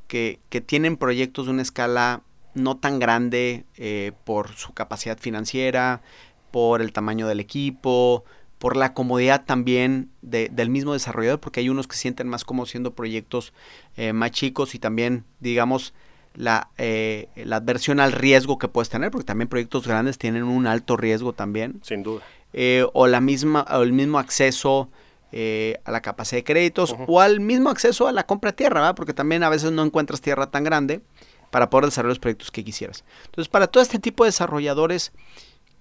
que, 0.06 0.38
tienen 0.64 0.96
proyectos 0.96 1.46
de 1.46 1.52
una 1.52 1.62
escala 1.62 2.22
no 2.54 2.76
tan 2.76 2.98
grande 2.98 3.64
eh, 3.76 4.12
por 4.24 4.50
su 4.50 4.74
capacidad 4.74 5.18
financiera, 5.18 6.02
por 6.50 6.82
el 6.82 6.92
tamaño 6.92 7.26
del 7.26 7.40
equipo, 7.40 8.24
por 8.58 8.76
la 8.76 8.94
comodidad 8.94 9.44
también 9.44 10.10
de, 10.20 10.48
del 10.52 10.70
mismo 10.70 10.92
desarrollador, 10.92 11.40
porque 11.40 11.60
hay 11.60 11.68
unos 11.68 11.88
que 11.88 11.96
sienten 11.96 12.28
más 12.28 12.44
cómodos 12.44 12.70
siendo 12.70 12.94
proyectos 12.94 13.52
eh, 13.96 14.12
más 14.12 14.30
chicos 14.30 14.74
y 14.76 14.78
también, 14.78 15.24
digamos, 15.40 15.94
la, 16.34 16.70
eh, 16.78 17.28
la 17.34 17.56
adversión 17.56 17.98
al 17.98 18.12
riesgo 18.12 18.58
que 18.58 18.68
puedes 18.68 18.88
tener, 18.88 19.10
porque 19.10 19.24
también 19.24 19.48
proyectos 19.48 19.86
grandes 19.86 20.18
tienen 20.18 20.44
un 20.44 20.66
alto 20.66 20.96
riesgo 20.96 21.32
también. 21.32 21.80
Sin 21.82 22.02
duda. 22.02 22.22
Eh, 22.52 22.84
o 22.92 23.06
la 23.06 23.20
misma, 23.20 23.66
o 23.70 23.82
el 23.82 23.92
mismo 23.92 24.18
acceso 24.18 24.90
eh, 25.32 25.80
a 25.84 25.90
la 25.90 26.02
capacidad 26.02 26.38
de 26.38 26.44
créditos, 26.44 26.92
uh 26.92 26.96
-huh. 26.96 27.04
o 27.08 27.20
al 27.20 27.40
mismo 27.40 27.70
acceso 27.70 28.06
a 28.06 28.12
la 28.12 28.26
compra 28.26 28.50
de 28.50 28.56
tierra, 28.56 28.80
¿verdad? 28.80 28.94
porque 28.94 29.14
también 29.14 29.42
a 29.42 29.48
veces 29.48 29.72
no 29.72 29.82
encuentras 29.82 30.20
tierra 30.20 30.50
tan 30.50 30.62
grande 30.62 31.00
para 31.50 31.70
poder 31.70 31.86
desarrollar 31.86 32.10
los 32.10 32.18
proyectos 32.18 32.50
que 32.50 32.62
quisieras. 32.64 33.04
Entonces, 33.26 33.48
para 33.48 33.66
todo 33.66 33.82
este 33.82 33.98
tipo 33.98 34.24
de 34.24 34.28
desarrolladores 34.28 35.12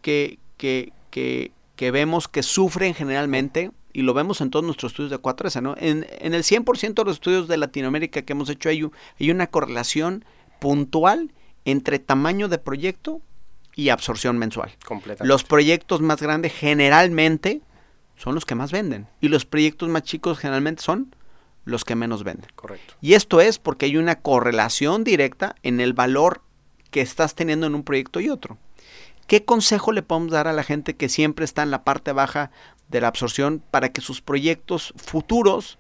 que, 0.01 0.39
que, 0.55 0.93
que, 1.10 1.51
que 1.75 1.91
vemos 1.91 2.27
que 2.29 2.43
sufren 2.43 2.93
generalmente, 2.93 3.71
y 3.93 4.03
lo 4.03 4.13
vemos 4.13 4.39
en 4.39 4.49
todos 4.49 4.63
nuestros 4.63 4.93
estudios 4.93 5.12
de 5.12 5.19
4S, 5.19 5.62
¿no? 5.62 5.75
En, 5.77 6.07
en 6.19 6.34
el 6.34 6.43
100% 6.43 6.93
de 6.93 7.03
los 7.03 7.15
estudios 7.15 7.49
de 7.49 7.57
Latinoamérica 7.57 8.21
que 8.21 8.34
hemos 8.34 8.49
hecho 8.49 8.69
hay, 8.69 8.89
hay 9.19 9.31
una 9.31 9.47
correlación 9.47 10.23
puntual 10.60 11.34
entre 11.65 11.99
tamaño 11.99 12.47
de 12.47 12.57
proyecto 12.57 13.21
y 13.75 13.89
absorción 13.89 14.38
mensual. 14.38 14.71
Los 15.21 15.43
proyectos 15.43 16.01
más 16.01 16.21
grandes 16.21 16.53
generalmente 16.53 17.62
son 18.15 18.36
los 18.36 18.45
que 18.45 18.55
más 18.55 18.71
venden 18.71 19.07
y 19.19 19.29
los 19.29 19.45
proyectos 19.45 19.89
más 19.89 20.03
chicos 20.03 20.39
generalmente 20.39 20.84
son 20.84 21.15
los 21.65 21.86
que 21.86 21.95
menos 21.95 22.23
venden. 22.23 22.49
Correcto. 22.55 22.95
Y 23.01 23.13
esto 23.13 23.41
es 23.41 23.60
porque 23.60 23.86
hay 23.86 23.97
una 23.97 24.15
correlación 24.15 25.03
directa 25.03 25.55
en 25.63 25.79
el 25.79 25.93
valor 25.93 26.41
que 26.89 27.01
estás 27.01 27.36
teniendo 27.36 27.67
en 27.67 27.75
un 27.75 27.84
proyecto 27.84 28.19
y 28.19 28.29
otro. 28.29 28.57
¿Qué 29.27 29.45
consejo 29.45 29.91
le 29.91 30.01
podemos 30.01 30.31
dar 30.31 30.47
a 30.47 30.53
la 30.53 30.63
gente 30.63 30.95
que 30.95 31.07
siempre 31.07 31.45
está 31.45 31.63
en 31.63 31.71
la 31.71 31.84
parte 31.84 32.12
baja 32.12 32.51
de 32.89 32.99
la 32.99 33.07
absorción 33.07 33.63
para 33.71 33.89
que 33.89 34.01
sus 34.01 34.21
proyectos 34.21 34.93
futuros, 34.97 35.79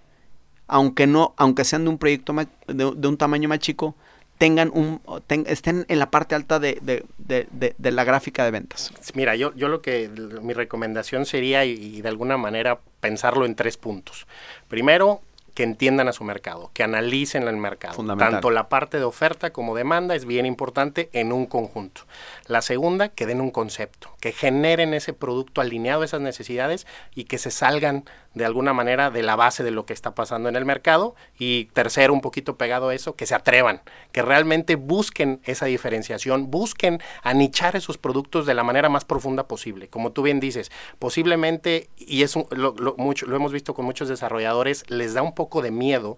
aunque 0.67 1.07
no, 1.07 1.33
aunque 1.35 1.65
sean 1.65 1.83
de 1.83 1.89
un 1.89 1.97
proyecto 1.97 2.31
más, 2.31 2.47
de, 2.67 2.93
de 2.95 3.07
un 3.07 3.17
tamaño 3.17 3.49
más 3.49 3.59
chico, 3.59 3.95
tengan 4.41 4.71
un 4.73 4.99
ten, 5.27 5.45
estén 5.47 5.85
en 5.87 5.99
la 5.99 6.09
parte 6.09 6.33
alta 6.33 6.57
de, 6.57 6.79
de, 6.81 7.05
de, 7.19 7.75
de, 7.77 7.91
la 7.91 8.03
gráfica 8.03 8.43
de 8.43 8.49
ventas? 8.49 8.91
Mira, 9.13 9.35
yo, 9.35 9.53
yo 9.53 9.67
lo 9.67 9.83
que 9.83 10.09
mi 10.41 10.53
recomendación 10.53 11.27
sería 11.27 11.63
y, 11.63 11.73
y 11.73 12.01
de 12.01 12.09
alguna 12.09 12.37
manera 12.37 12.79
pensarlo 13.01 13.45
en 13.45 13.53
tres 13.53 13.77
puntos. 13.77 14.25
Primero, 14.67 15.21
que 15.53 15.61
entiendan 15.61 16.07
a 16.07 16.11
su 16.11 16.23
mercado, 16.23 16.71
que 16.73 16.81
analicen 16.81 17.47
el 17.47 17.57
mercado. 17.57 18.03
Tanto 18.17 18.49
la 18.49 18.67
parte 18.67 18.97
de 18.97 19.03
oferta 19.03 19.51
como 19.51 19.75
demanda 19.75 20.15
es 20.15 20.25
bien 20.25 20.47
importante 20.47 21.11
en 21.13 21.31
un 21.31 21.45
conjunto. 21.45 22.01
La 22.47 22.63
segunda, 22.63 23.09
que 23.09 23.27
den 23.27 23.41
un 23.41 23.51
concepto, 23.51 24.10
que 24.21 24.31
generen 24.31 24.93
ese 24.93 25.11
producto 25.11 25.59
alineado 25.59 26.03
a 26.03 26.05
esas 26.05 26.21
necesidades 26.21 26.87
y 27.13 27.25
que 27.25 27.37
se 27.37 27.51
salgan 27.51 28.05
de 28.33 28.45
alguna 28.45 28.71
manera 28.71 29.09
de 29.09 29.23
la 29.23 29.35
base 29.35 29.63
de 29.63 29.71
lo 29.71 29.85
que 29.85 29.93
está 29.93 30.15
pasando 30.15 30.47
en 30.47 30.55
el 30.55 30.63
mercado. 30.63 31.15
Y 31.37 31.65
tercero, 31.73 32.13
un 32.13 32.21
poquito 32.21 32.55
pegado 32.55 32.89
a 32.89 32.95
eso, 32.95 33.15
que 33.15 33.25
se 33.25 33.35
atrevan, 33.35 33.81
que 34.13 34.21
realmente 34.21 34.75
busquen 34.75 35.41
esa 35.43 35.65
diferenciación, 35.65 36.49
busquen 36.49 37.01
anichar 37.23 37.75
esos 37.75 37.97
productos 37.97 38.45
de 38.45 38.53
la 38.53 38.63
manera 38.63 38.87
más 38.87 39.03
profunda 39.03 39.47
posible. 39.47 39.89
Como 39.89 40.11
tú 40.11 40.21
bien 40.21 40.39
dices, 40.39 40.71
posiblemente, 40.99 41.89
y 41.97 42.21
es 42.21 42.35
lo, 42.51 42.75
lo, 42.77 42.95
mucho, 42.97 43.25
lo 43.25 43.35
hemos 43.35 43.51
visto 43.51 43.73
con 43.73 43.85
muchos 43.85 44.07
desarrolladores, 44.07 44.87
les 44.87 45.15
da 45.15 45.23
un 45.23 45.33
poco 45.33 45.61
de 45.61 45.71
miedo 45.71 46.17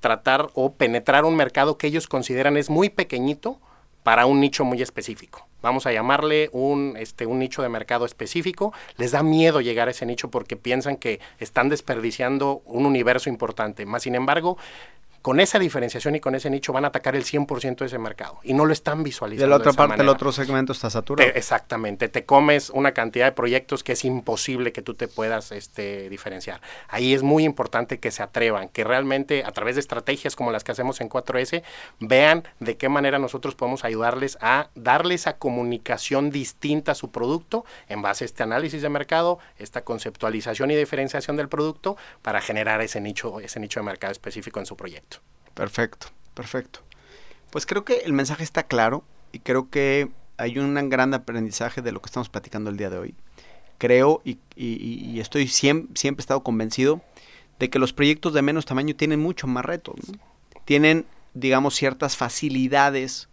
tratar 0.00 0.48
o 0.54 0.72
penetrar 0.72 1.24
un 1.24 1.36
mercado 1.36 1.78
que 1.78 1.86
ellos 1.86 2.08
consideran 2.08 2.56
es 2.56 2.70
muy 2.70 2.88
pequeñito 2.88 3.60
para 4.02 4.26
un 4.26 4.40
nicho 4.40 4.64
muy 4.64 4.82
específico. 4.82 5.46
Vamos 5.62 5.86
a 5.86 5.92
llamarle 5.92 6.50
un, 6.52 6.96
este, 6.98 7.24
un 7.24 7.38
nicho 7.38 7.62
de 7.62 7.68
mercado 7.68 8.04
específico. 8.04 8.72
Les 8.96 9.12
da 9.12 9.22
miedo 9.22 9.60
llegar 9.60 9.88
a 9.88 9.92
ese 9.92 10.06
nicho 10.06 10.30
porque 10.30 10.56
piensan 10.56 10.96
que 10.96 11.20
están 11.38 11.68
desperdiciando 11.68 12.62
un 12.64 12.84
universo 12.84 13.30
importante. 13.30 13.86
Más 13.86 14.02
sin 14.02 14.16
embargo, 14.16 14.58
con 15.22 15.38
esa 15.40 15.58
diferenciación 15.58 16.16
y 16.16 16.20
con 16.20 16.34
ese 16.34 16.50
nicho 16.50 16.72
van 16.72 16.84
a 16.84 16.88
atacar 16.88 17.14
el 17.14 17.24
100% 17.24 17.78
de 17.78 17.86
ese 17.86 17.98
mercado 17.98 18.40
y 18.42 18.54
no 18.54 18.64
lo 18.64 18.72
están 18.72 19.04
visualizando. 19.04 19.46
De 19.46 19.50
la 19.50 19.56
otra 19.56 19.70
de 19.70 19.76
parte, 19.76 19.90
manera. 19.90 20.02
el 20.02 20.08
otro 20.08 20.32
segmento 20.32 20.72
está 20.72 20.90
saturado. 20.90 21.30
Te, 21.30 21.38
exactamente, 21.38 22.08
te 22.08 22.24
comes 22.24 22.70
una 22.70 22.92
cantidad 22.92 23.26
de 23.26 23.32
proyectos 23.32 23.84
que 23.84 23.92
es 23.92 24.04
imposible 24.04 24.72
que 24.72 24.82
tú 24.82 24.94
te 24.94 25.06
puedas 25.06 25.52
este, 25.52 26.08
diferenciar. 26.10 26.60
Ahí 26.88 27.14
es 27.14 27.22
muy 27.22 27.44
importante 27.44 28.00
que 28.00 28.10
se 28.10 28.22
atrevan, 28.22 28.68
que 28.68 28.82
realmente 28.82 29.44
a 29.44 29.52
través 29.52 29.76
de 29.76 29.80
estrategias 29.80 30.34
como 30.34 30.50
las 30.50 30.64
que 30.64 30.72
hacemos 30.72 31.00
en 31.00 31.08
4S, 31.08 31.62
vean 32.00 32.42
de 32.58 32.76
qué 32.76 32.88
manera 32.88 33.18
nosotros 33.18 33.54
podemos 33.54 33.84
ayudarles 33.84 34.36
a 34.40 34.70
darle 34.74 35.14
esa 35.14 35.38
comunicación 35.38 36.30
distinta 36.30 36.92
a 36.92 36.94
su 36.96 37.10
producto 37.10 37.64
en 37.88 38.02
base 38.02 38.24
a 38.24 38.26
este 38.26 38.42
análisis 38.42 38.82
de 38.82 38.88
mercado, 38.88 39.38
esta 39.58 39.82
conceptualización 39.82 40.70
y 40.72 40.76
diferenciación 40.76 41.36
del 41.36 41.48
producto 41.48 41.96
para 42.22 42.40
generar 42.40 42.80
ese 42.80 43.00
nicho, 43.00 43.40
ese 43.40 43.60
nicho 43.60 43.80
de 43.80 43.86
mercado 43.86 44.12
específico 44.12 44.58
en 44.58 44.66
su 44.66 44.76
proyecto. 44.76 45.11
Perfecto, 45.54 46.08
perfecto. 46.34 46.80
Pues 47.50 47.66
creo 47.66 47.84
que 47.84 47.98
el 48.04 48.12
mensaje 48.12 48.44
está 48.44 48.62
claro 48.62 49.04
y 49.32 49.40
creo 49.40 49.70
que 49.70 50.10
hay 50.38 50.58
un 50.58 50.74
gran 50.88 51.14
aprendizaje 51.14 51.82
de 51.82 51.92
lo 51.92 52.00
que 52.00 52.06
estamos 52.06 52.28
platicando 52.28 52.70
el 52.70 52.76
día 52.76 52.90
de 52.90 52.98
hoy. 52.98 53.14
Creo 53.78 54.22
y, 54.24 54.38
y, 54.56 55.10
y 55.10 55.20
estoy 55.20 55.48
siempre, 55.48 55.96
siempre 55.96 56.20
he 56.20 56.24
estado 56.24 56.42
convencido 56.42 57.02
de 57.58 57.70
que 57.70 57.78
los 57.78 57.92
proyectos 57.92 58.32
de 58.32 58.42
menos 58.42 58.64
tamaño 58.64 58.96
tienen 58.96 59.20
mucho 59.20 59.46
más 59.46 59.64
retos. 59.64 59.96
tienen, 60.64 61.06
digamos, 61.34 61.74
ciertas 61.74 62.16
facilidades 62.16 63.28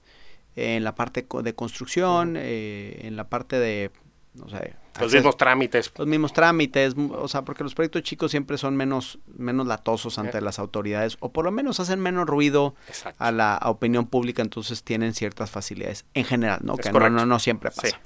en 0.55 0.83
la 0.83 0.95
parte 0.95 1.25
de 1.43 1.55
construcción, 1.55 2.35
eh, 2.37 3.01
en 3.03 3.15
la 3.15 3.29
parte 3.29 3.59
de, 3.59 3.91
no 4.33 4.49
sé, 4.49 4.73
los 4.99 5.13
mismos 5.13 5.37
trámites. 5.37 5.91
Los 5.97 6.07
mismos 6.07 6.33
trámites, 6.33 6.95
o 7.11 7.27
sea, 7.27 7.43
porque 7.43 7.63
los 7.63 7.75
proyectos 7.75 8.03
chicos 8.03 8.31
siempre 8.31 8.57
son 8.57 8.75
menos, 8.75 9.19
menos 9.27 9.67
latosos 9.67 10.19
ante 10.19 10.41
las 10.41 10.59
autoridades, 10.59 11.17
o 11.19 11.31
por 11.31 11.45
lo 11.45 11.51
menos 11.51 11.79
hacen 11.79 11.99
menos 11.99 12.27
ruido 12.27 12.75
a 13.17 13.31
la 13.31 13.59
opinión 13.63 14.07
pública, 14.07 14.41
entonces 14.41 14.83
tienen 14.83 15.13
ciertas 15.13 15.49
facilidades 15.49 16.05
en 16.13 16.25
general, 16.25 16.59
¿no? 16.63 16.77
que 16.77 16.91
no, 16.91 17.25
no, 17.25 17.39
siempre 17.39 17.71
pasa. 17.71 17.99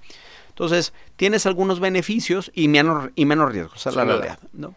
Entonces, 0.49 0.93
tienes 1.15 1.45
algunos 1.45 1.79
beneficios 1.79 2.51
y 2.53 2.67
menos, 2.67 3.09
y 3.15 3.25
menos 3.25 3.51
riesgos, 3.51 3.77
esa 3.77 3.89
es 3.89 3.95
la 3.95 4.05
realidad, 4.05 4.39
¿no? 4.53 4.75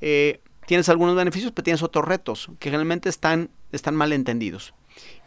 Eh, 0.00 0.40
tienes 0.66 0.88
algunos 0.88 1.14
beneficios, 1.14 1.52
pero 1.52 1.64
tienes 1.64 1.82
otros 1.82 2.06
retos 2.06 2.48
que 2.58 2.70
generalmente 2.70 3.08
están, 3.08 3.50
están 3.72 3.94
mal 3.94 4.12
entendidos. 4.12 4.72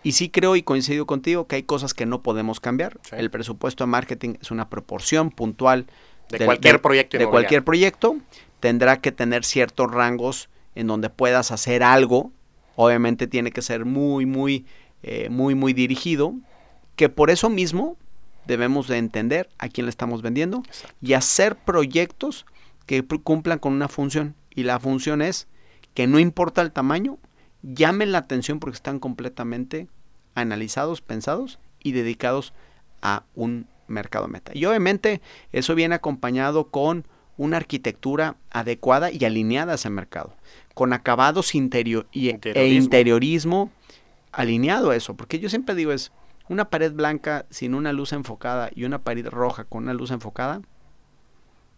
Y 0.04 0.14
sí 0.14 0.30
creo 0.30 0.56
y 0.56 0.64
coincido 0.64 1.06
contigo 1.06 1.48
que 1.48 1.58
hay 1.58 1.64
cosas 1.64 1.94
que 1.94 2.06
no 2.06 2.22
podemos 2.22 2.60
cambiar. 2.60 3.00
El 3.12 3.30
presupuesto 3.30 3.84
de 3.84 3.88
marketing 3.88 4.36
es 4.42 4.52
una 4.52 4.70
proporción 4.70 5.32
puntual 5.32 5.88
de, 6.38 6.46
cualquier 6.46 6.82
proyecto. 6.82 7.18
De 7.18 7.28
cualquier 7.28 7.64
proyecto. 7.64 8.18
Tendrá 8.60 9.00
que 9.00 9.12
tener 9.12 9.44
ciertos 9.44 9.92
rangos 9.92 10.50
en 10.76 10.88
donde 10.88 11.10
puedas 11.10 11.52
hacer 11.52 11.84
algo. 11.84 12.32
Obviamente 12.76 13.28
tiene 13.28 13.52
que 13.52 13.62
ser 13.62 13.86
muy, 13.86 14.26
muy, 14.26 14.66
eh, 15.04 15.30
muy, 15.30 15.56
muy 15.56 15.74
dirigido. 15.74 16.34
Que 16.96 17.10
por 17.10 17.30
eso 17.30 17.50
mismo 17.50 17.98
debemos 18.46 18.88
de 18.88 18.98
entender 18.98 19.50
a 19.58 19.70
quién 19.70 19.86
le 19.86 19.90
estamos 19.90 20.22
vendiendo 20.22 20.64
y 21.02 21.14
hacer 21.14 21.56
proyectos 21.56 22.46
que 22.86 23.04
cumplan 23.04 23.60
con 23.60 23.74
una 23.74 23.88
función. 23.88 24.36
Y 24.50 24.64
la 24.64 24.80
función 24.80 25.22
es 25.22 25.48
que 25.94 26.08
no 26.08 26.20
importa 26.20 26.62
el 26.62 26.72
tamaño, 26.72 27.18
llamen 27.62 28.12
la 28.12 28.20
atención 28.20 28.60
porque 28.60 28.76
están 28.76 29.00
completamente 29.00 29.88
analizados, 30.36 31.02
pensados 31.02 31.60
y 31.82 31.92
dedicados 31.92 32.54
a 33.02 33.24
un 33.36 33.68
mercado 33.88 34.28
meta. 34.28 34.52
Y 34.56 34.66
obviamente 34.66 35.22
eso 35.52 35.76
viene 35.76 35.96
acompañado 35.96 36.70
con 36.70 37.06
una 37.38 37.58
arquitectura 37.58 38.38
adecuada 38.52 39.12
y 39.12 39.26
alineada 39.26 39.74
a 39.74 39.76
ese 39.76 39.90
mercado, 39.90 40.36
con 40.74 40.94
acabados 40.94 41.56
interior 41.56 42.08
y, 42.12 42.30
e 42.30 42.68
interiorismo 42.68 43.72
alineado 44.32 44.92
a 44.92 44.96
eso, 44.96 45.16
porque 45.16 45.40
yo 45.40 45.50
siempre 45.50 45.76
digo 45.76 45.92
es 45.92 46.12
una 46.50 46.70
pared 46.70 46.92
blanca 46.92 47.46
sin 47.50 47.74
una 47.74 47.94
luz 47.94 48.14
enfocada 48.14 48.70
y 48.76 48.84
una 48.84 49.00
pared 49.00 49.28
roja 49.28 49.64
con 49.64 49.84
una 49.84 49.94
luz 49.94 50.12
enfocada, 50.12 50.62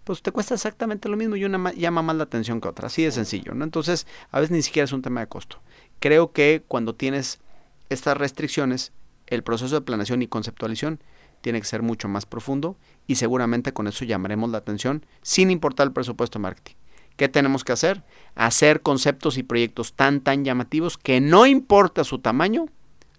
pues 0.04 0.22
te 0.22 0.32
cuesta 0.32 0.54
exactamente 0.54 1.10
lo 1.10 1.18
mismo 1.18 1.36
y 1.36 1.46
una 1.46 1.74
llama 1.74 2.02
más 2.02 2.16
la 2.16 2.24
atención 2.24 2.62
que 2.62 2.68
otra, 2.68 2.88
así 2.88 3.04
de 3.04 3.12
sencillo, 3.12 3.54
¿no? 3.54 3.64
Entonces, 3.64 4.06
a 4.32 4.40
veces 4.40 4.52
ni 4.52 4.62
siquiera 4.62 4.86
es 4.86 4.94
un 4.94 5.02
tema 5.02 5.22
de 5.22 5.28
costo. 5.28 5.62
Creo 6.00 6.32
que 6.32 6.64
cuando 6.68 6.94
tienes 6.94 7.40
estas 7.90 8.16
restricciones, 8.16 8.92
el 9.28 9.42
proceso 9.42 9.74
de 9.76 9.82
planeación 9.82 10.22
y 10.22 10.28
conceptualización 10.28 11.00
tiene 11.46 11.62
que 11.62 11.68
ser 11.68 11.84
mucho 11.84 12.08
más 12.08 12.26
profundo 12.26 12.76
y 13.06 13.18
seguramente 13.18 13.72
con 13.72 13.86
eso 13.86 14.04
llamaremos 14.04 14.50
la 14.50 14.58
atención 14.58 15.06
sin 15.22 15.52
importar 15.52 15.86
el 15.86 15.94
presupuesto 15.94 16.40
de 16.40 16.42
marketing. 16.42 16.74
¿Qué 17.18 17.30
tenemos 17.30 17.64
que 17.64 17.72
hacer? 17.72 18.04
Hacer 18.34 18.82
conceptos 18.82 19.38
y 19.38 19.44
proyectos 19.44 19.94
tan 19.94 20.22
tan 20.22 20.44
llamativos 20.44 20.98
que 20.98 21.22
no 21.22 21.46
importa 21.46 22.04
su 22.04 22.18
tamaño, 22.18 22.66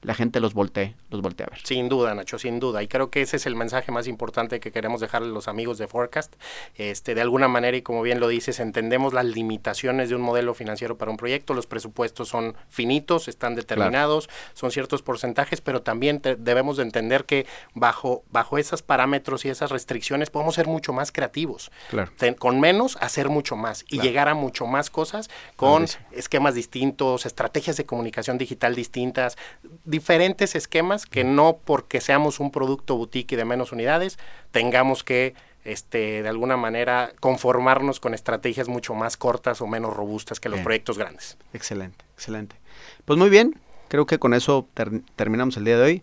la 0.07 0.15
gente 0.15 0.39
los 0.39 0.55
voltee, 0.55 0.95
los 1.11 1.21
voltea 1.21 1.49
a 1.49 1.51
ver. 1.51 1.59
Sin 1.65 1.89
duda, 1.89 2.15
Nacho, 2.15 2.39
sin 2.39 2.61
duda. 2.61 2.81
Y 2.81 2.87
creo 2.87 3.11
que 3.11 3.23
ese 3.23 3.39
es 3.39 3.47
el 3.47 3.57
mensaje 3.57 3.91
más 3.91 4.07
importante 4.07 4.61
que 4.61 4.71
queremos 4.71 5.01
dejarle 5.01 5.31
a 5.31 5.33
los 5.33 5.49
amigos 5.49 5.79
de 5.79 5.89
Forecast. 5.89 6.33
Este, 6.77 7.17
de 7.17 7.23
alguna 7.23 7.49
manera, 7.49 7.77
y 7.77 7.83
como 7.83 8.03
bien 8.03 8.21
lo 8.21 8.29
dices, 8.29 8.61
entendemos 8.61 9.13
las 9.13 9.25
limitaciones 9.25 10.09
de 10.09 10.15
un 10.15 10.23
modelo 10.23 10.55
financiero 10.55 10.97
para 10.97 11.11
un 11.11 11.17
proyecto. 11.17 11.55
Los 11.55 11.67
presupuestos 11.67 12.29
son 12.29 12.57
finitos, 12.69 13.27
están 13.27 13.57
determinados, 13.57 14.31
son 14.55 14.71
ciertos 14.71 15.03
porcentajes, 15.03 15.61
pero 15.61 15.83
también 15.83 16.23
debemos 16.39 16.77
de 16.77 16.85
entender 16.85 17.25
que 17.25 17.45
bajo, 17.75 18.23
bajo 18.31 18.59
esos 18.59 18.83
parámetros 18.83 19.45
y 19.45 19.49
esas 19.49 19.73
restricciones 19.73 20.31
podemos 20.31 20.55
ser 20.55 20.69
mucho 20.69 20.93
más 20.93 21.11
creativos. 21.11 21.73
Claro. 21.91 22.13
con 22.39 22.61
menos, 22.61 22.97
hacer 23.01 23.29
mucho 23.29 23.57
más 23.57 23.85
y 23.89 24.01
llegar 24.01 24.29
a 24.29 24.35
mucho 24.35 24.67
más 24.67 24.89
cosas 24.89 25.31
con 25.57 25.87
esquemas 26.13 26.55
distintos, 26.55 27.27
estrategias 27.27 27.77
de 27.77 27.87
comunicación 27.87 28.39
digital 28.39 28.77
distintas, 28.77 29.37
diferentes 29.97 30.55
esquemas 30.55 31.07
que 31.07 31.25
no 31.25 31.59
porque 31.65 32.03
seamos 32.03 32.39
un 32.39 32.51
producto 32.51 32.97
boutique 32.97 33.33
y 33.33 33.37
de 33.37 33.47
menos 33.47 33.73
unidades 33.73 34.19
tengamos 34.51 35.03
que 35.03 35.35
este, 35.65 36.23
de 36.23 36.29
alguna 36.29 36.59
manera 36.59 37.13
conformarnos 37.19 37.99
con 37.99 38.13
estrategias 38.13 38.69
mucho 38.69 38.93
más 38.93 39.17
cortas 39.17 39.63
o 39.63 39.67
menos 39.67 39.97
robustas 39.97 40.39
que 40.39 40.51
los 40.51 40.61
proyectos 40.61 40.99
grandes. 40.99 41.39
Excelente, 41.55 42.05
excelente. 42.15 42.57
Pues 43.07 43.19
muy 43.19 43.31
bien, 43.31 43.59
creo 43.89 44.05
que 44.05 44.19
con 44.19 44.35
eso 44.35 44.69
terminamos 45.17 45.57
el 45.57 45.65
día 45.65 45.79
de 45.79 45.83
hoy. 45.83 46.03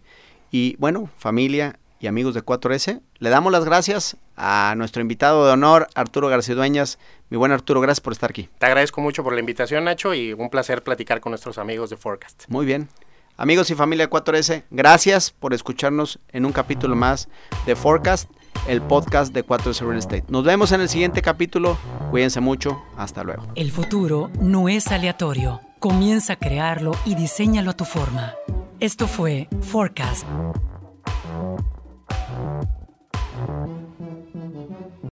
Y 0.49 0.75
bueno, 0.79 1.07
familia 1.17 1.77
y 1.99 2.07
amigos 2.07 2.33
de 2.33 2.43
4S, 2.43 2.99
le 3.19 3.29
damos 3.29 3.51
las 3.51 3.63
gracias 3.63 4.17
a 4.35 4.73
nuestro 4.75 5.03
invitado 5.03 5.45
de 5.45 5.53
honor, 5.53 5.87
Arturo 5.93 6.29
García 6.29 6.55
Dueñas. 6.55 6.97
Mi 7.29 7.37
buen 7.37 7.51
Arturo, 7.51 7.79
gracias 7.79 8.01
por 8.01 8.13
estar 8.13 8.31
aquí. 8.31 8.49
Te 8.57 8.65
agradezco 8.65 9.01
mucho 9.01 9.23
por 9.23 9.33
la 9.33 9.39
invitación, 9.39 9.83
Nacho, 9.83 10.15
y 10.15 10.33
un 10.33 10.49
placer 10.49 10.83
platicar 10.83 11.21
con 11.21 11.29
nuestros 11.29 11.59
amigos 11.59 11.91
de 11.91 11.97
Forecast. 11.97 12.45
Muy 12.49 12.65
bien. 12.65 12.89
Amigos 13.35 13.71
y 13.71 13.75
familia 13.75 14.09
4S, 14.09 14.63
gracias 14.69 15.31
por 15.31 15.55
escucharnos 15.55 16.19
en 16.29 16.45
un 16.45 16.51
capítulo 16.51 16.95
más 16.95 17.29
de 17.65 17.75
Forecast, 17.75 18.29
el 18.67 18.79
podcast 18.81 19.33
de 19.33 19.43
4S 19.43 19.79
Real 19.79 19.97
Estate. 19.97 20.25
Nos 20.27 20.43
vemos 20.43 20.71
en 20.71 20.81
el 20.81 20.89
siguiente 20.89 21.23
capítulo. 21.23 21.77
Cuídense 22.11 22.41
mucho. 22.41 22.83
Hasta 22.95 23.23
luego. 23.23 23.47
El 23.55 23.71
futuro 23.71 24.29
no 24.39 24.69
es 24.69 24.87
aleatorio. 24.87 25.61
Comienza 25.79 26.33
a 26.33 26.35
crearlo 26.35 26.91
y 27.05 27.15
diseñalo 27.15 27.71
a 27.71 27.73
tu 27.75 27.85
forma. 27.85 28.35
Esto 28.79 29.07
fue 29.07 29.49
Forecast. 29.61 30.27